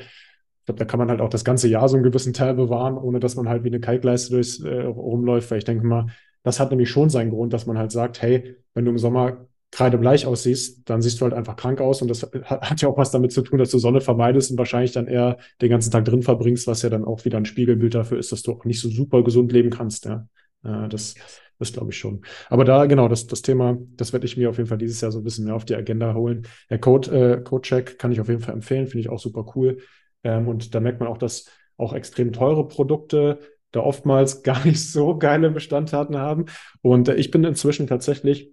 Ich 0.63 0.65
glaube, 0.65 0.79
da 0.79 0.85
kann 0.85 0.97
man 0.97 1.09
halt 1.09 1.19
auch 1.19 1.29
das 1.29 1.43
ganze 1.43 1.67
Jahr 1.67 1.89
so 1.89 1.97
einen 1.97 2.05
gewissen 2.05 2.31
Teil 2.31 2.53
bewahren, 2.53 2.97
ohne 2.97 3.19
dass 3.19 3.35
man 3.35 3.49
halt 3.49 3.65
wie 3.65 3.67
eine 3.67 3.81
Kalkleiste 3.81 4.31
durchs 4.31 4.61
äh, 4.61 4.83
rumläuft, 4.83 5.51
weil 5.51 5.57
ich 5.57 5.65
denke 5.65 5.85
mal, 5.85 6.07
das 6.41 6.61
hat 6.61 6.69
nämlich 6.69 6.89
schon 6.89 7.09
seinen 7.09 7.31
Grund, 7.31 7.51
dass 7.51 7.65
man 7.65 7.77
halt 7.77 7.91
sagt, 7.91 8.21
hey, 8.21 8.55
wenn 8.73 8.85
du 8.85 8.91
im 8.91 8.97
Sommer 8.97 9.47
kreidebleich 9.71 10.25
aussiehst, 10.25 10.87
dann 10.89 11.01
siehst 11.01 11.19
du 11.19 11.25
halt 11.25 11.33
einfach 11.33 11.57
krank 11.57 11.81
aus 11.81 12.01
und 12.01 12.07
das 12.07 12.23
hat, 12.23 12.81
ja 12.81 12.87
auch 12.87 12.97
was 12.97 13.11
damit 13.11 13.33
zu 13.33 13.41
tun, 13.41 13.59
dass 13.59 13.71
du 13.71 13.77
Sonne 13.77 13.99
vermeidest 13.99 14.51
und 14.51 14.57
wahrscheinlich 14.57 14.93
dann 14.93 15.07
eher 15.07 15.37
den 15.61 15.69
ganzen 15.69 15.91
Tag 15.91 16.05
drin 16.05 16.21
verbringst, 16.21 16.65
was 16.65 16.81
ja 16.81 16.89
dann 16.89 17.03
auch 17.03 17.25
wieder 17.25 17.37
ein 17.39 17.45
Spiegelbild 17.45 17.93
dafür 17.93 18.19
ist, 18.19 18.31
dass 18.31 18.41
du 18.41 18.53
auch 18.53 18.63
nicht 18.63 18.79
so 18.79 18.87
super 18.87 19.21
gesund 19.21 19.51
leben 19.51 19.69
kannst, 19.69 20.05
ja. 20.05 20.27
Äh, 20.63 20.87
das, 20.87 21.15
das 21.59 21.73
glaube 21.73 21.91
ich 21.91 21.97
schon. 21.97 22.21
Aber 22.49 22.65
da, 22.65 22.85
genau, 22.85 23.07
das, 23.07 23.27
das 23.27 23.41
Thema, 23.41 23.77
das 23.97 24.13
werde 24.13 24.25
ich 24.25 24.37
mir 24.37 24.49
auf 24.49 24.57
jeden 24.57 24.69
Fall 24.69 24.77
dieses 24.77 25.01
Jahr 25.01 25.11
so 25.11 25.19
ein 25.19 25.23
bisschen 25.23 25.45
mehr 25.45 25.55
auf 25.55 25.65
die 25.65 25.75
Agenda 25.75 26.13
holen. 26.13 26.47
Der 26.69 26.79
Code, 26.79 27.11
äh, 27.11 27.41
Code-Check 27.41 27.97
kann 27.97 28.11
ich 28.11 28.21
auf 28.21 28.29
jeden 28.29 28.41
Fall 28.41 28.53
empfehlen, 28.53 28.87
finde 28.87 29.01
ich 29.01 29.09
auch 29.09 29.19
super 29.19 29.45
cool. 29.55 29.77
Ähm, 30.23 30.47
und 30.47 30.73
da 30.73 30.79
merkt 30.79 30.99
man 30.99 31.09
auch, 31.09 31.17
dass 31.17 31.49
auch 31.77 31.93
extrem 31.93 32.31
teure 32.33 32.67
Produkte 32.67 33.39
da 33.71 33.81
oftmals 33.81 34.43
gar 34.43 34.65
nicht 34.65 34.89
so 34.89 35.17
geile 35.17 35.49
Bestandtaten 35.49 36.17
haben. 36.17 36.45
Und 36.81 37.07
äh, 37.07 37.15
ich 37.15 37.31
bin 37.31 37.43
inzwischen 37.43 37.87
tatsächlich 37.87 38.51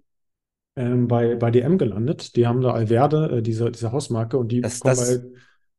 ähm, 0.76 1.08
bei, 1.08 1.34
bei 1.34 1.50
DM 1.50 1.78
gelandet. 1.78 2.36
Die 2.36 2.46
haben 2.46 2.60
da 2.60 2.72
Alverde, 2.72 3.38
äh, 3.38 3.42
diese, 3.42 3.70
diese 3.70 3.92
Hausmarke, 3.92 4.38
und 4.38 4.52
die 4.52 4.60
Das, 4.60 4.80
kommen 4.80 4.96
das, 4.96 5.22
bei 5.22 5.28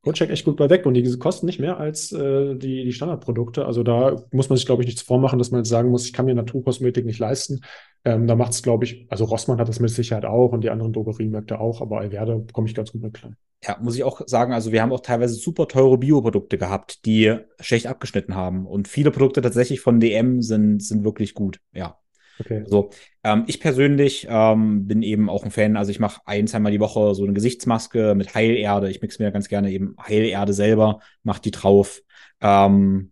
CodeCheck 0.04 0.30
echt 0.30 0.46
gut 0.46 0.58
bei 0.58 0.70
weg. 0.70 0.86
Und 0.86 0.94
die 0.96 1.18
kosten 1.18 1.46
nicht 1.46 1.60
mehr 1.60 1.78
als 1.78 2.12
äh, 2.12 2.56
die, 2.56 2.84
die 2.84 2.94
Standardprodukte. 2.94 3.66
Also 3.66 3.84
da 3.84 4.24
muss 4.32 4.50
man 4.50 4.58
sich, 4.58 4.66
glaube 4.66 4.82
ich, 4.82 4.88
nichts 4.88 5.02
vormachen, 5.02 5.40
dass 5.40 5.52
man 5.52 5.62
jetzt 5.62 5.70
sagen 5.70 5.90
muss, 5.90 6.06
ich 6.06 6.14
kann 6.14 6.26
mir 6.26 6.36
Naturkosmetik 6.36 7.06
nicht 7.06 7.20
leisten. 7.20 7.62
Ähm, 8.04 8.26
da 8.26 8.36
macht 8.36 8.54
es, 8.54 8.64
glaube 8.64 8.86
ich, 8.86 9.06
also 9.10 9.26
Rossmann 9.26 9.60
hat 9.60 9.70
das 9.70 9.80
mit 9.80 9.92
Sicherheit 9.92 10.26
auch 10.26 10.52
und 10.52 10.64
die 10.64 10.72
anderen 10.72 10.92
Drogeriemärkte 10.92 11.60
auch, 11.60 11.82
aber 11.82 12.00
Alverde 12.00 12.44
komme 12.52 12.68
ich 12.68 12.74
ganz 12.74 12.92
gut 12.92 13.04
mit 13.04 13.14
klar. 13.14 13.34
ja, 13.64 13.78
muss 13.80 13.96
ich 13.96 14.04
auch 14.04 14.22
sagen, 14.26 14.54
also 14.54 14.72
wir 14.72 14.82
haben 14.82 14.92
auch 14.92 15.02
teilweise 15.02 15.36
super 15.36 15.68
teure 15.68 16.00
Bioprodukte 16.00 16.58
gehabt, 16.58 17.06
die 17.06 17.38
schlecht 17.60 17.86
abgeschnitten 17.86 18.34
haben. 18.34 18.66
Und 18.66 18.88
viele 18.88 19.12
Produkte 19.12 19.42
tatsächlich 19.42 19.82
von 19.82 20.00
DM 20.00 20.42
sind, 20.42 20.82
sind 20.82 21.04
wirklich 21.04 21.36
gut, 21.36 21.60
ja. 21.74 22.01
Okay. 22.42 22.62
Also, 22.64 22.90
ähm, 23.24 23.44
ich 23.48 23.60
persönlich 23.60 24.28
ähm, 24.30 24.88
bin 24.88 25.04
eben 25.04 25.30
auch 25.30 25.44
ein 25.44 25.52
Fan. 25.52 25.78
Also, 25.78 25.92
ich 25.92 26.00
mache 26.00 26.22
ein, 26.26 26.48
zweimal 26.48 26.72
die 26.72 26.80
Woche 26.80 27.16
so 27.16 27.24
eine 27.24 27.34
Gesichtsmaske 27.34 28.16
mit 28.16 28.36
Heilerde. 28.36 28.90
Ich 28.90 29.02
mixe 29.02 29.22
mir 29.22 29.32
ganz 29.32 29.48
gerne 29.48 29.72
eben 29.72 29.96
Heilerde 30.00 30.54
selber, 30.54 31.00
mache 31.24 31.42
die 31.42 31.52
drauf. 31.52 32.02
Ähm, 32.42 33.12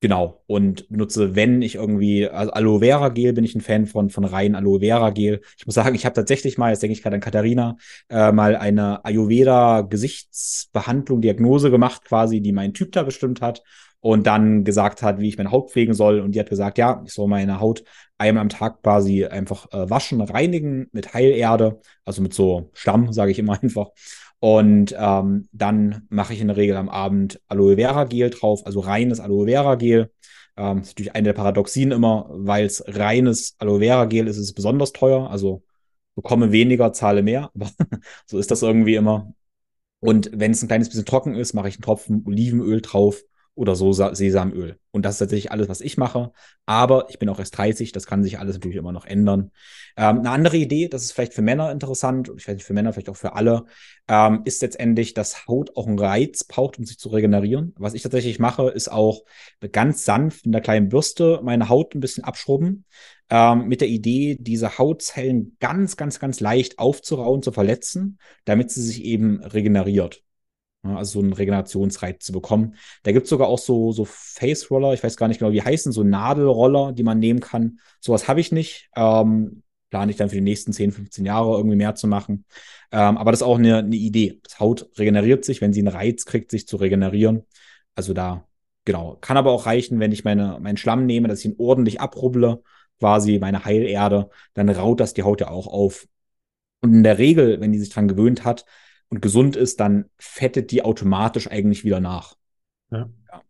genau. 0.00 0.42
Und 0.46 0.88
benutze, 0.88 1.34
wenn 1.34 1.62
ich 1.62 1.74
irgendwie, 1.74 2.28
also 2.28 2.52
Aloe 2.52 2.78
Vera 2.78 3.08
Gel 3.08 3.32
bin 3.32 3.44
ich 3.44 3.54
ein 3.54 3.60
Fan 3.60 3.86
von, 3.86 4.08
von 4.10 4.24
rein 4.24 4.54
Aloe 4.54 4.80
Vera 4.80 5.10
Gel. 5.10 5.40
Ich 5.58 5.66
muss 5.66 5.74
sagen, 5.74 5.94
ich 5.94 6.04
habe 6.04 6.14
tatsächlich 6.14 6.56
mal, 6.56 6.70
jetzt 6.70 6.82
denke 6.82 6.92
ich 6.92 7.02
gerade 7.02 7.16
an 7.16 7.20
Katharina, 7.20 7.76
äh, 8.08 8.30
mal 8.30 8.56
eine 8.56 9.04
Ayurveda 9.04 9.82
Gesichtsbehandlung, 9.82 11.20
Diagnose 11.20 11.70
gemacht, 11.70 12.04
quasi, 12.04 12.40
die 12.40 12.52
mein 12.52 12.72
Typ 12.72 12.92
da 12.92 13.02
bestimmt 13.02 13.40
hat 13.40 13.62
und 14.00 14.26
dann 14.26 14.64
gesagt 14.64 15.02
hat, 15.02 15.20
wie 15.20 15.28
ich 15.28 15.36
meine 15.36 15.50
Haut 15.50 15.70
pflegen 15.70 15.94
soll. 15.94 16.20
Und 16.20 16.34
die 16.34 16.40
hat 16.40 16.48
gesagt, 16.48 16.78
ja, 16.78 17.02
ich 17.04 17.12
soll 17.12 17.28
meine 17.28 17.60
Haut 17.60 17.84
einmal 18.20 18.42
am 18.42 18.48
Tag 18.50 18.82
quasi 18.82 19.24
einfach 19.24 19.72
äh, 19.72 19.88
waschen, 19.88 20.20
reinigen 20.20 20.88
mit 20.92 21.14
Heilerde, 21.14 21.80
also 22.04 22.22
mit 22.22 22.34
so 22.34 22.70
Stamm, 22.74 23.12
sage 23.12 23.32
ich 23.32 23.38
immer 23.38 23.60
einfach. 23.62 23.88
Und 24.38 24.94
ähm, 24.98 25.48
dann 25.52 26.06
mache 26.08 26.32
ich 26.32 26.40
in 26.40 26.48
der 26.48 26.56
Regel 26.56 26.76
am 26.76 26.88
Abend 26.88 27.40
Aloe 27.48 27.76
Vera 27.76 28.04
Gel 28.04 28.30
drauf, 28.30 28.64
also 28.66 28.80
reines 28.80 29.20
Aloe 29.20 29.46
Vera 29.46 29.74
Gel. 29.74 30.10
Ähm, 30.56 30.80
ist 30.80 30.88
natürlich 30.88 31.14
eine 31.14 31.24
der 31.24 31.32
Paradoxien 31.34 31.92
immer, 31.92 32.26
weil 32.30 32.66
es 32.66 32.82
reines 32.86 33.56
Aloe 33.58 33.80
Vera 33.80 34.04
Gel 34.06 34.28
ist, 34.28 34.36
ist 34.36 34.44
es 34.44 34.54
besonders 34.54 34.92
teuer. 34.92 35.30
Also 35.30 35.62
bekomme 36.14 36.52
weniger, 36.52 36.92
zahle 36.92 37.22
mehr. 37.22 37.50
Aber 37.54 37.70
so 38.26 38.38
ist 38.38 38.50
das 38.50 38.62
irgendwie 38.62 38.94
immer. 38.94 39.34
Und 40.00 40.30
wenn 40.34 40.52
es 40.52 40.62
ein 40.62 40.68
kleines 40.68 40.88
bisschen 40.88 41.04
trocken 41.04 41.34
ist, 41.34 41.52
mache 41.54 41.68
ich 41.68 41.76
einen 41.76 41.82
Tropfen 41.82 42.24
Olivenöl 42.26 42.80
drauf 42.80 43.22
oder 43.54 43.74
so 43.74 43.92
Sesamöl. 43.92 44.78
Und 44.90 45.04
das 45.04 45.14
ist 45.14 45.18
tatsächlich 45.18 45.52
alles, 45.52 45.68
was 45.68 45.80
ich 45.80 45.96
mache. 45.98 46.32
Aber 46.66 47.06
ich 47.10 47.18
bin 47.18 47.28
auch 47.28 47.38
erst 47.38 47.58
30, 47.58 47.92
das 47.92 48.06
kann 48.06 48.22
sich 48.22 48.38
alles 48.38 48.56
natürlich 48.56 48.76
immer 48.76 48.92
noch 48.92 49.04
ändern. 49.04 49.50
Ähm, 49.96 50.20
eine 50.20 50.30
andere 50.30 50.56
Idee, 50.56 50.88
das 50.88 51.02
ist 51.02 51.12
vielleicht 51.12 51.34
für 51.34 51.42
Männer 51.42 51.70
interessant, 51.70 52.30
ich 52.36 52.48
weiß 52.48 52.54
nicht, 52.54 52.64
für 52.64 52.72
Männer, 52.72 52.92
vielleicht 52.92 53.10
auch 53.10 53.16
für 53.16 53.34
alle, 53.34 53.66
ähm, 54.08 54.42
ist 54.44 54.62
letztendlich, 54.62 55.14
dass 55.14 55.46
Haut 55.46 55.76
auch 55.76 55.86
einen 55.86 55.98
Reiz 55.98 56.44
braucht, 56.44 56.78
um 56.78 56.84
sich 56.84 56.98
zu 56.98 57.08
regenerieren. 57.10 57.74
Was 57.76 57.94
ich 57.94 58.02
tatsächlich 58.02 58.38
mache, 58.38 58.70
ist 58.70 58.90
auch 58.90 59.24
ganz 59.72 60.04
sanft 60.04 60.46
in 60.46 60.52
der 60.52 60.60
kleinen 60.60 60.88
Bürste 60.88 61.40
meine 61.42 61.68
Haut 61.68 61.94
ein 61.94 62.00
bisschen 62.00 62.24
abschrubben. 62.24 62.84
Ähm, 63.28 63.68
mit 63.68 63.80
der 63.80 63.88
Idee, 63.88 64.36
diese 64.40 64.78
Hautzellen 64.78 65.56
ganz, 65.60 65.96
ganz, 65.96 66.18
ganz 66.18 66.40
leicht 66.40 66.78
aufzurauen, 66.78 67.42
zu 67.42 67.52
verletzen, 67.52 68.18
damit 68.44 68.70
sie 68.70 68.82
sich 68.82 69.04
eben 69.04 69.42
regeneriert. 69.44 70.22
Also 70.82 71.20
so 71.20 71.24
einen 71.24 71.32
Regenerationsreiz 71.32 72.24
zu 72.24 72.32
bekommen. 72.32 72.74
Da 73.02 73.12
gibt 73.12 73.24
es 73.24 73.30
sogar 73.30 73.48
auch 73.48 73.58
so, 73.58 73.92
so 73.92 74.04
Face-Roller, 74.04 74.94
ich 74.94 75.02
weiß 75.02 75.16
gar 75.16 75.28
nicht 75.28 75.38
genau, 75.38 75.52
wie 75.52 75.62
heißen, 75.62 75.92
so 75.92 76.02
Nadelroller, 76.02 76.92
die 76.92 77.02
man 77.02 77.18
nehmen 77.18 77.40
kann. 77.40 77.80
Sowas 78.00 78.28
habe 78.28 78.40
ich 78.40 78.52
nicht. 78.52 78.88
Ähm, 78.96 79.62
plane 79.90 80.10
ich 80.10 80.16
dann 80.16 80.28
für 80.28 80.36
die 80.36 80.40
nächsten 80.40 80.72
10, 80.72 80.92
15 80.92 81.24
Jahre 81.26 81.56
irgendwie 81.56 81.76
mehr 81.76 81.94
zu 81.94 82.06
machen. 82.06 82.44
Ähm, 82.92 83.18
aber 83.18 83.32
das 83.32 83.40
ist 83.40 83.46
auch 83.46 83.58
eine, 83.58 83.78
eine 83.78 83.96
Idee. 83.96 84.40
Das 84.42 84.60
Haut 84.60 84.88
regeneriert 84.98 85.44
sich, 85.44 85.60
wenn 85.60 85.72
sie 85.72 85.80
einen 85.80 85.88
Reiz 85.88 86.24
kriegt, 86.24 86.50
sich 86.50 86.66
zu 86.66 86.76
regenerieren. 86.76 87.44
Also 87.94 88.14
da, 88.14 88.46
genau. 88.84 89.18
Kann 89.20 89.36
aber 89.36 89.50
auch 89.50 89.66
reichen, 89.66 90.00
wenn 90.00 90.12
ich 90.12 90.24
meine, 90.24 90.58
meinen 90.60 90.76
Schlamm 90.76 91.06
nehme, 91.06 91.28
dass 91.28 91.40
ich 91.40 91.46
ihn 91.46 91.56
ordentlich 91.58 92.00
abrubble, 92.00 92.62
quasi 92.98 93.38
meine 93.38 93.64
Heilerde, 93.64 94.30
dann 94.54 94.68
raut 94.68 95.00
das 95.00 95.14
die 95.14 95.24
Haut 95.24 95.40
ja 95.40 95.48
auch 95.48 95.66
auf. 95.66 96.06
Und 96.80 96.94
in 96.94 97.02
der 97.02 97.18
Regel, 97.18 97.60
wenn 97.60 97.72
die 97.72 97.78
sich 97.78 97.90
dran 97.90 98.08
gewöhnt 98.08 98.44
hat 98.44 98.64
und 99.10 99.20
gesund 99.20 99.56
ist, 99.56 99.80
dann 99.80 100.08
fettet 100.18 100.70
die 100.70 100.82
automatisch 100.82 101.50
eigentlich 101.50 101.84
wieder 101.84 102.00
nach. 102.00 102.36
Ja. 102.90 103.10
ja. 103.30 103.42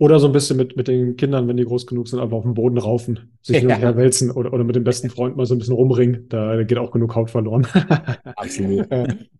Oder 0.00 0.20
so 0.20 0.28
ein 0.28 0.32
bisschen 0.32 0.56
mit, 0.56 0.76
mit 0.76 0.86
den 0.86 1.16
Kindern, 1.16 1.48
wenn 1.48 1.56
die 1.56 1.64
groß 1.64 1.84
genug 1.88 2.06
sind, 2.06 2.20
einfach 2.20 2.36
auf 2.36 2.44
dem 2.44 2.54
Boden 2.54 2.78
raufen, 2.78 3.32
sich 3.42 3.56
hin 3.56 3.66
und 3.68 3.78
her 3.78 3.96
wälzen 3.96 4.30
oder, 4.30 4.52
oder 4.52 4.62
mit 4.62 4.76
dem 4.76 4.84
besten 4.84 5.10
Freund 5.10 5.36
mal 5.36 5.44
so 5.44 5.56
ein 5.56 5.58
bisschen 5.58 5.74
rumringen. 5.74 6.26
Da 6.28 6.62
geht 6.62 6.78
auch 6.78 6.92
genug 6.92 7.16
Haut 7.16 7.30
verloren. 7.30 7.66
Absolut. 8.36 8.86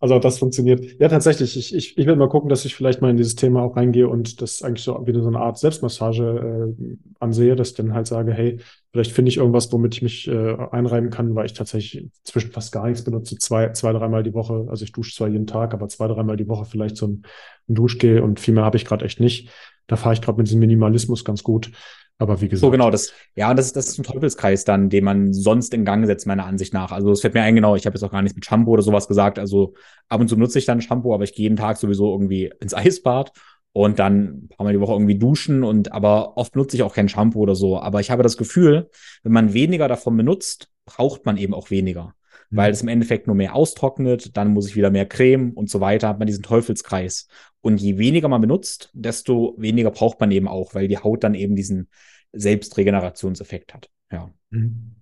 also 0.01 0.19
das 0.19 0.41
funktioniert. 0.41 0.85
Ja, 0.99 1.09
tatsächlich. 1.09 1.57
Ich, 1.57 1.73
ich, 1.73 1.97
ich 1.97 2.07
werde 2.07 2.19
mal 2.19 2.29
gucken, 2.29 2.49
dass 2.49 2.65
ich 2.65 2.75
vielleicht 2.75 3.01
mal 3.01 3.11
in 3.11 3.17
dieses 3.17 3.37
Thema 3.37 3.63
auch 3.63 3.77
reingehe 3.77 4.09
und 4.09 4.43
das 4.43 4.63
eigentlich 4.63 4.83
so 4.83 5.07
wieder 5.07 5.23
so 5.23 5.29
eine 5.29 5.39
Art 5.39 5.59
Selbstmassage 5.59 6.75
äh, 6.77 6.97
ansehe, 7.21 7.55
dass 7.55 7.71
ich 7.71 7.75
dann 7.77 7.95
halt 7.95 8.09
sage, 8.09 8.33
hey, 8.33 8.59
vielleicht 8.93 9.13
finde 9.13 9.29
ich 9.29 9.37
irgendwas, 9.37 9.73
womit 9.73 9.95
ich 9.95 10.03
mich 10.03 10.27
äh, 10.27 10.57
einreiben 10.73 11.11
kann, 11.11 11.37
weil 11.37 11.47
ich 11.47 11.53
tatsächlich 11.53 12.09
zwischen 12.25 12.51
fast 12.51 12.73
gar 12.73 12.89
nichts 12.89 13.05
benutze. 13.05 13.37
Zwei, 13.39 13.71
zwei, 13.75 13.93
dreimal 13.93 14.25
die 14.25 14.35
Woche. 14.35 14.67
Also 14.69 14.85
ich 14.85 14.91
dusche 14.91 15.15
zwar 15.15 15.29
jeden 15.29 15.47
Tag, 15.47 15.73
aber 15.73 15.87
zwei, 15.87 16.09
dreimal 16.09 16.37
die 16.37 16.49
Woche 16.49 16.65
vielleicht 16.65 16.97
so 16.97 17.07
ein, 17.07 17.23
ein 17.69 17.75
Duschgel 17.75 18.21
und 18.21 18.41
viel 18.41 18.55
mehr 18.55 18.65
habe 18.65 18.77
ich 18.77 18.85
gerade 18.85 19.05
echt 19.05 19.21
nicht. 19.21 19.51
Da 19.89 19.97
fahre 19.97 20.15
ich 20.15 20.21
gerade 20.21 20.39
mit 20.39 20.47
diesem 20.47 20.61
Minimalismus 20.61 21.25
ganz 21.25 21.43
gut. 21.43 21.73
Aber 22.19 22.41
wie 22.41 22.49
gesagt. 22.49 22.61
So 22.61 22.71
genau, 22.71 22.91
das, 22.91 23.13
ja, 23.37 23.55
das, 23.55 23.73
das 23.73 23.89
ist 23.89 23.99
ein 23.99 24.03
Teufelskreis 24.03 24.65
dann, 24.65 24.91
den 24.91 25.05
man 25.05 25.33
sonst 25.33 25.73
in 25.73 25.85
Gang 25.85 26.05
setzt, 26.07 26.27
meiner 26.27 26.47
Ansicht 26.47 26.75
nach. 26.75 26.91
Also 26.91 27.13
es 27.13 27.21
fällt 27.21 27.35
mir 27.35 27.43
ein, 27.43 27.55
genau, 27.55 27.77
ich 27.77 27.87
habe 27.87 27.95
jetzt 27.95 28.03
auch 28.03 28.11
gar 28.11 28.23
nichts 28.23 28.35
mit 28.35 28.45
Shampoo 28.45 28.73
oder 28.73 28.83
sowas 28.83 29.07
gesagt. 29.07 29.39
Also 29.39 29.75
ab 30.09 30.21
und 30.21 30.29
zu 30.29 30.37
nutze 30.37 30.59
ich 30.59 30.67
dann 30.67 30.81
Shampoo, 30.81 31.15
aber 31.15 31.25
ich 31.25 31.35
gehe 31.35 31.45
jeden 31.45 31.57
Tag 31.57 31.77
sowieso 31.77 32.13
irgendwie 32.13 32.53
ins 32.61 32.75
Eisbad 32.75 33.33
und 33.73 34.01
dann 34.01 34.25
ein 34.25 34.49
paar 34.49 34.65
Mal 34.65 34.73
die 34.73 34.81
Woche 34.81 34.95
irgendwie 34.95 35.19
duschen 35.19 35.63
und 35.63 35.93
aber 35.93 36.37
oft 36.37 36.57
nutze 36.57 36.77
ich 36.77 36.83
auch 36.83 36.95
kein 36.95 37.09
Shampoo 37.09 37.41
oder 37.41 37.55
so. 37.55 37.79
Aber 37.81 38.01
ich 38.01 38.11
habe 38.11 38.25
das 38.25 38.37
Gefühl, 38.37 38.91
wenn 39.23 39.33
man 39.33 39.55
weniger 39.55 39.87
davon 39.87 40.17
benutzt, 40.17 40.71
braucht 40.87 41.25
man 41.25 41.37
eben 41.37 41.55
auch 41.55 41.71
weniger 41.71 42.15
weil 42.51 42.71
mhm. 42.71 42.73
es 42.75 42.83
im 42.83 42.89
Endeffekt 42.89 43.27
nur 43.27 43.37
mehr 43.37 43.55
austrocknet, 43.55 44.37
dann 44.37 44.53
muss 44.53 44.69
ich 44.69 44.77
wieder 44.77 44.91
mehr 44.91 45.07
Creme 45.07 45.53
und 45.53 45.71
so 45.71 45.81
weiter, 45.81 46.09
hat 46.09 46.19
man 46.19 46.27
diesen 46.27 46.43
Teufelskreis. 46.43 47.29
Und 47.61 47.81
je 47.81 47.99
weniger 47.99 48.29
man 48.29 48.41
benutzt, 48.41 48.91
desto 48.93 49.55
weniger 49.59 49.91
braucht 49.91 50.21
man 50.21 50.31
eben 50.31 50.49
auch, 50.49 50.75
weil 50.75 50.89
die 50.89 50.99
Haut 50.99 51.25
dann 51.25 51.35
eben 51.35 51.57
diesen 51.57 51.89
Selbstregenerationseffekt 52.33 53.75
hat. 53.75 53.91
Ja. 54.11 54.31
Mhm. 54.51 54.95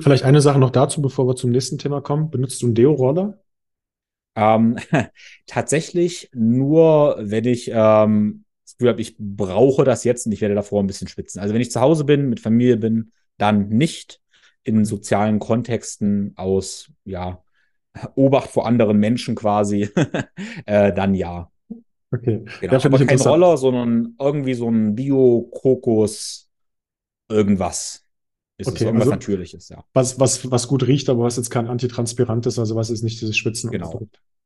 Vielleicht 0.00 0.24
eine 0.24 0.40
Sache 0.40 0.58
noch 0.58 0.70
dazu, 0.70 1.02
bevor 1.02 1.26
wir 1.26 1.36
zum 1.36 1.50
nächsten 1.50 1.76
Thema 1.76 2.00
kommen. 2.00 2.30
Benutzt 2.30 2.62
du 2.62 2.66
einen 2.66 2.74
Deo-Roller? 2.74 3.38
Ähm, 4.34 4.78
tatsächlich 5.46 6.30
nur, 6.32 7.16
wenn 7.20 7.44
ich 7.44 7.70
ähm, 7.72 8.44
das 8.64 8.76
Gefühl 8.76 8.88
habe, 8.88 9.02
ich 9.02 9.16
brauche 9.18 9.84
das 9.84 10.04
jetzt 10.04 10.24
und 10.24 10.32
ich 10.32 10.40
werde 10.40 10.54
davor 10.54 10.82
ein 10.82 10.86
bisschen 10.86 11.08
schwitzen. 11.08 11.40
Also 11.40 11.52
wenn 11.52 11.60
ich 11.60 11.70
zu 11.70 11.80
Hause 11.80 12.04
bin, 12.04 12.30
mit 12.30 12.40
Familie 12.40 12.78
bin, 12.78 13.12
dann 13.36 13.68
nicht 13.68 14.20
in 14.64 14.84
sozialen 14.84 15.38
Kontexten 15.38 16.32
aus, 16.36 16.90
ja, 17.04 17.42
Obacht 18.16 18.50
vor 18.50 18.66
anderen 18.66 18.98
Menschen 18.98 19.34
quasi, 19.34 19.88
äh, 20.66 20.92
dann 20.92 21.14
ja. 21.14 21.50
Okay. 22.10 22.44
Genau. 22.60 22.76
Ja, 22.76 22.84
aber 22.84 23.04
kein 23.04 23.20
Roller, 23.20 23.56
sondern 23.56 24.14
irgendwie 24.20 24.54
so 24.54 24.68
ein 24.68 24.94
Bio-Kokos 24.94 26.48
irgendwas. 27.28 28.04
Ist 28.56 28.68
okay, 28.68 28.84
irgendwas 28.84 29.08
also, 29.08 29.12
Natürliches, 29.12 29.68
ja. 29.68 29.84
Was, 29.92 30.20
was, 30.20 30.48
was 30.50 30.68
gut 30.68 30.86
riecht, 30.86 31.08
aber 31.08 31.24
was 31.24 31.36
jetzt 31.36 31.50
kein 31.50 31.66
Antitranspirant 31.66 32.46
ist, 32.46 32.58
also 32.58 32.76
was 32.76 32.90
ist 32.90 33.02
nicht 33.02 33.20
dieses 33.20 33.36
Schwitzen. 33.36 33.70
Genau. 33.70 34.00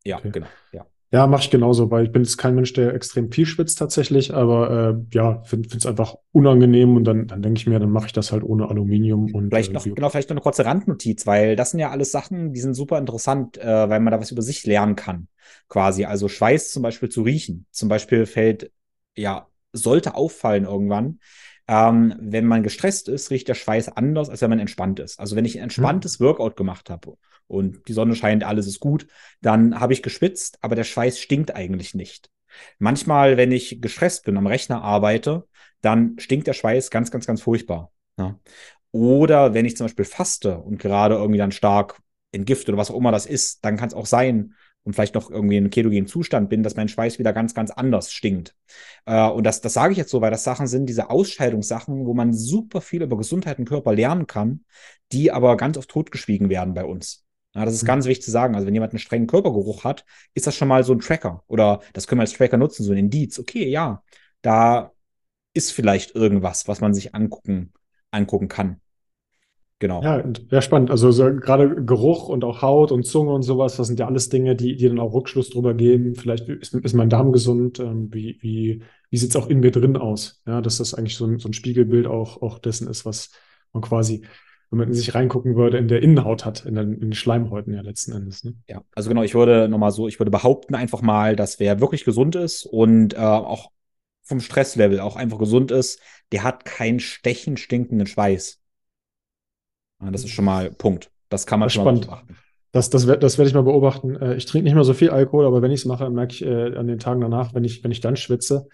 Ja, 0.04 0.18
okay. 0.18 0.30
genau. 0.30 0.46
Ja. 0.72 0.86
Ja, 1.10 1.26
mache 1.26 1.44
ich 1.44 1.50
genauso, 1.50 1.90
weil 1.90 2.04
ich 2.04 2.12
bin 2.12 2.22
jetzt 2.22 2.36
kein 2.36 2.54
Mensch, 2.54 2.74
der 2.74 2.92
extrem 2.92 3.32
viel 3.32 3.46
schwitzt 3.46 3.78
tatsächlich, 3.78 4.34
aber 4.34 4.90
äh, 4.90 5.14
ja, 5.14 5.42
finde 5.44 5.74
es 5.74 5.86
einfach 5.86 6.16
unangenehm 6.32 6.96
und 6.96 7.04
dann, 7.04 7.26
dann 7.26 7.40
denke 7.40 7.58
ich 7.58 7.66
mir, 7.66 7.78
dann 7.78 7.90
mache 7.90 8.06
ich 8.06 8.12
das 8.12 8.30
halt 8.30 8.42
ohne 8.44 8.68
Aluminium 8.68 9.34
und 9.34 9.48
vielleicht 9.48 9.70
äh, 9.70 9.74
noch 9.74 9.84
genau 9.84 10.10
vielleicht 10.10 10.28
noch 10.28 10.36
eine 10.36 10.42
kurze 10.42 10.66
Randnotiz, 10.66 11.26
weil 11.26 11.56
das 11.56 11.70
sind 11.70 11.80
ja 11.80 11.90
alles 11.90 12.12
Sachen, 12.12 12.52
die 12.52 12.60
sind 12.60 12.74
super 12.74 12.98
interessant, 12.98 13.56
äh, 13.56 13.88
weil 13.88 14.00
man 14.00 14.12
da 14.12 14.20
was 14.20 14.30
über 14.30 14.42
sich 14.42 14.66
lernen 14.66 14.96
kann, 14.96 15.28
quasi. 15.68 16.04
Also 16.04 16.28
Schweiß 16.28 16.72
zum 16.72 16.82
Beispiel 16.82 17.08
zu 17.08 17.22
riechen, 17.22 17.64
zum 17.70 17.88
Beispiel 17.88 18.26
fällt 18.26 18.70
ja 19.16 19.46
sollte 19.72 20.14
auffallen 20.14 20.64
irgendwann, 20.64 21.20
ähm, 21.68 22.14
wenn 22.18 22.46
man 22.46 22.62
gestresst 22.62 23.08
ist, 23.08 23.30
riecht 23.30 23.46
der 23.46 23.54
Schweiß 23.54 23.88
anders, 23.88 24.30
als 24.30 24.40
wenn 24.40 24.50
man 24.50 24.58
entspannt 24.58 24.98
ist. 25.00 25.20
Also 25.20 25.36
wenn 25.36 25.44
ich 25.44 25.56
ein 25.58 25.64
entspanntes 25.64 26.18
mhm. 26.18 26.24
Workout 26.24 26.56
gemacht 26.56 26.88
habe 26.88 27.16
und 27.46 27.86
die 27.88 27.92
Sonne 27.92 28.16
scheint, 28.16 28.42
alles 28.42 28.66
ist 28.66 28.80
gut, 28.80 29.06
dann 29.42 29.78
habe 29.78 29.92
ich 29.92 30.02
geschwitzt, 30.02 30.58
aber 30.62 30.74
der 30.74 30.84
Schweiß 30.84 31.20
stinkt 31.20 31.54
eigentlich 31.54 31.94
nicht. 31.94 32.30
Manchmal, 32.78 33.36
wenn 33.36 33.52
ich 33.52 33.82
gestresst 33.82 34.24
bin, 34.24 34.38
am 34.38 34.46
Rechner 34.46 34.82
arbeite, 34.82 35.46
dann 35.82 36.18
stinkt 36.18 36.46
der 36.46 36.54
Schweiß 36.54 36.90
ganz, 36.90 37.10
ganz, 37.10 37.26
ganz 37.26 37.42
furchtbar. 37.42 37.92
Ja. 38.18 38.38
Oder 38.90 39.52
wenn 39.52 39.66
ich 39.66 39.76
zum 39.76 39.84
Beispiel 39.84 40.06
faste 40.06 40.58
und 40.58 40.78
gerade 40.78 41.16
irgendwie 41.16 41.38
dann 41.38 41.52
stark 41.52 42.00
entgifte 42.32 42.72
oder 42.72 42.78
was 42.78 42.90
auch 42.90 42.96
immer 42.96 43.12
das 43.12 43.26
ist, 43.26 43.64
dann 43.64 43.76
kann 43.76 43.88
es 43.88 43.94
auch 43.94 44.06
sein, 44.06 44.54
und 44.88 44.94
vielleicht 44.94 45.14
noch 45.14 45.30
irgendwie 45.30 45.58
in 45.58 45.64
einem 45.64 45.70
ketogenen 45.70 46.06
Zustand 46.06 46.48
bin, 46.48 46.62
dass 46.62 46.74
mein 46.74 46.88
Schweiß 46.88 47.18
wieder 47.18 47.34
ganz, 47.34 47.52
ganz 47.52 47.70
anders 47.70 48.10
stinkt. 48.10 48.56
Äh, 49.04 49.28
und 49.28 49.44
das, 49.44 49.60
das 49.60 49.74
sage 49.74 49.92
ich 49.92 49.98
jetzt 49.98 50.10
so, 50.10 50.22
weil 50.22 50.30
das 50.30 50.44
Sachen 50.44 50.66
sind, 50.66 50.86
diese 50.86 51.10
Ausscheidungssachen, 51.10 52.06
wo 52.06 52.14
man 52.14 52.32
super 52.32 52.80
viel 52.80 53.02
über 53.02 53.18
Gesundheit 53.18 53.58
und 53.58 53.66
Körper 53.66 53.92
lernen 53.94 54.26
kann, 54.26 54.64
die 55.12 55.30
aber 55.30 55.58
ganz 55.58 55.76
oft 55.76 55.90
totgeschwiegen 55.90 56.48
werden 56.48 56.72
bei 56.72 56.86
uns. 56.86 57.26
Ja, 57.54 57.66
das 57.66 57.74
ist 57.74 57.82
mhm. 57.82 57.88
ganz 57.88 58.06
wichtig 58.06 58.24
zu 58.24 58.30
sagen. 58.30 58.54
Also, 58.54 58.66
wenn 58.66 58.72
jemand 58.72 58.94
einen 58.94 58.98
strengen 58.98 59.26
Körpergeruch 59.26 59.84
hat, 59.84 60.06
ist 60.32 60.46
das 60.46 60.56
schon 60.56 60.68
mal 60.68 60.84
so 60.84 60.94
ein 60.94 61.00
Tracker. 61.00 61.44
Oder 61.48 61.80
das 61.92 62.06
können 62.06 62.20
wir 62.20 62.22
als 62.22 62.32
Tracker 62.32 62.56
nutzen, 62.56 62.82
so 62.82 62.92
ein 62.92 62.98
Indiz. 62.98 63.38
Okay, 63.38 63.68
ja, 63.68 64.02
da 64.40 64.92
ist 65.52 65.72
vielleicht 65.72 66.14
irgendwas, 66.14 66.66
was 66.66 66.80
man 66.80 66.94
sich 66.94 67.14
angucken, 67.14 67.74
angucken 68.10 68.48
kann. 68.48 68.80
Genau. 69.80 70.02
Ja, 70.02 70.24
ja 70.50 70.60
spannend. 70.60 70.90
Also 70.90 71.12
so, 71.12 71.24
gerade 71.36 71.84
Geruch 71.84 72.28
und 72.28 72.42
auch 72.44 72.62
Haut 72.62 72.90
und 72.90 73.04
Zunge 73.04 73.32
und 73.32 73.42
sowas, 73.42 73.76
das 73.76 73.86
sind 73.86 74.00
ja 74.00 74.06
alles 74.06 74.28
Dinge, 74.28 74.56
die, 74.56 74.76
die 74.76 74.88
dann 74.88 74.98
auch 74.98 75.14
Rückschluss 75.14 75.50
drüber 75.50 75.74
geben. 75.74 76.16
Vielleicht 76.16 76.48
ist, 76.48 76.74
ist 76.74 76.94
mein 76.94 77.10
Darm 77.10 77.32
gesund. 77.32 77.78
Ähm, 77.78 78.08
wie 78.12 78.38
wie, 78.40 78.82
wie 79.10 79.16
sieht 79.16 79.30
es 79.30 79.36
auch 79.36 79.48
in 79.48 79.60
mir 79.60 79.70
drin 79.70 79.96
aus? 79.96 80.42
Ja, 80.46 80.60
dass 80.60 80.78
das 80.78 80.94
eigentlich 80.94 81.16
so 81.16 81.26
ein, 81.26 81.38
so 81.38 81.48
ein 81.48 81.52
Spiegelbild 81.52 82.06
auch, 82.06 82.42
auch 82.42 82.58
dessen 82.58 82.88
ist, 82.88 83.04
was 83.04 83.30
man 83.72 83.82
quasi, 83.82 84.22
wenn 84.70 84.78
man 84.78 84.88
in 84.88 84.94
sich 84.94 85.14
reingucken 85.14 85.54
würde, 85.54 85.78
in 85.78 85.86
der 85.86 86.02
Innenhaut 86.02 86.44
hat, 86.44 86.66
in 86.66 86.74
den, 86.74 86.94
in 86.94 87.00
den 87.00 87.14
Schleimhäuten 87.14 87.72
ja 87.72 87.80
letzten 87.80 88.12
Endes. 88.12 88.42
Ne? 88.42 88.54
Ja, 88.66 88.82
also 88.96 89.08
genau, 89.08 89.22
ich 89.22 89.34
würde 89.34 89.68
nochmal 89.68 89.92
so, 89.92 90.08
ich 90.08 90.18
würde 90.18 90.32
behaupten 90.32 90.74
einfach 90.74 91.02
mal, 91.02 91.36
dass 91.36 91.60
wer 91.60 91.80
wirklich 91.80 92.04
gesund 92.04 92.34
ist 92.34 92.66
und 92.66 93.14
äh, 93.14 93.18
auch 93.18 93.70
vom 94.24 94.40
Stresslevel 94.40 95.00
auch 95.00 95.16
einfach 95.16 95.38
gesund 95.38 95.70
ist, 95.70 96.00
der 96.32 96.42
hat 96.42 96.64
keinen 96.64 97.00
stechen 97.00 97.56
stinkenden 97.56 98.06
Schweiß. 98.06 98.57
Das 100.00 100.24
ist 100.24 100.30
schon 100.30 100.44
mal 100.44 100.70
Punkt. 100.70 101.10
Das 101.28 101.46
kann 101.46 101.60
man 101.60 101.66
das 101.66 101.74
schon 101.74 101.82
spannend. 101.82 102.06
mal 102.06 102.16
beobachten. 102.16 102.36
Das, 102.72 102.90
das, 102.90 103.06
das 103.06 103.38
werde 103.38 103.48
ich 103.48 103.54
mal 103.54 103.62
beobachten. 103.62 104.16
Äh, 104.16 104.36
ich 104.36 104.46
trinke 104.46 104.64
nicht 104.64 104.74
mehr 104.74 104.84
so 104.84 104.94
viel 104.94 105.10
Alkohol, 105.10 105.46
aber 105.46 105.62
wenn 105.62 105.70
ich 105.70 105.80
es 105.80 105.86
mache, 105.86 106.10
merke 106.10 106.34
ich 106.34 106.44
äh, 106.44 106.76
an 106.76 106.86
den 106.86 106.98
Tagen 106.98 107.20
danach, 107.20 107.54
wenn 107.54 107.64
ich, 107.64 107.82
wenn 107.82 107.90
ich 107.90 108.00
dann 108.00 108.16
schwitze, 108.16 108.68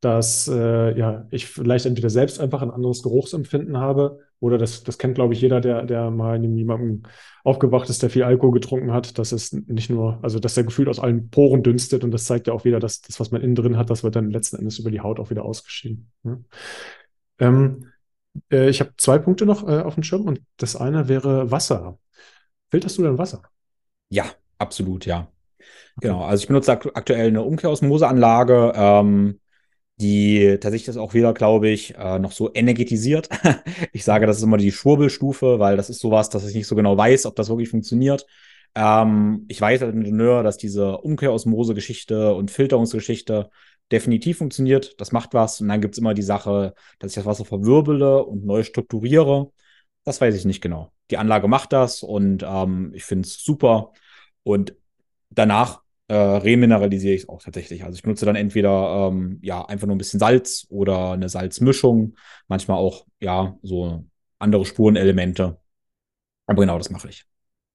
dass 0.00 0.48
äh, 0.48 0.96
ja, 0.98 1.26
ich 1.30 1.46
vielleicht 1.46 1.84
entweder 1.84 2.08
selbst 2.08 2.40
einfach 2.40 2.62
ein 2.62 2.70
anderes 2.70 3.02
Geruchsempfinden 3.02 3.76
habe 3.76 4.20
oder 4.38 4.56
das, 4.56 4.82
das 4.82 4.96
kennt, 4.96 5.14
glaube 5.14 5.34
ich, 5.34 5.42
jeder, 5.42 5.60
der, 5.60 5.84
der 5.84 6.10
mal 6.10 6.42
in 6.42 6.56
jemandem 6.56 7.02
aufgewacht 7.44 7.90
ist, 7.90 8.02
der 8.02 8.08
viel 8.08 8.22
Alkohol 8.22 8.52
getrunken 8.52 8.92
hat, 8.92 9.18
dass 9.18 9.32
es 9.32 9.52
nicht 9.52 9.90
nur, 9.90 10.18
also 10.22 10.38
dass 10.38 10.54
der 10.54 10.64
Gefühl 10.64 10.88
aus 10.88 10.98
allen 10.98 11.28
Poren 11.28 11.62
dünstet 11.62 12.02
und 12.02 12.12
das 12.12 12.24
zeigt 12.24 12.46
ja 12.46 12.54
auch 12.54 12.64
wieder, 12.64 12.80
dass 12.80 13.02
das, 13.02 13.20
was 13.20 13.30
man 13.30 13.42
innen 13.42 13.54
drin 13.54 13.76
hat, 13.76 13.90
das 13.90 14.02
wird 14.02 14.16
dann 14.16 14.30
letzten 14.30 14.56
Endes 14.56 14.78
über 14.78 14.90
die 14.90 15.00
Haut 15.00 15.20
auch 15.20 15.28
wieder 15.28 15.44
ausgeschieden. 15.44 16.10
Ja. 16.24 16.38
Ähm, 17.38 17.89
äh, 18.50 18.68
ich 18.68 18.80
habe 18.80 18.92
zwei 18.96 19.18
Punkte 19.18 19.46
noch 19.46 19.66
äh, 19.66 19.80
auf 19.80 19.94
dem 19.94 20.02
Schirm 20.02 20.26
und 20.26 20.40
das 20.56 20.76
eine 20.76 21.08
wäre 21.08 21.50
Wasser. 21.50 21.98
Filterst 22.70 22.98
du 22.98 23.02
denn 23.02 23.18
Wasser? 23.18 23.42
Ja, 24.10 24.24
absolut, 24.58 25.06
ja. 25.06 25.28
Okay. 25.96 26.08
Genau, 26.08 26.22
also 26.24 26.42
ich 26.42 26.48
benutze 26.48 26.72
akt 26.72 26.88
aktuell 26.94 27.28
eine 27.28 27.42
Umkehrosmoseanlage, 27.42 28.72
ähm, 28.74 29.40
die 30.00 30.56
tatsächlich 30.60 30.86
das 30.86 30.96
auch 30.96 31.14
wieder, 31.14 31.34
glaube 31.34 31.68
ich, 31.68 31.94
äh, 31.96 32.18
noch 32.18 32.32
so 32.32 32.50
energetisiert. 32.54 33.28
ich 33.92 34.04
sage, 34.04 34.26
das 34.26 34.38
ist 34.38 34.42
immer 34.42 34.56
die 34.56 34.72
Schwurbelstufe, 34.72 35.58
weil 35.58 35.76
das 35.76 35.90
ist 35.90 36.00
sowas, 36.00 36.30
dass 36.30 36.48
ich 36.48 36.54
nicht 36.54 36.66
so 36.66 36.74
genau 36.74 36.96
weiß, 36.96 37.26
ob 37.26 37.36
das 37.36 37.48
wirklich 37.50 37.68
funktioniert. 37.68 38.26
Ähm, 38.74 39.44
ich 39.48 39.60
weiß 39.60 39.82
als 39.82 39.94
Ingenieur, 39.94 40.42
dass 40.42 40.56
diese 40.56 40.98
Umkehrosmose-Geschichte 40.98 42.34
und 42.34 42.50
Filterungsgeschichte 42.50 43.50
definitiv 43.92 44.38
funktioniert. 44.38 45.00
Das 45.00 45.12
macht 45.12 45.34
was. 45.34 45.60
Und 45.60 45.68
dann 45.68 45.80
gibt 45.80 45.94
es 45.94 45.98
immer 45.98 46.14
die 46.14 46.22
Sache, 46.22 46.74
dass 46.98 47.12
ich 47.12 47.16
das 47.16 47.26
Wasser 47.26 47.44
verwirbele 47.44 48.24
und 48.24 48.44
neu 48.44 48.62
strukturiere. 48.62 49.50
Das 50.04 50.20
weiß 50.20 50.34
ich 50.34 50.44
nicht 50.44 50.60
genau. 50.60 50.92
Die 51.10 51.16
Anlage 51.16 51.48
macht 51.48 51.72
das 51.72 52.02
und 52.02 52.44
ähm, 52.46 52.92
ich 52.94 53.04
finde 53.04 53.26
es 53.26 53.42
super. 53.42 53.92
Und 54.42 54.74
danach 55.30 55.82
äh, 56.08 56.14
remineralisiere 56.14 57.14
ich 57.14 57.22
es 57.22 57.28
auch 57.28 57.42
tatsächlich. 57.42 57.84
Also 57.84 57.96
ich 57.96 58.02
benutze 58.02 58.26
dann 58.26 58.36
entweder 58.36 59.08
ähm, 59.08 59.38
ja 59.42 59.64
einfach 59.64 59.86
nur 59.86 59.96
ein 59.96 59.98
bisschen 59.98 60.20
Salz 60.20 60.66
oder 60.70 61.12
eine 61.12 61.28
Salzmischung, 61.28 62.16
manchmal 62.48 62.78
auch 62.78 63.06
ja 63.20 63.56
so 63.62 64.04
andere 64.38 64.64
Spurenelemente. 64.64 65.58
Aber 66.46 66.62
genau 66.62 66.78
das 66.78 66.90
mache 66.90 67.08
ich. 67.08 67.29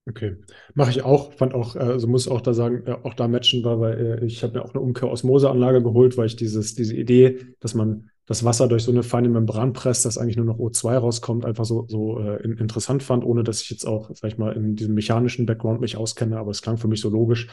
Okay, 0.07 0.37
mache 0.75 0.91
ich 0.91 1.01
auch. 1.01 1.33
Fand 1.33 1.55
auch, 1.55 1.75
also 1.75 2.07
muss 2.07 2.27
auch 2.27 2.41
da 2.41 2.53
sagen, 2.53 2.83
äh, 2.85 2.91
auch 2.91 3.15
da 3.15 3.27
matchen 3.27 3.63
war, 3.63 3.79
weil 3.79 4.19
äh, 4.21 4.25
ich 4.25 4.43
habe 4.43 4.53
mir 4.53 4.63
auch 4.63 4.73
eine 4.73 4.81
Umkehr-Osmose-Anlage 4.81 5.81
geholt, 5.81 6.15
weil 6.15 6.27
ich 6.27 6.35
dieses, 6.35 6.75
diese 6.75 6.95
Idee, 6.95 7.39
dass 7.59 7.73
man 7.73 8.11
das 8.27 8.43
Wasser 8.43 8.67
durch 8.67 8.83
so 8.83 8.91
eine 8.91 9.01
feine 9.01 9.29
Membran 9.29 9.73
presst, 9.73 10.05
dass 10.05 10.17
eigentlich 10.19 10.37
nur 10.37 10.45
noch 10.45 10.59
O2 10.59 10.97
rauskommt, 10.97 11.43
einfach 11.43 11.65
so, 11.65 11.85
so 11.87 12.19
äh, 12.19 12.43
interessant 12.43 13.01
fand, 13.01 13.23
ohne 13.23 13.43
dass 13.43 13.61
ich 13.61 13.69
jetzt 13.71 13.85
auch, 13.85 14.11
sag 14.13 14.31
ich 14.31 14.37
mal, 14.37 14.53
in 14.53 14.75
diesem 14.75 14.93
mechanischen 14.93 15.47
Background 15.47 15.81
mich 15.81 15.97
auskenne, 15.97 16.37
aber 16.37 16.51
es 16.51 16.61
klang 16.61 16.77
für 16.77 16.87
mich 16.87 17.01
so 17.01 17.09
logisch. 17.09 17.47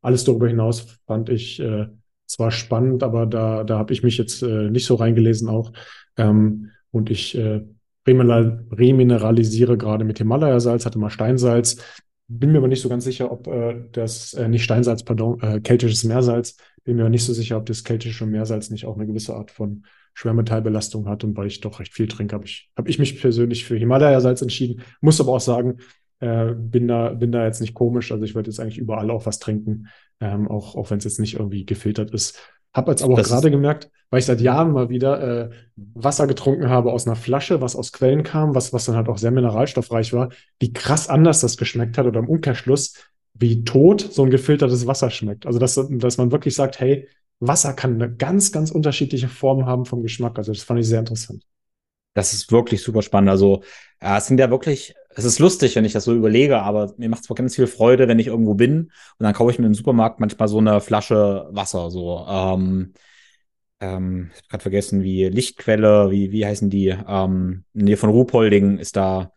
Alles 0.00 0.24
darüber 0.24 0.46
hinaus 0.46 0.98
fand 1.06 1.28
ich 1.28 1.58
äh, 1.58 1.86
zwar 2.26 2.52
spannend, 2.52 3.02
aber 3.02 3.26
da, 3.26 3.64
da 3.64 3.78
habe 3.78 3.92
ich 3.92 4.04
mich 4.04 4.16
jetzt 4.16 4.42
äh, 4.42 4.70
nicht 4.70 4.86
so 4.86 4.94
reingelesen 4.94 5.48
auch. 5.48 5.72
Ähm, 6.16 6.70
und 6.92 7.10
ich 7.10 7.36
äh, 7.36 7.62
remineralisiere 8.06 9.76
gerade 9.76 10.04
mit 10.04 10.18
Himalaya-Salz, 10.18 10.86
hatte 10.86 10.98
mal 10.98 11.10
Steinsalz. 11.10 11.76
Bin 12.28 12.52
mir 12.52 12.58
aber 12.58 12.68
nicht 12.68 12.82
so 12.82 12.88
ganz 12.88 13.04
sicher, 13.04 13.30
ob 13.30 13.46
äh, 13.46 13.84
das, 13.92 14.34
äh, 14.34 14.48
nicht 14.48 14.64
Steinsalz, 14.64 15.04
pardon, 15.04 15.40
äh, 15.40 15.60
keltisches 15.60 16.04
Meersalz, 16.04 16.56
bin 16.82 16.96
mir 16.96 17.02
aber 17.02 17.10
nicht 17.10 17.24
so 17.24 17.32
sicher, 17.32 17.56
ob 17.56 17.66
das 17.66 17.84
keltische 17.84 18.26
Meersalz 18.26 18.70
nicht 18.70 18.86
auch 18.86 18.96
eine 18.96 19.06
gewisse 19.06 19.34
Art 19.34 19.50
von 19.50 19.84
Schwermetallbelastung 20.14 21.08
hat. 21.08 21.24
Und 21.24 21.36
weil 21.36 21.46
ich 21.46 21.60
doch 21.60 21.78
recht 21.78 21.92
viel 21.92 22.08
trinke, 22.08 22.34
habe 22.34 22.46
ich, 22.46 22.70
hab 22.76 22.88
ich 22.88 22.98
mich 22.98 23.20
persönlich 23.20 23.64
für 23.64 23.76
Himalaya-Salz 23.76 24.42
entschieden. 24.42 24.82
Muss 25.00 25.20
aber 25.20 25.32
auch 25.32 25.40
sagen, 25.40 25.78
äh, 26.20 26.54
bin, 26.54 26.88
da, 26.88 27.10
bin 27.10 27.32
da 27.32 27.44
jetzt 27.44 27.60
nicht 27.60 27.74
komisch. 27.74 28.10
Also 28.10 28.24
ich 28.24 28.34
würde 28.34 28.50
jetzt 28.50 28.58
eigentlich 28.58 28.78
überall 28.78 29.10
auch 29.10 29.26
was 29.26 29.38
trinken, 29.38 29.88
ähm, 30.20 30.48
auch, 30.48 30.74
auch 30.74 30.90
wenn 30.90 30.98
es 30.98 31.04
jetzt 31.04 31.20
nicht 31.20 31.34
irgendwie 31.34 31.66
gefiltert 31.66 32.10
ist. 32.12 32.38
Habe 32.76 32.90
jetzt 32.90 33.02
aber 33.02 33.14
auch 33.14 33.22
gerade 33.22 33.50
gemerkt, 33.50 33.90
weil 34.10 34.20
ich 34.20 34.26
seit 34.26 34.42
Jahren 34.42 34.72
mal 34.72 34.90
wieder 34.90 35.46
äh, 35.46 35.50
Wasser 35.94 36.26
getrunken 36.26 36.68
habe 36.68 36.92
aus 36.92 37.06
einer 37.06 37.16
Flasche, 37.16 37.62
was 37.62 37.74
aus 37.74 37.90
Quellen 37.90 38.22
kam, 38.22 38.54
was, 38.54 38.74
was 38.74 38.84
dann 38.84 38.96
halt 38.96 39.08
auch 39.08 39.16
sehr 39.16 39.30
mineralstoffreich 39.30 40.12
war, 40.12 40.28
wie 40.60 40.74
krass 40.74 41.08
anders 41.08 41.40
das 41.40 41.56
geschmeckt 41.56 41.96
hat 41.96 42.04
oder 42.04 42.20
im 42.20 42.28
Umkehrschluss, 42.28 42.92
wie 43.32 43.64
tot 43.64 44.02
so 44.12 44.24
ein 44.24 44.30
gefiltertes 44.30 44.86
Wasser 44.86 45.08
schmeckt. 45.08 45.46
Also, 45.46 45.58
dass, 45.58 45.80
dass 45.88 46.18
man 46.18 46.32
wirklich 46.32 46.54
sagt, 46.54 46.78
hey, 46.78 47.08
Wasser 47.40 47.72
kann 47.72 47.94
eine 47.94 48.14
ganz, 48.14 48.52
ganz 48.52 48.70
unterschiedliche 48.70 49.28
Form 49.28 49.64
haben 49.64 49.86
vom 49.86 50.02
Geschmack. 50.02 50.36
Also, 50.36 50.52
das 50.52 50.62
fand 50.62 50.78
ich 50.80 50.86
sehr 50.86 51.00
interessant. 51.00 51.44
Das 52.12 52.34
ist 52.34 52.52
wirklich 52.52 52.82
super 52.82 53.00
spannend. 53.00 53.30
Also, 53.30 53.62
ja, 54.02 54.18
es 54.18 54.26
sind 54.26 54.38
ja 54.38 54.50
wirklich 54.50 54.94
es 55.16 55.24
ist 55.24 55.38
lustig, 55.38 55.74
wenn 55.76 55.86
ich 55.86 55.94
das 55.94 56.04
so 56.04 56.14
überlege, 56.14 56.60
aber 56.60 56.92
mir 56.98 57.08
macht 57.08 57.22
es 57.28 57.34
ganz 57.34 57.54
viel 57.56 57.66
Freude, 57.66 58.06
wenn 58.06 58.18
ich 58.18 58.26
irgendwo 58.26 58.54
bin 58.54 58.82
und 59.18 59.24
dann 59.24 59.32
kaufe 59.32 59.50
ich 59.50 59.58
mir 59.58 59.66
im 59.66 59.74
Supermarkt 59.74 60.20
manchmal 60.20 60.46
so 60.48 60.58
eine 60.58 60.80
Flasche 60.80 61.48
Wasser, 61.52 61.90
so. 61.90 62.26
Ähm, 62.28 62.92
ähm, 63.80 64.30
ich 64.32 64.38
habe 64.38 64.48
gerade 64.48 64.62
vergessen, 64.62 65.02
wie 65.02 65.24
Lichtquelle, 65.28 66.10
wie, 66.10 66.32
wie 66.32 66.44
heißen 66.46 66.70
die? 66.70 66.88
Ähm, 67.08 67.64
nee, 67.72 67.96
von 67.96 68.10
Ruhpolding 68.10 68.78
ist 68.78 68.96
da 68.96 69.32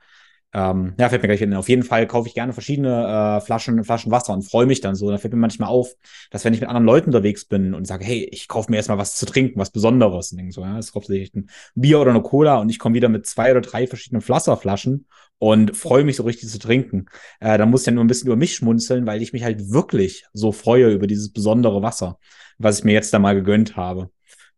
ähm, 0.51 0.95
ja, 0.97 1.09
fällt 1.09 1.21
mir 1.21 1.27
gleich 1.27 1.39
hin. 1.39 1.53
Auf 1.53 1.69
jeden 1.69 1.83
Fall 1.83 2.07
kaufe 2.07 2.27
ich 2.27 2.33
gerne 2.33 2.53
verschiedene 2.53 3.37
äh, 3.37 3.41
Flaschen, 3.41 3.83
Flaschen 3.83 4.11
Wasser 4.11 4.33
und 4.33 4.41
freue 4.41 4.65
mich 4.65 4.81
dann 4.81 4.95
so. 4.95 5.11
Da 5.11 5.19
fällt 5.19 5.33
mir 5.33 5.39
manchmal 5.39 5.69
auf, 5.69 5.93
dass 6.31 6.43
wenn 6.43 6.53
ich 6.53 6.59
mit 6.59 6.69
anderen 6.69 6.85
Leuten 6.85 7.09
unterwegs 7.09 7.45
bin 7.45 7.75
und 7.75 7.85
sage, 7.85 8.03
hey, 8.03 8.27
ich 8.31 8.47
kaufe 8.47 8.71
mir 8.71 8.77
erstmal 8.77 8.97
was 8.97 9.15
zu 9.15 9.27
trinken, 9.27 9.59
was 9.59 9.69
Besonderes, 9.69 10.31
und 10.31 10.51
so, 10.51 10.61
ja, 10.61 10.75
das 10.75 10.87
ist 10.87 10.95
hauptsächlich 10.95 11.35
ein 11.35 11.49
Bier 11.75 11.99
oder 11.99 12.09
eine 12.09 12.23
Cola 12.23 12.57
und 12.57 12.69
ich 12.69 12.79
komme 12.79 12.95
wieder 12.95 13.09
mit 13.09 13.27
zwei 13.27 13.51
oder 13.51 13.61
drei 13.61 13.85
verschiedenen 13.85 14.27
Wasserflaschen 14.27 15.05
und 15.37 15.77
freue 15.77 16.03
mich 16.03 16.15
so 16.15 16.23
richtig 16.23 16.49
zu 16.49 16.57
trinken. 16.57 17.05
Äh, 17.39 17.57
dann 17.59 17.69
muss 17.69 17.81
ich 17.81 17.87
ja 17.87 17.93
nur 17.93 18.03
ein 18.03 18.07
bisschen 18.07 18.27
über 18.27 18.35
mich 18.35 18.55
schmunzeln, 18.55 19.05
weil 19.05 19.21
ich 19.21 19.33
mich 19.33 19.43
halt 19.43 19.71
wirklich 19.71 20.25
so 20.33 20.51
freue 20.51 20.91
über 20.91 21.05
dieses 21.05 21.31
besondere 21.31 21.83
Wasser, 21.83 22.17
was 22.57 22.79
ich 22.79 22.85
mir 22.85 22.93
jetzt 22.93 23.13
da 23.13 23.19
mal 23.19 23.35
gegönnt 23.35 23.75
habe. 23.75 24.09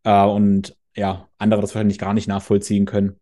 Äh, 0.03 0.23
und 0.23 0.75
ja, 0.95 1.27
andere 1.37 1.61
das 1.61 1.75
wahrscheinlich 1.75 1.99
gar 1.99 2.13
nicht 2.13 2.27
nachvollziehen 2.27 2.85
können. 2.85 3.19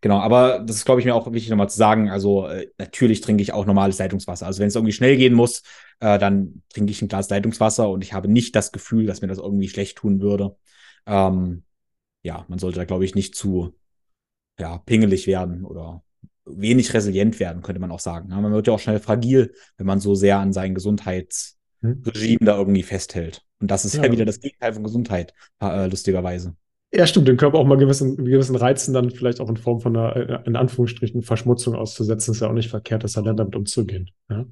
Genau, 0.00 0.18
aber 0.18 0.60
das 0.60 0.76
ist, 0.76 0.84
glaube 0.84 1.00
ich, 1.00 1.06
mir 1.06 1.14
auch 1.14 1.30
wichtig 1.32 1.50
nochmal 1.50 1.68
zu 1.68 1.76
sagen. 1.76 2.10
Also, 2.10 2.46
äh, 2.48 2.68
natürlich 2.78 3.20
trinke 3.20 3.42
ich 3.42 3.52
auch 3.52 3.66
normales 3.66 3.98
Leitungswasser. 3.98 4.46
Also, 4.46 4.60
wenn 4.60 4.68
es 4.68 4.74
irgendwie 4.74 4.92
schnell 4.92 5.16
gehen 5.16 5.34
muss, 5.34 5.62
äh, 6.00 6.18
dann 6.18 6.62
trinke 6.72 6.90
ich 6.90 7.02
ein 7.02 7.08
Glas 7.08 7.28
Leitungswasser 7.28 7.88
und 7.90 8.02
ich 8.02 8.12
habe 8.12 8.28
nicht 8.28 8.56
das 8.56 8.72
Gefühl, 8.72 9.06
dass 9.06 9.20
mir 9.20 9.28
das 9.28 9.38
irgendwie 9.38 9.68
schlecht 9.68 9.98
tun 9.98 10.20
würde. 10.20 10.56
Ähm, 11.06 11.64
ja, 12.22 12.44
man 12.48 12.58
sollte 12.58 12.78
da, 12.78 12.84
glaube 12.84 13.04
ich, 13.04 13.14
nicht 13.14 13.34
zu 13.34 13.74
ja, 14.58 14.78
pingelig 14.78 15.26
werden 15.26 15.64
oder 15.64 16.02
wenig 16.44 16.94
resilient 16.94 17.40
werden, 17.40 17.62
könnte 17.62 17.80
man 17.80 17.90
auch 17.90 18.00
sagen. 18.00 18.30
Ja, 18.30 18.40
man 18.40 18.52
wird 18.52 18.66
ja 18.66 18.72
auch 18.72 18.80
schnell 18.80 19.00
fragil, 19.00 19.52
wenn 19.76 19.86
man 19.86 20.00
so 20.00 20.14
sehr 20.14 20.38
an 20.38 20.52
sein 20.52 20.74
Gesundheitsregime 20.74 22.38
hm. 22.40 22.46
da 22.46 22.56
irgendwie 22.56 22.82
festhält. 22.82 23.44
Und 23.60 23.70
das 23.70 23.84
ist 23.84 23.94
ja, 23.94 24.04
ja 24.04 24.12
wieder 24.12 24.24
das 24.24 24.40
Gegenteil 24.40 24.72
von 24.72 24.84
Gesundheit, 24.84 25.34
äh, 25.60 25.86
lustigerweise. 25.86 26.56
Ja, 26.96 27.06
stimmt, 27.06 27.28
den 27.28 27.36
Körper 27.36 27.58
auch 27.58 27.66
mal 27.66 27.76
gewissen, 27.76 28.16
gewissen 28.24 28.56
Reizen 28.56 28.94
dann 28.94 29.10
vielleicht 29.10 29.40
auch 29.40 29.50
in 29.50 29.58
Form 29.58 29.80
von 29.80 29.94
einer, 29.94 30.16
äh, 30.16 30.38
in 30.46 30.56
Anführungsstrichen, 30.56 31.20
Verschmutzung 31.20 31.74
auszusetzen, 31.74 32.32
ist 32.32 32.40
ja 32.40 32.48
auch 32.48 32.54
nicht 32.54 32.70
verkehrt, 32.70 33.04
das 33.04 33.12
dann 33.12 33.36
damit 33.36 33.54
umzugehen. 33.54 34.08
Ja? 34.30 34.46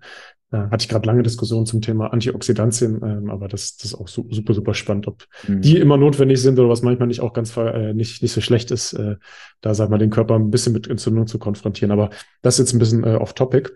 Da 0.50 0.70
hatte 0.70 0.82
ich 0.82 0.88
gerade 0.90 1.06
lange 1.06 1.22
Diskussionen 1.22 1.64
zum 1.64 1.80
Thema 1.80 2.12
Antioxidantien, 2.12 3.00
ähm, 3.02 3.30
aber 3.30 3.48
das, 3.48 3.76
das 3.76 3.86
ist 3.86 3.94
auch 3.94 4.08
so, 4.08 4.26
super, 4.30 4.52
super 4.52 4.74
spannend, 4.74 5.08
ob 5.08 5.24
mhm. 5.48 5.62
die 5.62 5.78
immer 5.78 5.96
notwendig 5.96 6.40
sind 6.40 6.58
oder 6.58 6.68
was 6.68 6.82
manchmal 6.82 7.08
nicht 7.08 7.20
auch 7.20 7.32
ganz 7.32 7.56
äh, 7.56 7.94
nicht, 7.94 8.20
nicht 8.20 8.32
so 8.32 8.42
schlecht 8.42 8.70
ist, 8.70 8.92
äh, 8.92 9.16
da 9.62 9.72
sag 9.72 9.88
mal 9.88 9.96
den 9.96 10.10
Körper 10.10 10.34
ein 10.34 10.50
bisschen 10.50 10.74
mit 10.74 10.86
Entzündung 10.86 11.26
zu 11.26 11.38
konfrontieren. 11.38 11.92
Aber 11.92 12.10
das 12.42 12.58
ist 12.58 12.66
jetzt 12.66 12.74
ein 12.74 12.78
bisschen 12.78 13.04
äh, 13.04 13.16
off-topic. 13.16 13.72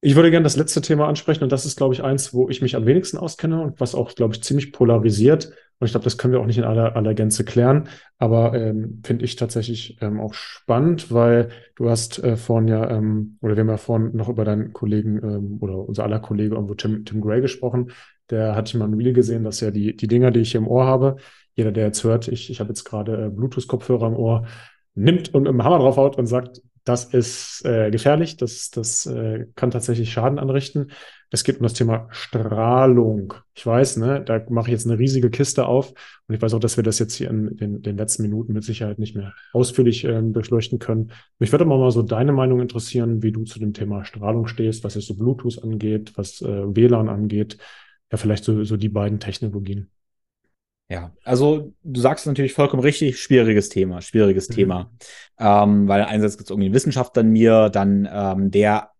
Ich 0.00 0.16
würde 0.16 0.30
gerne 0.30 0.44
das 0.44 0.56
letzte 0.56 0.80
Thema 0.80 1.06
ansprechen 1.06 1.44
und 1.44 1.52
das 1.52 1.66
ist, 1.66 1.76
glaube 1.76 1.92
ich, 1.92 2.02
eins, 2.02 2.32
wo 2.32 2.48
ich 2.48 2.62
mich 2.62 2.76
am 2.76 2.86
wenigsten 2.86 3.18
auskenne 3.18 3.60
und 3.60 3.78
was 3.78 3.94
auch, 3.94 4.14
glaube 4.14 4.34
ich, 4.34 4.42
ziemlich 4.42 4.72
polarisiert. 4.72 5.52
Und 5.78 5.86
ich 5.86 5.92
glaube, 5.92 6.04
das 6.04 6.18
können 6.18 6.32
wir 6.32 6.40
auch 6.40 6.46
nicht 6.46 6.58
in 6.58 6.64
aller, 6.64 6.96
aller 6.96 7.14
Gänze 7.14 7.44
klären, 7.44 7.88
aber 8.18 8.54
ähm, 8.54 9.00
finde 9.04 9.24
ich 9.24 9.36
tatsächlich 9.36 9.96
ähm, 10.00 10.20
auch 10.20 10.34
spannend, 10.34 11.12
weil 11.12 11.50
du 11.76 11.88
hast 11.88 12.22
äh, 12.24 12.36
vorhin 12.36 12.66
ja, 12.66 12.90
ähm, 12.90 13.38
oder 13.42 13.54
wir 13.56 13.60
haben 13.60 13.68
ja 13.68 13.76
vorhin 13.76 14.16
noch 14.16 14.28
über 14.28 14.44
deinen 14.44 14.72
Kollegen 14.72 15.18
ähm, 15.22 15.58
oder 15.60 15.78
unser 15.78 16.02
aller 16.02 16.18
Kollege 16.18 16.56
irgendwo 16.56 16.74
Tim, 16.74 17.04
Tim 17.04 17.20
Gray 17.20 17.40
gesprochen. 17.40 17.92
Der 18.30 18.56
hat 18.56 18.74
mal 18.74 18.86
ein 18.86 18.94
Reel 18.94 19.12
gesehen, 19.12 19.44
dass 19.44 19.60
ja 19.60 19.70
die, 19.70 19.96
die 19.96 20.08
Dinger, 20.08 20.32
die 20.32 20.40
ich 20.40 20.50
hier 20.50 20.60
im 20.60 20.66
Ohr 20.68 20.84
habe, 20.84 21.16
jeder, 21.54 21.70
der 21.72 21.86
jetzt 21.86 22.02
hört, 22.04 22.28
ich, 22.28 22.50
ich 22.50 22.60
habe 22.60 22.70
jetzt 22.70 22.84
gerade 22.84 23.26
äh, 23.26 23.30
Bluetooth-Kopfhörer 23.30 24.08
im 24.08 24.14
Ohr, 24.14 24.46
nimmt 24.94 25.32
und 25.32 25.46
im 25.46 25.62
Hammer 25.62 25.78
draufhaut 25.78 26.18
und 26.18 26.26
sagt, 26.26 26.60
das 26.84 27.04
ist 27.04 27.64
äh, 27.64 27.90
gefährlich, 27.90 28.36
das, 28.36 28.70
das 28.70 29.06
äh, 29.06 29.46
kann 29.54 29.70
tatsächlich 29.70 30.12
Schaden 30.12 30.38
anrichten. 30.38 30.90
Es 31.30 31.44
geht 31.44 31.58
um 31.58 31.62
das 31.62 31.74
Thema 31.74 32.08
Strahlung. 32.10 33.34
Ich 33.54 33.66
weiß, 33.66 33.98
ne, 33.98 34.22
da 34.24 34.42
mache 34.48 34.68
ich 34.68 34.72
jetzt 34.72 34.86
eine 34.86 34.98
riesige 34.98 35.28
Kiste 35.28 35.66
auf 35.66 35.92
und 36.26 36.34
ich 36.34 36.40
weiß 36.40 36.54
auch, 36.54 36.60
dass 36.60 36.76
wir 36.76 36.84
das 36.84 36.98
jetzt 36.98 37.14
hier 37.14 37.28
in 37.28 37.56
den, 37.56 37.82
den 37.82 37.96
letzten 37.96 38.22
Minuten 38.22 38.54
mit 38.54 38.64
Sicherheit 38.64 38.98
nicht 38.98 39.14
mehr 39.14 39.34
ausführlich 39.52 40.04
ähm, 40.04 40.32
durchleuchten 40.32 40.78
können. 40.78 41.12
Mich 41.38 41.52
würde 41.52 41.66
mal 41.66 41.90
so 41.90 42.02
deine 42.02 42.32
Meinung 42.32 42.60
interessieren, 42.60 43.22
wie 43.22 43.32
du 43.32 43.44
zu 43.44 43.58
dem 43.58 43.74
Thema 43.74 44.04
Strahlung 44.04 44.46
stehst, 44.46 44.84
was 44.84 44.94
jetzt 44.94 45.06
so 45.06 45.14
Bluetooth 45.14 45.62
angeht, 45.62 46.12
was 46.16 46.40
äh, 46.40 46.46
WLAN 46.46 47.08
angeht. 47.08 47.58
Ja, 48.10 48.16
vielleicht 48.16 48.44
so, 48.44 48.64
so 48.64 48.78
die 48.78 48.88
beiden 48.88 49.20
Technologien. 49.20 49.90
Ja, 50.90 51.12
also 51.22 51.74
du 51.82 52.00
sagst 52.00 52.26
natürlich 52.26 52.54
vollkommen 52.54 52.82
richtig, 52.82 53.20
schwieriges 53.20 53.68
Thema, 53.68 54.00
schwieriges 54.00 54.48
mhm. 54.48 54.54
Thema. 54.54 54.92
Ähm, 55.38 55.86
weil 55.86 56.02
einerseits 56.02 56.38
gibt 56.38 56.46
es 56.46 56.50
irgendwie 56.50 56.66
einen 56.66 56.74
Wissenschaftler 56.74 57.20
in 57.20 57.30
mir, 57.30 57.68
dann 57.68 58.08
ähm, 58.10 58.50
der 58.50 58.90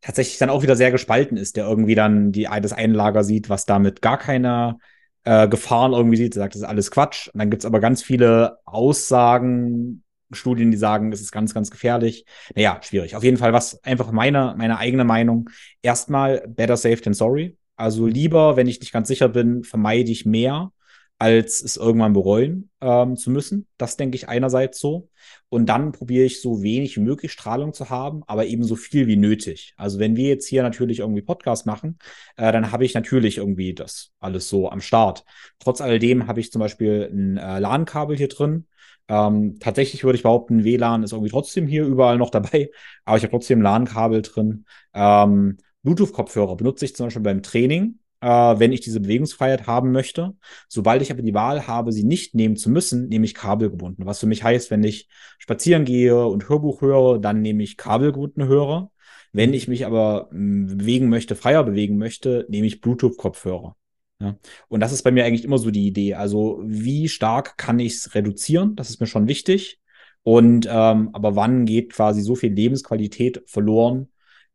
tatsächlich 0.00 0.38
dann 0.38 0.50
auch 0.50 0.62
wieder 0.62 0.76
sehr 0.76 0.90
gespalten 0.90 1.36
ist, 1.36 1.56
der 1.56 1.66
irgendwie 1.66 1.94
dann 1.94 2.32
die, 2.32 2.48
das 2.60 2.72
eine 2.72 2.92
Lager 2.92 3.24
sieht, 3.24 3.48
was 3.48 3.64
damit 3.66 4.02
gar 4.02 4.18
keine 4.18 4.78
äh, 5.24 5.48
Gefahren 5.48 5.92
irgendwie 5.92 6.16
sieht, 6.16 6.34
sagt, 6.34 6.54
das 6.54 6.62
ist 6.62 6.68
alles 6.68 6.90
Quatsch. 6.90 7.28
Und 7.28 7.38
dann 7.38 7.50
gibt 7.50 7.62
es 7.62 7.66
aber 7.66 7.80
ganz 7.80 8.02
viele 8.02 8.58
Aussagen, 8.64 10.02
Studien, 10.30 10.70
die 10.70 10.76
sagen, 10.76 11.10
es 11.12 11.20
ist 11.20 11.32
ganz, 11.32 11.54
ganz 11.54 11.70
gefährlich. 11.70 12.24
Naja, 12.54 12.78
schwierig. 12.82 13.16
Auf 13.16 13.24
jeden 13.24 13.38
Fall, 13.38 13.52
was 13.52 13.82
einfach 13.82 14.12
meine, 14.12 14.54
meine 14.58 14.78
eigene 14.78 15.04
Meinung. 15.04 15.48
Erstmal, 15.82 16.46
better 16.46 16.76
safe 16.76 17.00
than 17.00 17.14
sorry. 17.14 17.56
Also 17.76 18.06
lieber, 18.06 18.56
wenn 18.56 18.66
ich 18.66 18.80
nicht 18.80 18.92
ganz 18.92 19.08
sicher 19.08 19.28
bin, 19.28 19.64
vermeide 19.64 20.10
ich 20.10 20.26
mehr, 20.26 20.72
als 21.18 21.62
es 21.62 21.76
irgendwann 21.76 22.12
bereuen 22.12 22.70
ähm, 22.80 23.16
zu 23.16 23.30
müssen. 23.30 23.66
Das 23.76 23.96
denke 23.96 24.16
ich 24.16 24.28
einerseits 24.28 24.78
so. 24.78 25.08
Und 25.48 25.66
dann 25.66 25.90
probiere 25.90 26.24
ich 26.24 26.40
so 26.40 26.62
wenig 26.62 26.96
wie 26.96 27.00
möglich 27.00 27.32
Strahlung 27.32 27.72
zu 27.72 27.90
haben, 27.90 28.22
aber 28.26 28.46
eben 28.46 28.62
so 28.62 28.76
viel 28.76 29.08
wie 29.08 29.16
nötig. 29.16 29.74
Also 29.76 29.98
wenn 29.98 30.14
wir 30.14 30.28
jetzt 30.28 30.46
hier 30.46 30.62
natürlich 30.62 31.00
irgendwie 31.00 31.22
Podcast 31.22 31.66
machen, 31.66 31.98
äh, 32.36 32.52
dann 32.52 32.70
habe 32.70 32.84
ich 32.84 32.94
natürlich 32.94 33.38
irgendwie 33.38 33.74
das 33.74 34.12
alles 34.20 34.48
so 34.48 34.70
am 34.70 34.80
Start. 34.80 35.24
Trotz 35.58 35.80
alledem 35.80 36.28
habe 36.28 36.40
ich 36.40 36.52
zum 36.52 36.60
Beispiel 36.60 37.10
ein 37.12 37.36
äh, 37.36 37.58
LAN-Kabel 37.58 38.16
hier 38.16 38.28
drin. 38.28 38.66
Ähm, 39.08 39.58
tatsächlich 39.58 40.04
würde 40.04 40.16
ich 40.16 40.22
behaupten, 40.22 40.64
WLAN 40.64 41.02
ist 41.02 41.12
irgendwie 41.12 41.30
trotzdem 41.30 41.66
hier 41.66 41.84
überall 41.84 42.18
noch 42.18 42.30
dabei, 42.30 42.70
aber 43.04 43.16
ich 43.16 43.24
habe 43.24 43.32
trotzdem 43.32 43.60
LAN-Kabel 43.60 44.22
drin. 44.22 44.66
Ähm, 44.94 45.56
Bluetooth-Kopfhörer 45.82 46.56
benutze 46.56 46.84
ich 46.84 46.94
zum 46.94 47.06
Beispiel 47.06 47.22
beim 47.22 47.42
Training 47.42 47.98
äh, 48.20 48.26
wenn 48.26 48.72
ich 48.72 48.80
diese 48.80 49.00
Bewegungsfreiheit 49.00 49.66
haben 49.66 49.92
möchte. 49.92 50.34
Sobald 50.68 51.02
ich 51.02 51.10
aber 51.10 51.22
die 51.22 51.34
Wahl 51.34 51.66
habe, 51.66 51.92
sie 51.92 52.04
nicht 52.04 52.34
nehmen 52.34 52.56
zu 52.56 52.70
müssen, 52.70 53.08
nehme 53.08 53.24
ich 53.24 53.34
kabelgebunden. 53.34 54.06
Was 54.06 54.20
für 54.20 54.26
mich 54.26 54.42
heißt, 54.42 54.70
wenn 54.70 54.82
ich 54.82 55.08
spazieren 55.38 55.84
gehe 55.84 56.26
und 56.26 56.48
Hörbuch 56.48 56.80
höre, 56.80 57.18
dann 57.18 57.42
nehme 57.42 57.62
ich 57.62 57.76
kabelgebundene 57.76 58.48
Hörer. 58.48 58.90
Wenn 59.32 59.52
ich 59.52 59.68
mich 59.68 59.86
aber 59.86 60.28
hm, 60.30 60.78
bewegen 60.78 61.08
möchte, 61.08 61.36
freier 61.36 61.64
bewegen 61.64 61.98
möchte, 61.98 62.46
nehme 62.48 62.66
ich 62.66 62.80
Bluetooth-Kopfhörer. 62.80 63.76
Ja. 64.20 64.36
Und 64.68 64.80
das 64.80 64.92
ist 64.92 65.02
bei 65.02 65.12
mir 65.12 65.24
eigentlich 65.24 65.44
immer 65.44 65.58
so 65.58 65.70
die 65.70 65.86
Idee. 65.86 66.14
Also, 66.14 66.60
wie 66.64 67.08
stark 67.08 67.56
kann 67.56 67.78
ich 67.78 67.94
es 67.94 68.14
reduzieren? 68.14 68.74
Das 68.74 68.90
ist 68.90 69.00
mir 69.00 69.06
schon 69.06 69.28
wichtig. 69.28 69.80
Und 70.24 70.66
ähm, 70.68 71.10
aber 71.12 71.36
wann 71.36 71.64
geht 71.66 71.92
quasi 71.92 72.22
so 72.22 72.34
viel 72.34 72.52
Lebensqualität 72.52 73.42
verloren 73.46 74.08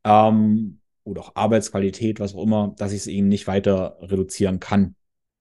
ähm, 0.04 0.80
oder 1.04 1.22
auch 1.22 1.36
Arbeitsqualität, 1.36 2.20
was 2.20 2.36
auch 2.36 2.44
immer, 2.44 2.74
dass 2.78 2.92
ich 2.92 3.00
es 3.00 3.08
eben 3.08 3.28
nicht 3.28 3.48
weiter 3.48 3.98
reduzieren 4.02 4.60
kann? 4.60 4.96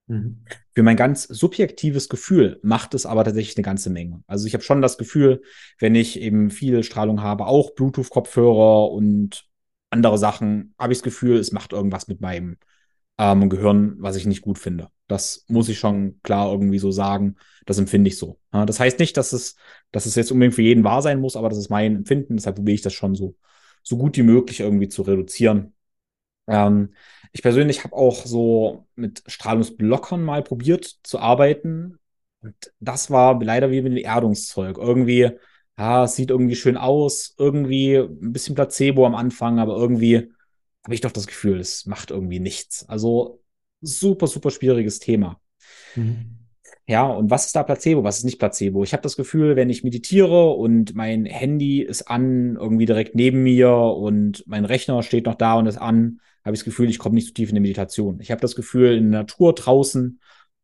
Mhm. 0.06 0.44
Für 0.74 0.82
mein 0.82 0.96
ganz 0.96 1.24
subjektives 1.24 2.08
Gefühl 2.08 2.58
macht 2.62 2.94
es 2.94 3.06
aber 3.06 3.24
tatsächlich 3.24 3.56
eine 3.56 3.64
ganze 3.64 3.90
Menge. 3.90 4.22
Also 4.26 4.46
ich 4.46 4.54
habe 4.54 4.64
schon 4.64 4.82
das 4.82 4.98
Gefühl, 4.98 5.42
wenn 5.78 5.94
ich 5.94 6.20
eben 6.20 6.50
viel 6.50 6.82
Strahlung 6.82 7.22
habe, 7.22 7.46
auch 7.46 7.74
Bluetooth-Kopfhörer 7.74 8.90
und 8.90 9.44
andere 9.90 10.18
Sachen, 10.18 10.74
habe 10.78 10.92
ich 10.92 10.98
das 10.98 11.04
Gefühl, 11.04 11.36
es 11.36 11.52
macht 11.52 11.72
irgendwas 11.72 12.08
mit 12.08 12.20
meinem 12.20 12.56
ähm, 13.18 13.48
Gehirn, 13.50 13.96
was 13.98 14.16
ich 14.16 14.26
nicht 14.26 14.42
gut 14.42 14.58
finde. 14.58 14.88
Das 15.06 15.44
muss 15.48 15.68
ich 15.68 15.78
schon 15.78 16.20
klar 16.22 16.50
irgendwie 16.50 16.78
so 16.78 16.90
sagen. 16.90 17.36
Das 17.66 17.78
empfinde 17.78 18.08
ich 18.08 18.16
so. 18.16 18.38
Ja, 18.52 18.64
das 18.64 18.80
heißt 18.80 18.98
nicht, 18.98 19.16
dass 19.16 19.32
es, 19.32 19.56
dass 19.90 20.06
es 20.06 20.14
jetzt 20.14 20.32
unbedingt 20.32 20.54
für 20.54 20.62
jeden 20.62 20.84
wahr 20.84 21.02
sein 21.02 21.20
muss, 21.20 21.36
aber 21.36 21.48
das 21.48 21.58
ist 21.58 21.68
mein 21.68 21.96
Empfinden. 21.96 22.36
Deshalb 22.36 22.56
probiere 22.56 22.74
ich 22.74 22.82
das 22.82 22.94
schon 22.94 23.14
so, 23.14 23.36
so 23.82 23.96
gut 23.96 24.16
wie 24.16 24.22
möglich 24.22 24.60
irgendwie 24.60 24.88
zu 24.88 25.02
reduzieren. 25.02 25.74
Ähm, 26.46 26.94
ich 27.32 27.42
persönlich 27.42 27.84
habe 27.84 27.94
auch 27.96 28.26
so 28.26 28.86
mit 28.94 29.22
Strahlungsblockern 29.26 30.24
mal 30.24 30.42
probiert 30.42 30.84
zu 31.02 31.18
arbeiten. 31.18 31.98
Und 32.42 32.72
das 32.80 33.10
war 33.10 33.42
leider 33.42 33.70
wie 33.70 33.82
mit 33.82 33.92
dem 33.92 34.04
Erdungszeug. 34.04 34.78
Irgendwie, 34.78 35.30
ja, 35.78 36.04
es 36.04 36.16
sieht 36.16 36.30
irgendwie 36.30 36.56
schön 36.56 36.76
aus, 36.76 37.34
irgendwie 37.38 37.96
ein 37.96 38.32
bisschen 38.32 38.54
Placebo 38.54 39.06
am 39.06 39.14
Anfang, 39.14 39.58
aber 39.58 39.76
irgendwie 39.76 40.32
habe 40.84 40.94
ich 40.94 41.00
doch 41.00 41.12
das 41.12 41.26
Gefühl, 41.26 41.60
es 41.60 41.86
macht 41.86 42.10
irgendwie 42.10 42.40
nichts. 42.40 42.88
Also 42.88 43.42
super, 43.80 44.26
super 44.26 44.50
schwieriges 44.50 44.98
Thema. 44.98 45.40
Mhm. 45.94 46.41
Ja, 46.88 47.06
und 47.06 47.30
was 47.30 47.46
ist 47.46 47.54
da 47.54 47.62
Placebo? 47.62 48.02
Was 48.02 48.18
ist 48.18 48.24
nicht 48.24 48.38
Placebo? 48.38 48.82
Ich 48.82 48.92
habe 48.92 49.02
das 49.02 49.16
Gefühl, 49.16 49.54
wenn 49.54 49.70
ich 49.70 49.84
meditiere 49.84 50.50
und 50.50 50.94
mein 50.94 51.26
Handy 51.26 51.80
ist 51.80 52.02
an, 52.10 52.56
irgendwie 52.56 52.86
direkt 52.86 53.14
neben 53.14 53.42
mir 53.42 53.70
und 53.72 54.44
mein 54.46 54.64
Rechner 54.64 55.02
steht 55.02 55.26
noch 55.26 55.36
da 55.36 55.54
und 55.54 55.66
ist 55.66 55.78
an, 55.78 56.20
habe 56.44 56.54
ich 56.54 56.60
das 56.60 56.64
Gefühl, 56.64 56.90
ich 56.90 56.98
komme 56.98 57.14
nicht 57.14 57.28
so 57.28 57.34
tief 57.34 57.50
in 57.50 57.54
die 57.54 57.60
Meditation. 57.60 58.18
Ich 58.20 58.32
habe 58.32 58.40
das 58.40 58.56
Gefühl, 58.56 58.96
in 58.96 59.12
der 59.12 59.20
Natur 59.20 59.54
draußen 59.54 60.20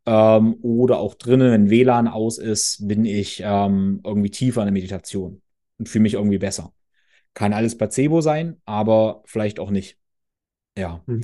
ähm, 0.07 0.57
oder 0.63 0.99
auch 0.99 1.15
drinnen, 1.15 1.53
wenn 1.53 1.71
WLAN 1.71 2.09
aus 2.09 2.39
ist, 2.39 2.87
bin 2.89 3.05
ich 3.05 3.41
ähm, 3.45 4.01
irgendwie 4.05 4.31
tiefer 4.31 4.63
in 4.63 4.67
der 4.67 4.73
Meditation 4.73 5.41
und 5.79 5.89
fühle 5.89 6.03
mich 6.03 6.15
irgendwie 6.15 6.39
besser. 6.39 6.73
Kann 7.35 7.53
alles 7.53 7.79
Placebo 7.79 8.21
sein, 8.21 8.61
aber 8.65 9.23
vielleicht 9.25 9.61
auch 9.61 9.71
nicht. 9.71 9.99
Ja. 10.77 11.03
Mhm. 11.07 11.23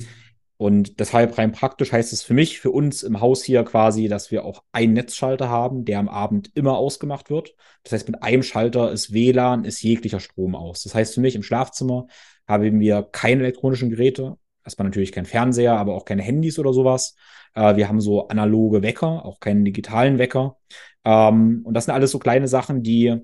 Und 0.57 0.99
deshalb 0.99 1.37
rein 1.37 1.51
praktisch 1.51 1.91
heißt 1.91 2.13
es 2.13 2.23
für 2.23 2.33
mich, 2.33 2.59
für 2.59 2.71
uns 2.71 3.03
im 3.03 3.19
Haus 3.19 3.43
hier 3.43 3.63
quasi, 3.63 4.07
dass 4.07 4.31
wir 4.31 4.45
auch 4.45 4.63
einen 4.71 4.93
Netzschalter 4.93 5.49
haben, 5.49 5.83
der 5.83 5.99
am 5.99 6.07
Abend 6.07 6.51
immer 6.55 6.77
ausgemacht 6.77 7.29
wird. 7.29 7.55
Das 7.83 7.91
heißt, 7.91 8.07
mit 8.07 8.23
einem 8.23 8.41
Schalter 8.41 8.91
ist 8.91 9.11
WLAN, 9.13 9.65
ist 9.65 9.81
jeglicher 9.81 10.21
Strom 10.21 10.55
aus. 10.55 10.83
Das 10.83 10.95
heißt, 10.95 11.13
für 11.15 11.21
mich 11.21 11.35
im 11.35 11.43
Schlafzimmer 11.43 12.07
haben 12.47 12.79
wir 12.79 13.03
keine 13.03 13.43
elektronischen 13.43 13.89
Geräte. 13.89 14.37
Erstmal 14.63 14.87
natürlich 14.87 15.11
kein 15.11 15.25
Fernseher, 15.25 15.77
aber 15.77 15.93
auch 15.93 16.05
keine 16.05 16.21
Handys 16.21 16.57
oder 16.57 16.73
sowas. 16.73 17.15
Äh, 17.53 17.75
wir 17.75 17.89
haben 17.89 17.99
so 17.99 18.27
analoge 18.29 18.81
Wecker, 18.81 19.25
auch 19.25 19.39
keinen 19.41 19.65
digitalen 19.65 20.19
Wecker. 20.19 20.57
Ähm, 21.03 21.61
und 21.65 21.73
das 21.73 21.85
sind 21.85 21.93
alles 21.93 22.11
so 22.11 22.19
kleine 22.19 22.47
Sachen, 22.47 22.81
die 22.81 23.17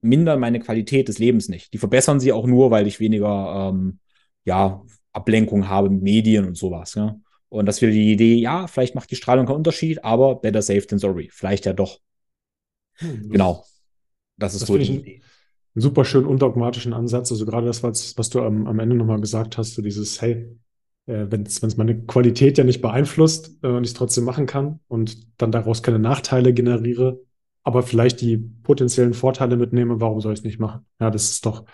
mindern 0.00 0.40
meine 0.40 0.60
Qualität 0.60 1.08
des 1.08 1.18
Lebens 1.18 1.48
nicht. 1.48 1.72
Die 1.72 1.78
verbessern 1.78 2.20
sie 2.20 2.32
auch 2.32 2.46
nur, 2.46 2.70
weil 2.70 2.86
ich 2.86 3.00
weniger 3.00 3.70
ähm, 3.70 4.00
ja, 4.44 4.82
Ablenkung 5.12 5.68
habe 5.68 5.90
mit 5.90 6.02
Medien 6.02 6.46
und 6.46 6.56
sowas. 6.56 6.94
Ja? 6.94 7.18
Und 7.48 7.66
das 7.66 7.80
wäre 7.80 7.92
die 7.92 8.12
Idee, 8.12 8.34
ja, 8.34 8.66
vielleicht 8.66 8.94
macht 8.94 9.10
die 9.10 9.16
Strahlung 9.16 9.46
keinen 9.46 9.56
Unterschied, 9.56 10.04
aber 10.04 10.36
better 10.36 10.62
safe 10.62 10.86
than 10.86 10.98
sorry. 10.98 11.28
Vielleicht 11.32 11.66
ja 11.66 11.72
doch. 11.72 12.00
Hm, 12.96 13.30
genau. 13.30 13.64
Das 14.36 14.54
ist 14.54 14.62
das 14.62 14.68
so 14.68 14.78
die 14.78 14.96
Idee. 14.96 15.22
Einen 15.74 15.82
super 15.82 16.04
schönen 16.04 16.26
undogmatischen 16.26 16.92
Ansatz. 16.92 17.30
Also 17.30 17.46
gerade 17.46 17.66
das, 17.66 17.82
was, 17.82 18.16
was 18.18 18.30
du 18.30 18.42
am, 18.42 18.66
am 18.66 18.78
Ende 18.78 18.96
nochmal 18.96 19.20
gesagt 19.20 19.58
hast, 19.58 19.74
so 19.74 19.82
dieses, 19.82 20.20
hey, 20.20 20.48
äh, 21.06 21.26
wenn 21.30 21.42
es 21.42 21.76
meine 21.76 22.02
Qualität 22.04 22.58
ja 22.58 22.64
nicht 22.64 22.82
beeinflusst 22.82 23.58
äh, 23.62 23.68
und 23.68 23.84
ich 23.84 23.90
es 23.90 23.94
trotzdem 23.94 24.24
machen 24.24 24.46
kann 24.46 24.80
und 24.88 25.40
dann 25.40 25.52
daraus 25.52 25.82
keine 25.82 25.98
Nachteile 25.98 26.52
generiere, 26.52 27.20
aber 27.62 27.82
vielleicht 27.82 28.20
die 28.20 28.36
potenziellen 28.36 29.14
Vorteile 29.14 29.56
mitnehme, 29.56 30.00
warum 30.00 30.20
soll 30.20 30.32
ich 30.34 30.40
es 30.40 30.44
nicht 30.44 30.58
machen? 30.58 30.86
Ja, 31.00 31.10
das 31.10 31.30
ist 31.30 31.46
doch, 31.46 31.64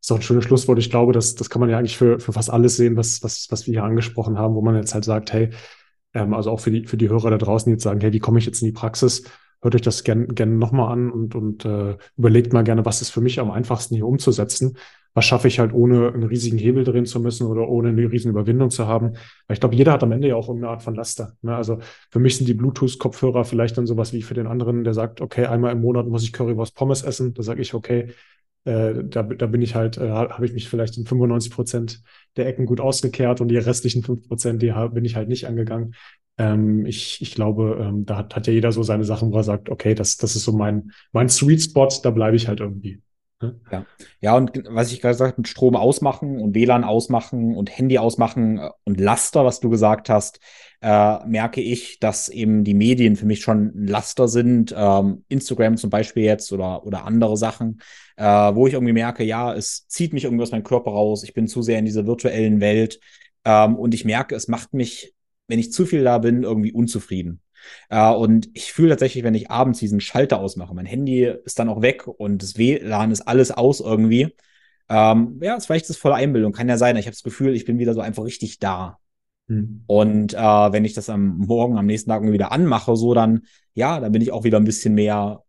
ist 0.00 0.10
doch 0.10 0.16
ein 0.16 0.22
schönes 0.22 0.44
Schlusswort. 0.44 0.78
Ich 0.78 0.90
glaube, 0.90 1.12
das, 1.12 1.34
das 1.34 1.50
kann 1.50 1.60
man 1.60 1.68
ja 1.68 1.78
eigentlich 1.78 1.96
für, 1.96 2.18
für 2.20 2.32
fast 2.32 2.50
alles 2.50 2.76
sehen, 2.76 2.96
was, 2.96 3.22
was, 3.22 3.48
was 3.50 3.66
wir 3.66 3.72
hier 3.72 3.84
angesprochen 3.84 4.38
haben, 4.38 4.54
wo 4.54 4.62
man 4.62 4.76
jetzt 4.76 4.94
halt 4.94 5.04
sagt, 5.04 5.32
hey, 5.32 5.50
ähm, 6.14 6.34
also 6.34 6.50
auch 6.50 6.60
für 6.60 6.70
die, 6.70 6.86
für 6.86 6.96
die 6.96 7.08
Hörer 7.08 7.30
da 7.30 7.38
draußen, 7.38 7.70
die 7.70 7.74
jetzt 7.74 7.84
sagen, 7.84 8.00
hey, 8.00 8.12
wie 8.12 8.18
komme 8.18 8.38
ich 8.38 8.46
jetzt 8.46 8.62
in 8.62 8.66
die 8.66 8.72
Praxis? 8.72 9.24
Hört 9.62 9.74
euch 9.74 9.82
das 9.82 10.04
gerne 10.04 10.26
gern 10.28 10.58
nochmal 10.58 10.92
an 10.92 11.10
und, 11.10 11.34
und 11.34 11.64
äh, 11.66 11.96
überlegt 12.16 12.54
mal 12.54 12.64
gerne, 12.64 12.86
was 12.86 13.02
ist 13.02 13.10
für 13.10 13.20
mich 13.20 13.40
am 13.40 13.50
einfachsten 13.50 13.94
hier 13.94 14.06
umzusetzen. 14.06 14.78
Was 15.12 15.24
schaffe 15.24 15.48
ich 15.48 15.58
halt, 15.58 15.74
ohne 15.74 16.12
einen 16.12 16.22
riesigen 16.22 16.56
Hebel 16.56 16.84
drehen 16.84 17.04
zu 17.04 17.20
müssen 17.20 17.46
oder 17.46 17.68
ohne 17.68 17.88
eine 17.88 18.10
riesen 18.10 18.30
Überwindung 18.30 18.70
zu 18.70 18.86
haben? 18.86 19.14
Weil 19.48 19.54
ich 19.54 19.60
glaube, 19.60 19.74
jeder 19.74 19.92
hat 19.92 20.02
am 20.02 20.12
Ende 20.12 20.28
ja 20.28 20.36
auch 20.36 20.48
irgendeine 20.48 20.72
Art 20.72 20.82
von 20.82 20.94
Laster. 20.94 21.36
Ne? 21.42 21.54
Also 21.54 21.80
für 22.10 22.20
mich 22.20 22.38
sind 22.38 22.48
die 22.48 22.54
Bluetooth-Kopfhörer 22.54 23.44
vielleicht 23.44 23.76
dann 23.76 23.86
sowas 23.86 24.12
wie 24.12 24.22
für 24.22 24.34
den 24.34 24.46
anderen, 24.46 24.84
der 24.84 24.94
sagt, 24.94 25.20
okay, 25.20 25.46
einmal 25.46 25.72
im 25.72 25.80
Monat 25.80 26.06
muss 26.06 26.22
ich 26.22 26.32
Currywurst 26.32 26.76
Pommes 26.76 27.02
essen. 27.02 27.34
Da 27.34 27.42
sage 27.42 27.60
ich, 27.60 27.74
okay, 27.74 28.14
äh, 28.64 28.94
da, 29.04 29.22
da 29.22 29.46
bin 29.46 29.62
ich 29.62 29.74
halt, 29.74 29.98
äh, 29.98 30.10
habe 30.10 30.46
ich 30.46 30.52
mich 30.52 30.68
vielleicht 30.68 30.96
in 30.98 31.06
95 31.06 31.52
Prozent 31.52 32.02
der 32.36 32.46
Ecken 32.46 32.66
gut 32.66 32.80
ausgekehrt 32.80 33.40
und 33.40 33.48
die 33.48 33.56
restlichen 33.56 34.02
5 34.02 34.28
Prozent, 34.28 34.62
die 34.62 34.72
bin 34.92 35.04
ich 35.04 35.16
halt 35.16 35.28
nicht 35.28 35.46
angegangen. 35.46 35.94
Ähm, 36.38 36.86
ich, 36.86 37.20
ich 37.20 37.34
glaube, 37.34 37.78
ähm, 37.80 38.06
da 38.06 38.16
hat, 38.18 38.36
hat 38.36 38.46
ja 38.46 38.52
jeder 38.52 38.72
so 38.72 38.82
seine 38.82 39.04
Sachen, 39.04 39.32
wo 39.32 39.36
er 39.36 39.44
sagt, 39.44 39.68
okay, 39.68 39.94
das, 39.94 40.16
das 40.16 40.36
ist 40.36 40.44
so 40.44 40.52
mein, 40.52 40.92
mein 41.12 41.28
Sweet 41.28 41.62
Spot, 41.62 41.88
da 42.02 42.10
bleibe 42.10 42.36
ich 42.36 42.48
halt 42.48 42.60
irgendwie. 42.60 43.00
Ja. 43.72 43.86
ja, 44.20 44.36
und 44.36 44.64
was 44.68 44.92
ich 44.92 45.00
gerade 45.00 45.14
gesagt 45.14 45.38
mit 45.38 45.48
Strom 45.48 45.74
ausmachen 45.74 46.40
und 46.40 46.54
WLAN 46.54 46.84
ausmachen 46.84 47.56
und 47.56 47.76
Handy 47.76 47.96
ausmachen 47.96 48.58
äh, 48.58 48.68
und 48.84 49.00
Laster, 49.00 49.46
was 49.46 49.60
du 49.60 49.70
gesagt 49.70 50.10
hast, 50.10 50.40
äh, 50.82 51.26
merke 51.26 51.62
ich, 51.62 51.98
dass 52.00 52.28
eben 52.28 52.64
die 52.64 52.74
Medien 52.74 53.16
für 53.16 53.24
mich 53.24 53.40
schon 53.40 53.72
ein 53.74 53.86
Laster 53.86 54.28
sind. 54.28 54.74
Ähm, 54.76 55.24
Instagram 55.28 55.78
zum 55.78 55.88
Beispiel 55.88 56.24
jetzt 56.24 56.52
oder, 56.52 56.84
oder 56.84 57.04
andere 57.06 57.38
Sachen, 57.38 57.80
äh, 58.16 58.24
wo 58.24 58.66
ich 58.66 58.74
irgendwie 58.74 58.92
merke, 58.92 59.24
ja, 59.24 59.54
es 59.54 59.86
zieht 59.88 60.12
mich 60.12 60.24
irgendwie 60.24 60.42
aus 60.42 60.52
meinem 60.52 60.64
Körper 60.64 60.90
raus. 60.90 61.22
Ich 61.22 61.32
bin 61.32 61.48
zu 61.48 61.62
sehr 61.62 61.78
in 61.78 61.86
dieser 61.86 62.06
virtuellen 62.06 62.60
Welt. 62.60 63.00
Ähm, 63.46 63.76
und 63.76 63.94
ich 63.94 64.04
merke, 64.04 64.34
es 64.34 64.48
macht 64.48 64.74
mich, 64.74 65.14
wenn 65.48 65.58
ich 65.58 65.72
zu 65.72 65.86
viel 65.86 66.04
da 66.04 66.18
bin, 66.18 66.42
irgendwie 66.42 66.72
unzufrieden. 66.72 67.40
Äh, 67.88 68.10
und 68.12 68.48
ich 68.54 68.72
fühle 68.72 68.90
tatsächlich, 68.90 69.24
wenn 69.24 69.34
ich 69.34 69.50
abends 69.50 69.78
diesen 69.78 70.00
Schalter 70.00 70.40
ausmache, 70.40 70.74
mein 70.74 70.86
Handy 70.86 71.24
ist 71.44 71.58
dann 71.58 71.68
auch 71.68 71.82
weg 71.82 72.06
und 72.06 72.42
das 72.42 72.56
WLAN 72.56 73.10
ist 73.10 73.22
alles 73.22 73.50
aus 73.50 73.80
irgendwie. 73.80 74.34
Ähm, 74.88 75.38
ja, 75.42 75.54
ist 75.54 75.66
vielleicht 75.66 75.88
das 75.88 75.96
volle 75.96 76.16
Einbildung, 76.16 76.52
kann 76.52 76.68
ja 76.68 76.76
sein. 76.76 76.96
Ich 76.96 77.06
habe 77.06 77.14
das 77.14 77.22
Gefühl, 77.22 77.54
ich 77.54 77.64
bin 77.64 77.78
wieder 77.78 77.94
so 77.94 78.00
einfach 78.00 78.24
richtig 78.24 78.58
da. 78.58 78.98
Hm. 79.46 79.84
Und 79.86 80.34
äh, 80.34 80.38
wenn 80.38 80.84
ich 80.84 80.94
das 80.94 81.08
am 81.08 81.38
Morgen, 81.38 81.78
am 81.78 81.86
nächsten 81.86 82.10
Tag 82.10 82.22
wieder 82.22 82.52
anmache, 82.52 82.96
so 82.96 83.14
dann, 83.14 83.42
ja, 83.74 84.00
dann 84.00 84.12
bin 84.12 84.22
ich 84.22 84.32
auch 84.32 84.44
wieder 84.44 84.58
ein 84.58 84.64
bisschen 84.64 84.94
mehr 84.94 85.44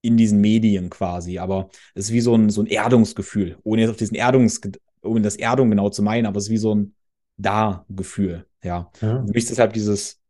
in 0.00 0.16
diesen 0.16 0.40
Medien 0.40 0.90
quasi. 0.90 1.38
Aber 1.38 1.70
es 1.94 2.06
ist 2.06 2.12
wie 2.12 2.20
so 2.20 2.34
ein, 2.34 2.50
so 2.50 2.62
ein 2.62 2.66
Erdungsgefühl, 2.66 3.58
ohne 3.62 3.82
jetzt 3.82 3.90
auf 3.90 3.96
diesen 3.96 4.16
Erdungs, 4.16 4.60
ohne 5.02 5.22
das 5.22 5.36
Erdung 5.36 5.70
genau 5.70 5.90
zu 5.90 6.02
meinen, 6.02 6.26
aber 6.26 6.38
es 6.38 6.44
ist 6.44 6.50
wie 6.50 6.58
so 6.58 6.74
ein 6.74 6.94
Da-Gefühl. 7.36 8.46
Ja. 8.62 8.90
ja. 9.00 9.24
Für 9.24 9.32
mich 9.32 9.44
ist 9.44 9.50
deshalb 9.50 9.72
dieses 9.72 10.20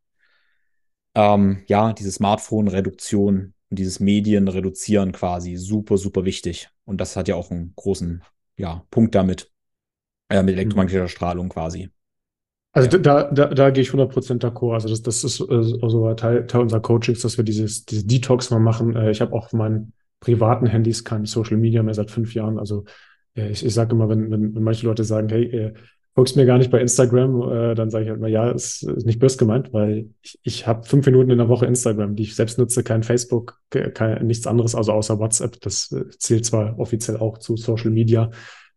ähm, 1.15 1.63
ja, 1.67 1.93
diese 1.93 2.13
Smartphone-Reduktion 2.13 3.55
und 3.71 3.79
dieses 3.79 4.01
Medien 4.01 4.49
reduzieren 4.49 5.13
quasi 5.13 5.57
super, 5.57 5.99
super 5.99 6.25
wichtig. 6.25 6.71
Und 6.85 7.01
das 7.01 7.17
hat 7.17 7.29
ja 7.29 7.35
auch 7.35 7.51
einen 7.51 7.73
großen 7.77 8.23
ja, 8.57 8.85
Punkt 8.91 9.15
damit, 9.15 9.51
äh, 10.29 10.43
mit 10.43 10.55
mhm. 10.55 10.61
elektromagnetischer 10.61 11.09
Strahlung 11.09 11.49
quasi. 11.49 11.91
Also 12.73 12.91
ja. 12.91 12.99
da, 12.99 13.31
da, 13.31 13.47
da 13.47 13.71
gehe 13.71 13.83
ich 13.83 13.91
100% 13.91 14.41
d'accord. 14.41 14.75
Also 14.75 14.89
das, 14.89 15.03
das 15.03 15.25
ist 15.25 15.41
äh, 15.41 15.79
also 15.83 16.13
Teil, 16.15 16.47
Teil 16.47 16.63
unserer 16.63 16.81
Coachings, 16.81 17.21
dass 17.21 17.37
wir 17.37 17.45
dieses, 17.45 17.85
dieses 17.85 18.07
Detox 18.07 18.51
mal 18.51 18.59
machen. 18.59 18.95
Äh, 18.97 19.11
ich 19.11 19.21
habe 19.21 19.33
auf 19.33 19.53
meinen 19.53 19.93
privaten 20.21 20.67
Handys 20.67 21.05
kein 21.05 21.25
Social 21.25 21.57
Media 21.57 21.83
mehr 21.83 21.95
seit 21.95 22.11
fünf 22.11 22.35
Jahren. 22.35 22.59
Also 22.59 22.85
äh, 23.35 23.51
ich, 23.51 23.65
ich 23.65 23.75
sage 23.75 23.95
immer, 23.95 24.09
wenn, 24.09 24.31
wenn, 24.31 24.55
wenn 24.55 24.63
manche 24.63 24.87
Leute 24.87 25.05
sagen, 25.05 25.29
hey, 25.29 25.73
folgst 26.19 26.35
mir 26.35 26.47
gar 26.47 26.59
nicht 26.59 26.73
bei 26.73 26.81
Instagram, 26.81 27.49
äh, 27.49 27.75
dann 27.77 27.91
sage 27.91 28.03
ich 28.03 28.11
halt 28.11 28.21
mal, 28.21 28.29
ja, 28.29 28.51
ist, 28.51 28.83
ist 28.83 29.07
nicht 29.07 29.21
böse 29.21 29.37
gemeint, 29.37 29.73
weil 29.73 30.11
ich, 30.21 30.37
ich 30.43 30.67
habe 30.67 30.83
fünf 30.83 31.07
Minuten 31.07 31.31
in 31.31 31.39
der 31.39 31.49
Woche 31.49 31.65
Instagram, 31.65 32.17
die 32.17 32.25
ich 32.25 32.35
selbst 32.35 32.59
nutze, 32.59 32.83
kein 32.83 33.05
Facebook, 33.05 33.61
kein, 33.71 34.27
nichts 34.27 34.45
anderes, 34.49 34.75
also 34.75 34.91
außer 34.91 35.21
WhatsApp. 35.21 35.61
Das 35.61 35.93
äh, 35.93 36.09
zählt 36.19 36.45
zwar 36.45 36.77
offiziell 36.81 37.19
auch 37.19 37.39
zu 37.39 37.57
Social 37.57 37.93
Media, 37.93 38.33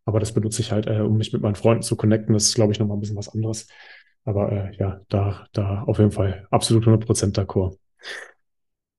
aber 0.06 0.20
das 0.20 0.34
benutze 0.34 0.62
ich 0.62 0.72
halt, 0.72 0.86
äh, 0.86 1.00
um 1.00 1.18
mich 1.18 1.34
mit 1.34 1.42
meinen 1.42 1.56
Freunden 1.56 1.82
zu 1.82 1.96
connecten. 1.96 2.36
Das 2.36 2.44
ist, 2.44 2.54
glaube 2.54 2.74
ich, 2.74 2.80
nochmal 2.80 2.98
ein 2.98 3.00
bisschen 3.00 3.18
was 3.18 3.30
anderes. 3.30 3.68
Aber 4.24 4.52
äh, 4.52 4.76
ja, 4.78 5.02
da, 5.10 5.48
da 5.54 5.82
auf 5.88 5.98
jeden 5.98 6.12
Fall 6.12 6.46
absolut 6.52 6.86
100% 6.86 7.34
d'accord. 7.34 7.76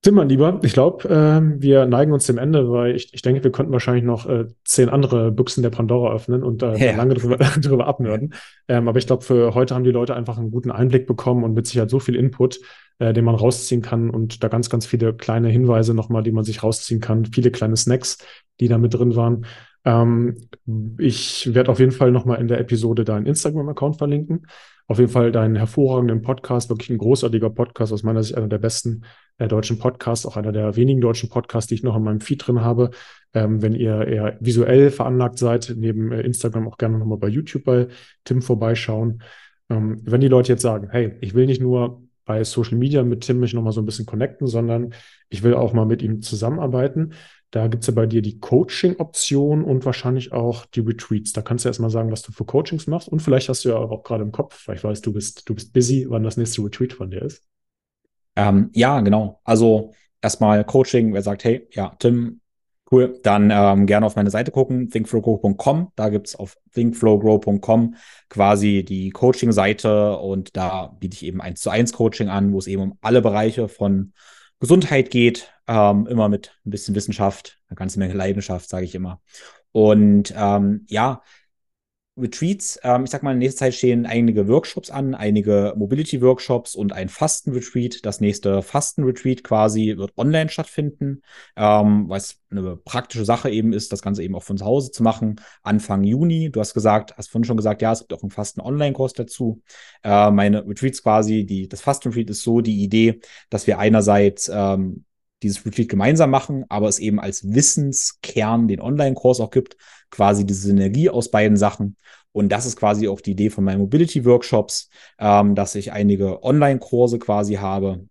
Tim, 0.04 0.16
mein 0.16 0.28
Lieber, 0.28 0.58
ich 0.64 0.72
glaube, 0.72 1.08
äh, 1.08 1.62
wir 1.62 1.86
neigen 1.86 2.12
uns 2.12 2.26
dem 2.26 2.36
Ende, 2.36 2.68
weil 2.72 2.96
ich, 2.96 3.14
ich 3.14 3.22
denke, 3.22 3.44
wir 3.44 3.52
könnten 3.52 3.72
wahrscheinlich 3.72 4.02
noch 4.02 4.28
äh, 4.28 4.46
zehn 4.64 4.88
andere 4.88 5.30
Büchsen 5.30 5.62
der 5.62 5.70
Pandora 5.70 6.12
öffnen 6.12 6.42
und 6.42 6.60
äh, 6.64 6.76
ja. 6.76 6.96
lange 6.96 7.14
drüber, 7.14 7.36
drüber 7.60 7.86
abnörden. 7.86 8.34
Ähm, 8.66 8.88
aber 8.88 8.98
ich 8.98 9.06
glaube, 9.06 9.22
für 9.22 9.54
heute 9.54 9.76
haben 9.76 9.84
die 9.84 9.92
Leute 9.92 10.16
einfach 10.16 10.38
einen 10.38 10.50
guten 10.50 10.72
Einblick 10.72 11.06
bekommen 11.06 11.44
und 11.44 11.54
mit 11.54 11.68
Sicherheit 11.68 11.88
so 11.88 12.00
viel 12.00 12.16
Input, 12.16 12.58
äh, 12.98 13.12
den 13.12 13.24
man 13.24 13.36
rausziehen 13.36 13.80
kann 13.80 14.10
und 14.10 14.42
da 14.42 14.48
ganz, 14.48 14.68
ganz 14.68 14.86
viele 14.86 15.14
kleine 15.14 15.50
Hinweise 15.50 15.94
nochmal, 15.94 16.24
die 16.24 16.32
man 16.32 16.42
sich 16.42 16.64
rausziehen 16.64 17.00
kann, 17.00 17.26
viele 17.26 17.52
kleine 17.52 17.76
Snacks, 17.76 18.18
die 18.58 18.66
da 18.66 18.78
mit 18.78 18.94
drin 18.94 19.14
waren. 19.14 19.46
Ähm, 19.84 20.48
ich 20.98 21.54
werde 21.54 21.70
auf 21.70 21.78
jeden 21.78 21.92
Fall 21.92 22.10
nochmal 22.10 22.40
in 22.40 22.48
der 22.48 22.58
Episode 22.58 23.04
deinen 23.04 23.26
Instagram-Account 23.26 23.98
verlinken. 23.98 24.48
Auf 24.88 24.98
jeden 24.98 25.12
Fall 25.12 25.30
deinen 25.30 25.54
hervorragenden 25.54 26.22
Podcast, 26.22 26.70
wirklich 26.70 26.90
ein 26.90 26.98
großartiger 26.98 27.50
Podcast, 27.50 27.92
aus 27.92 28.02
meiner 28.02 28.24
Sicht 28.24 28.36
einer 28.36 28.48
der 28.48 28.58
besten 28.58 29.04
äh, 29.38 29.48
deutschen 29.48 29.78
Podcasts, 29.78 30.26
auch 30.26 30.36
einer 30.36 30.52
der 30.52 30.76
wenigen 30.76 31.00
deutschen 31.00 31.28
Podcasts, 31.28 31.68
die 31.68 31.74
ich 31.74 31.82
noch 31.82 31.96
in 31.96 32.02
meinem 32.02 32.20
Feed 32.20 32.46
drin 32.46 32.60
habe. 32.60 32.90
Ähm, 33.34 33.62
wenn 33.62 33.74
ihr 33.74 34.06
eher 34.06 34.36
visuell 34.40 34.90
veranlagt 34.90 35.38
seid, 35.38 35.74
neben 35.76 36.12
äh, 36.12 36.20
Instagram 36.20 36.68
auch 36.68 36.78
gerne 36.78 36.98
nochmal 36.98 37.18
bei 37.18 37.28
YouTube 37.28 37.64
bei 37.64 37.88
Tim 38.24 38.42
vorbeischauen. 38.42 39.22
Ähm, 39.70 40.00
wenn 40.04 40.20
die 40.20 40.28
Leute 40.28 40.52
jetzt 40.52 40.62
sagen, 40.62 40.88
hey, 40.90 41.16
ich 41.20 41.34
will 41.34 41.46
nicht 41.46 41.60
nur 41.60 42.02
bei 42.24 42.44
Social 42.44 42.76
Media 42.76 43.02
mit 43.02 43.22
Tim 43.22 43.40
mich 43.40 43.54
nochmal 43.54 43.72
so 43.72 43.80
ein 43.80 43.86
bisschen 43.86 44.06
connecten, 44.06 44.46
sondern 44.46 44.94
ich 45.28 45.42
will 45.42 45.54
auch 45.54 45.72
mal 45.72 45.86
mit 45.86 46.02
ihm 46.02 46.22
zusammenarbeiten, 46.22 47.14
da 47.52 47.66
gibt 47.68 47.82
es 47.82 47.86
ja 47.86 47.92
bei 47.92 48.06
dir 48.06 48.22
die 48.22 48.40
Coaching-Option 48.40 49.62
und 49.62 49.84
wahrscheinlich 49.84 50.32
auch 50.32 50.64
die 50.64 50.80
Retreats. 50.80 51.34
Da 51.34 51.42
kannst 51.42 51.64
du 51.64 51.68
erstmal 51.68 51.90
sagen, 51.90 52.10
was 52.10 52.22
du 52.22 52.32
für 52.32 52.46
Coachings 52.46 52.86
machst. 52.86 53.08
Und 53.10 53.20
vielleicht 53.20 53.50
hast 53.50 53.66
du 53.66 53.68
ja 53.68 53.76
auch 53.76 54.02
gerade 54.04 54.24
im 54.24 54.32
Kopf, 54.32 54.66
weil 54.66 54.76
ich 54.76 54.84
weiß, 54.84 55.02
du 55.02 55.12
bist, 55.12 55.46
du 55.46 55.54
bist 55.54 55.74
busy, 55.74 56.06
wann 56.08 56.22
das 56.22 56.38
nächste 56.38 56.64
Retreat 56.64 56.94
von 56.94 57.10
dir 57.10 57.20
ist. 57.20 57.44
Ähm, 58.36 58.70
ja, 58.72 59.00
genau. 59.00 59.40
Also 59.44 59.92
erstmal 60.20 60.64
Coaching, 60.64 61.12
wer 61.12 61.22
sagt, 61.22 61.44
hey, 61.44 61.68
ja, 61.72 61.94
Tim, 61.98 62.40
cool, 62.90 63.18
dann 63.22 63.50
ähm, 63.50 63.86
gerne 63.86 64.06
auf 64.06 64.16
meine 64.16 64.30
Seite 64.30 64.50
gucken, 64.50 64.90
thinkflowgrow.com. 64.90 65.92
Da 65.96 66.08
gibt 66.08 66.28
es 66.28 66.36
auf 66.36 66.56
thinkflowgrow.com 66.74 67.96
quasi 68.28 68.84
die 68.84 69.10
Coaching-Seite 69.10 70.18
und 70.18 70.56
da 70.56 70.94
biete 70.98 71.16
ich 71.16 71.24
eben 71.24 71.40
eins 71.40 71.60
zu 71.60 71.70
eins 71.70 71.92
Coaching 71.92 72.28
an, 72.28 72.52
wo 72.52 72.58
es 72.58 72.66
eben 72.66 72.82
um 72.82 72.98
alle 73.00 73.22
Bereiche 73.22 73.68
von 73.68 74.12
Gesundheit 74.60 75.10
geht, 75.10 75.52
ähm, 75.66 76.06
immer 76.06 76.28
mit 76.28 76.56
ein 76.64 76.70
bisschen 76.70 76.94
Wissenschaft, 76.94 77.58
eine 77.68 77.76
ganze 77.76 77.98
Menge 77.98 78.14
Leidenschaft, 78.14 78.68
sage 78.68 78.84
ich 78.84 78.94
immer. 78.94 79.20
Und 79.72 80.32
ähm, 80.36 80.86
ja, 80.88 81.22
Retreats, 82.14 82.78
ähm, 82.82 83.04
ich 83.04 83.10
sag 83.10 83.22
mal, 83.22 83.32
in 83.32 83.38
nächster 83.38 83.60
Zeit 83.60 83.74
stehen 83.74 84.04
einige 84.04 84.46
Workshops 84.46 84.90
an, 84.90 85.14
einige 85.14 85.72
Mobility-Workshops 85.76 86.74
und 86.74 86.92
ein 86.92 87.08
Fasten-Retreat. 87.08 88.04
Das 88.04 88.20
nächste 88.20 88.60
Fasten-Retreat 88.60 89.42
quasi 89.42 89.96
wird 89.96 90.12
online 90.18 90.50
stattfinden, 90.50 91.22
ähm, 91.56 92.04
was 92.08 92.38
eine 92.50 92.76
praktische 92.76 93.24
Sache 93.24 93.48
eben 93.48 93.72
ist, 93.72 93.92
das 93.92 94.02
Ganze 94.02 94.22
eben 94.22 94.34
auch 94.34 94.42
von 94.42 94.58
zu 94.58 94.66
Hause 94.66 94.90
zu 94.90 95.02
machen. 95.02 95.40
Anfang 95.62 96.04
Juni, 96.04 96.50
du 96.50 96.60
hast 96.60 96.74
gesagt, 96.74 97.16
hast 97.16 97.30
vorhin 97.30 97.44
schon 97.44 97.56
gesagt, 97.56 97.80
ja, 97.80 97.92
es 97.92 98.00
gibt 98.00 98.12
auch 98.12 98.22
einen 98.22 98.30
Fasten-Online-Kurs 98.30 99.14
dazu. 99.14 99.62
Äh, 100.04 100.30
meine 100.30 100.66
Retreats 100.68 101.02
quasi, 101.02 101.46
die, 101.46 101.66
das 101.66 101.80
Fasten-Retreat 101.80 102.28
ist 102.28 102.42
so 102.42 102.60
die 102.60 102.82
Idee, 102.82 103.20
dass 103.48 103.66
wir 103.66 103.78
einerseits 103.78 104.50
ähm, 104.52 105.06
dieses 105.42 105.64
Retreat 105.64 105.88
gemeinsam 105.88 106.30
machen, 106.30 106.64
aber 106.68 106.88
es 106.88 106.98
eben 106.98 107.20
als 107.20 107.52
Wissenskern 107.52 108.68
den 108.68 108.80
Online-Kurs 108.80 109.40
auch 109.40 109.50
gibt, 109.50 109.76
quasi 110.10 110.46
diese 110.46 110.68
Synergie 110.68 111.10
aus 111.10 111.30
beiden 111.30 111.56
Sachen. 111.56 111.96
Und 112.32 112.50
das 112.50 112.66
ist 112.66 112.76
quasi 112.76 113.08
auch 113.08 113.20
die 113.20 113.32
Idee 113.32 113.50
von 113.50 113.64
meinen 113.64 113.80
Mobility-Workshops, 113.80 114.88
ähm, 115.18 115.54
dass 115.54 115.74
ich 115.74 115.92
einige 115.92 116.42
Online-Kurse 116.42 117.18
quasi 117.18 117.54
habe, 117.54 118.06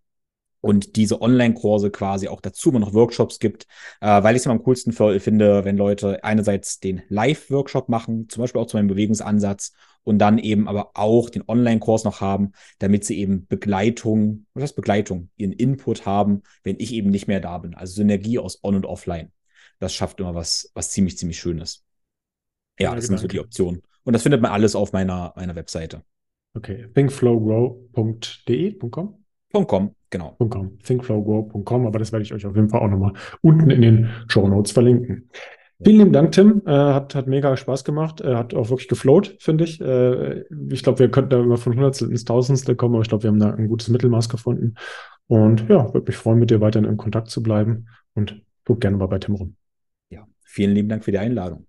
und 0.62 0.96
diese 0.96 1.22
Online-Kurse 1.22 1.92
quasi 1.92 2.28
auch 2.28 2.40
dazu 2.40 2.70
immer 2.70 2.80
noch 2.80 2.94
Workshops 2.94 3.40
gibt, 3.40 3.66
äh, 4.00 4.24
weil 4.24 4.36
ich 4.36 4.44
es 4.44 4.48
am 4.48 4.64
coolsten 4.64 4.94
finde, 4.94 5.66
wenn 5.66 5.76
Leute 5.76 6.24
einerseits 6.24 6.80
den 6.80 7.02
Live-Workshop 7.10 7.90
machen, 7.90 8.30
zum 8.30 8.42
Beispiel 8.42 8.62
auch 8.62 8.68
zu 8.68 8.78
meinem 8.78 8.88
Bewegungsansatz 8.88 9.74
und 10.04 10.20
dann 10.20 10.38
eben 10.38 10.68
aber 10.68 10.92
auch 10.96 11.30
den 11.30 11.44
Online-Kurs 11.48 12.04
noch 12.04 12.22
haben, 12.22 12.52
damit 12.80 13.06
sie 13.06 13.20
eben 13.20 13.48
Begleitung, 13.48 14.46
was 14.54 14.64
heißt 14.64 14.76
Begleitung, 14.76 15.30
ihren 15.38 15.54
Input 15.54 16.06
haben, 16.06 16.42
wenn 16.64 16.78
ich 16.80 16.94
eben 16.94 17.10
nicht 17.10 17.28
mehr 17.28 17.40
da 17.40 17.58
bin. 17.58 17.76
Also 17.76 17.94
Synergie 17.94 18.40
aus 18.40 18.64
On- 18.64 18.76
und 18.76 18.86
Offline. 18.86 19.32
Das 19.80 19.94
schafft 19.94 20.20
immer 20.20 20.36
was, 20.36 20.72
was 20.74 20.92
ziemlich, 20.92 21.18
ziemlich 21.18 21.40
Schönes. 21.40 21.86
Ja, 22.80 22.96
das 22.96 23.08
sind 23.08 23.20
so 23.20 23.28
die 23.28 23.40
Optionen. 23.40 23.82
Und 24.04 24.14
das 24.14 24.24
findet 24.24 24.42
man 24.42 24.52
alles 24.52 24.76
auf 24.76 24.94
meiner, 24.94 25.34
meiner 25.36 25.56
Webseite. 25.56 26.04
Okay, 26.54 26.88
thinkflowgrow.de.com? 26.94 29.18
.com, 29.68 29.96
genau. 30.10 30.36
.com, 30.38 30.80
thinkflowgrow.com, 30.80 31.86
aber 31.86 32.00
das 32.00 32.12
werde 32.12 32.24
ich 32.24 32.34
euch 32.34 32.46
auf 32.46 32.56
jeden 32.56 32.70
Fall 32.70 32.82
auch 32.82 32.88
nochmal 32.88 33.14
unten 33.42 33.70
in 33.70 33.82
den 33.82 34.10
Show 34.28 34.48
Notes 34.48 34.72
verlinken. 34.72 35.30
Vielen 35.84 35.98
lieben 35.98 36.14
Dank, 36.14 36.32
Tim. 36.32 36.62
Äh, 36.66 36.72
hat, 36.72 37.16
hat 37.16 37.28
mega 37.28 37.56
Spaß 37.58 37.84
gemacht. 37.84 38.22
Äh, 38.22 38.36
hat 38.36 38.54
auch 38.54 38.70
wirklich 38.70 38.88
geflowt, 38.88 39.36
finde 39.40 39.64
ich. 39.64 39.82
Äh, 39.82 40.46
ich 40.70 40.84
glaube, 40.84 41.00
wir 41.00 41.10
könnten 41.10 41.32
da 41.32 41.40
immer 41.40 41.58
von 41.58 41.74
Hundertstel 41.74 42.10
ins 42.10 42.26
Tausendstel 42.26 42.76
kommen, 42.76 42.96
aber 42.96 43.02
ich 43.02 43.10
glaube, 43.10 43.24
wir 43.24 43.30
haben 43.30 43.40
da 43.40 43.52
ein 43.52 43.68
gutes 43.68 43.90
Mittelmaß 43.90 44.30
gefunden. 44.30 44.76
Und 45.28 45.68
ja, 45.70 45.94
würde 45.94 46.08
mich 46.08 46.18
freuen, 46.18 46.40
mit 46.40 46.52
dir 46.52 46.62
weiterhin 46.62 46.90
in 46.90 46.98
Kontakt 46.98 47.30
zu 47.30 47.42
bleiben. 47.42 47.88
Und 48.14 48.42
guck 48.66 48.82
gerne 48.82 48.98
mal 48.98 49.08
bei 49.08 49.20
Tim 49.20 49.36
rum. 49.36 49.56
Ja, 50.10 50.28
vielen 50.44 50.76
lieben 50.76 50.90
Dank 50.90 51.04
für 51.04 51.12
die 51.12 51.20
Einladung. 51.20 51.66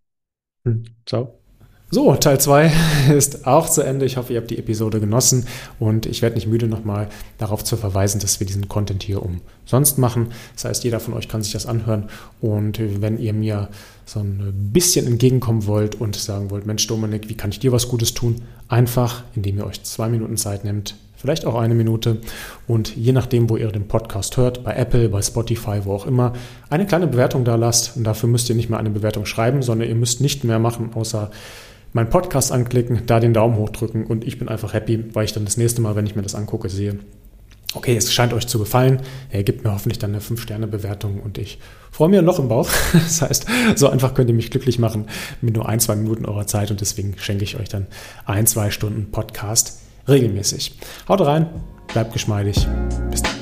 Hm, 0.65 0.85
ciao. 1.07 1.42
So, 1.95 2.15
Teil 2.15 2.41
2 2.41 2.73
ist 3.15 3.47
auch 3.47 3.69
zu 3.69 3.83
Ende. 3.83 4.07
Ich 4.07 4.17
hoffe, 4.17 4.33
ihr 4.33 4.41
habt 4.41 4.51
die 4.51 4.57
Episode 4.57 4.99
genossen 4.99 5.47
und 5.79 6.07
ich 6.07 6.23
werde 6.23 6.37
nicht 6.37 6.47
müde, 6.47 6.67
nochmal 6.67 7.11
darauf 7.37 7.65
zu 7.65 7.77
verweisen, 7.77 8.19
dass 8.19 8.41
wir 8.41 8.47
diesen 8.47 8.67
Content 8.67 9.03
hier 9.03 9.21
umsonst 9.23 9.99
machen. 9.99 10.29
Das 10.55 10.65
heißt, 10.65 10.85
jeder 10.85 11.01
von 11.01 11.13
euch 11.13 11.29
kann 11.29 11.43
sich 11.43 11.53
das 11.53 11.67
anhören 11.67 12.09
und 12.41 12.81
wenn 13.03 13.19
ihr 13.19 13.35
mir 13.35 13.69
so 14.07 14.21
ein 14.21 14.71
bisschen 14.73 15.07
entgegenkommen 15.07 15.67
wollt 15.67 16.01
und 16.01 16.17
sagen 16.17 16.51
wollt, 16.51 16.65
Mensch 16.65 16.87
Dominik, 16.87 17.29
wie 17.29 17.37
kann 17.37 17.51
ich 17.51 17.59
dir 17.59 17.73
was 17.73 17.89
Gutes 17.89 18.15
tun? 18.15 18.37
Einfach, 18.69 19.25
indem 19.37 19.59
ihr 19.59 19.67
euch 19.67 19.83
zwei 19.83 20.09
Minuten 20.09 20.39
Zeit 20.39 20.65
nehmt, 20.65 20.97
vielleicht 21.15 21.45
auch 21.45 21.57
eine 21.57 21.75
Minute 21.75 22.23
und 22.67 22.97
je 22.97 23.13
nachdem, 23.13 23.51
wo 23.51 23.59
ihr 23.59 23.71
den 23.71 23.87
Podcast 23.87 24.39
hört, 24.39 24.65
bei 24.65 24.73
Apple, 24.73 25.11
bei 25.11 25.21
Spotify, 25.21 25.81
wo 25.85 25.93
auch 25.93 26.07
immer, 26.07 26.33
eine 26.71 26.87
kleine 26.87 27.07
Bewertung 27.07 27.45
da 27.45 27.57
lasst 27.57 27.99
und 27.99 28.05
dafür 28.05 28.31
müsst 28.31 28.49
ihr 28.49 28.57
nicht 28.57 28.71
mehr 28.71 28.79
eine 28.79 28.89
Bewertung 28.89 29.27
schreiben, 29.27 29.61
sondern 29.61 29.91
ihr 29.91 29.95
müsst 29.95 30.23
nicht 30.23 30.43
mehr 30.43 30.59
machen, 30.59 30.89
außer 30.95 31.31
meinen 31.93 32.11
Podcast 32.11 32.53
anklicken, 32.53 33.03
da 33.07 33.21
den 33.21 33.35
Daumen 33.35 33.57
hoch 33.57 33.71
drücken 33.71 34.07
und 34.07 34.25
ich 34.27 34.39
bin 34.39 34.49
einfach 34.49 34.73
happy, 34.73 35.15
weil 35.15 35.25
ich 35.25 35.33
dann 35.33 35.45
das 35.45 35.57
nächste 35.57 35.81
Mal, 35.81 35.97
wenn 35.97 36.07
ich 36.07 36.17
mir 36.17 36.23
das 36.23 36.35
angucke, 36.35 36.69
sehe, 36.69 36.99
okay, 37.75 37.97
es 37.97 38.13
scheint 38.13 38.33
euch 38.33 38.47
zu 38.47 38.59
gefallen. 38.59 39.01
Er 39.31 39.43
gibt 39.43 39.65
mir 39.65 39.73
hoffentlich 39.73 39.99
dann 39.99 40.11
eine 40.11 40.21
5-Sterne-Bewertung 40.21 41.21
und 41.21 41.39
ich 41.39 41.59
freue 41.91 42.09
mir 42.09 42.21
ein 42.21 42.25
Loch 42.25 42.39
im 42.39 42.49
Bauch. 42.49 42.69
Das 42.93 43.23
heißt, 43.23 43.47
so 43.77 43.89
einfach 43.89 44.15
könnt 44.15 44.31
ihr 44.31 44.35
mich 44.37 44.51
glücklich 44.51 44.79
machen 44.79 45.07
mit 45.41 45.55
nur 45.55 45.69
ein, 45.69 45.81
zwei 45.81 45.97
Minuten 45.97 46.25
eurer 46.25 46.47
Zeit 46.47 46.71
und 46.71 46.81
deswegen 46.81 47.15
schenke 47.19 47.45
ich 47.45 47.59
euch 47.59 47.69
dann 47.69 47.87
ein, 48.25 48.47
zwei 48.47 48.71
Stunden 48.71 49.11
Podcast 49.11 49.81
regelmäßig. 50.09 50.79
Haut 51.09 51.21
rein, 51.21 51.49
bleibt 51.93 52.13
geschmeidig. 52.13 52.67
Bis 53.11 53.23
dann. 53.23 53.42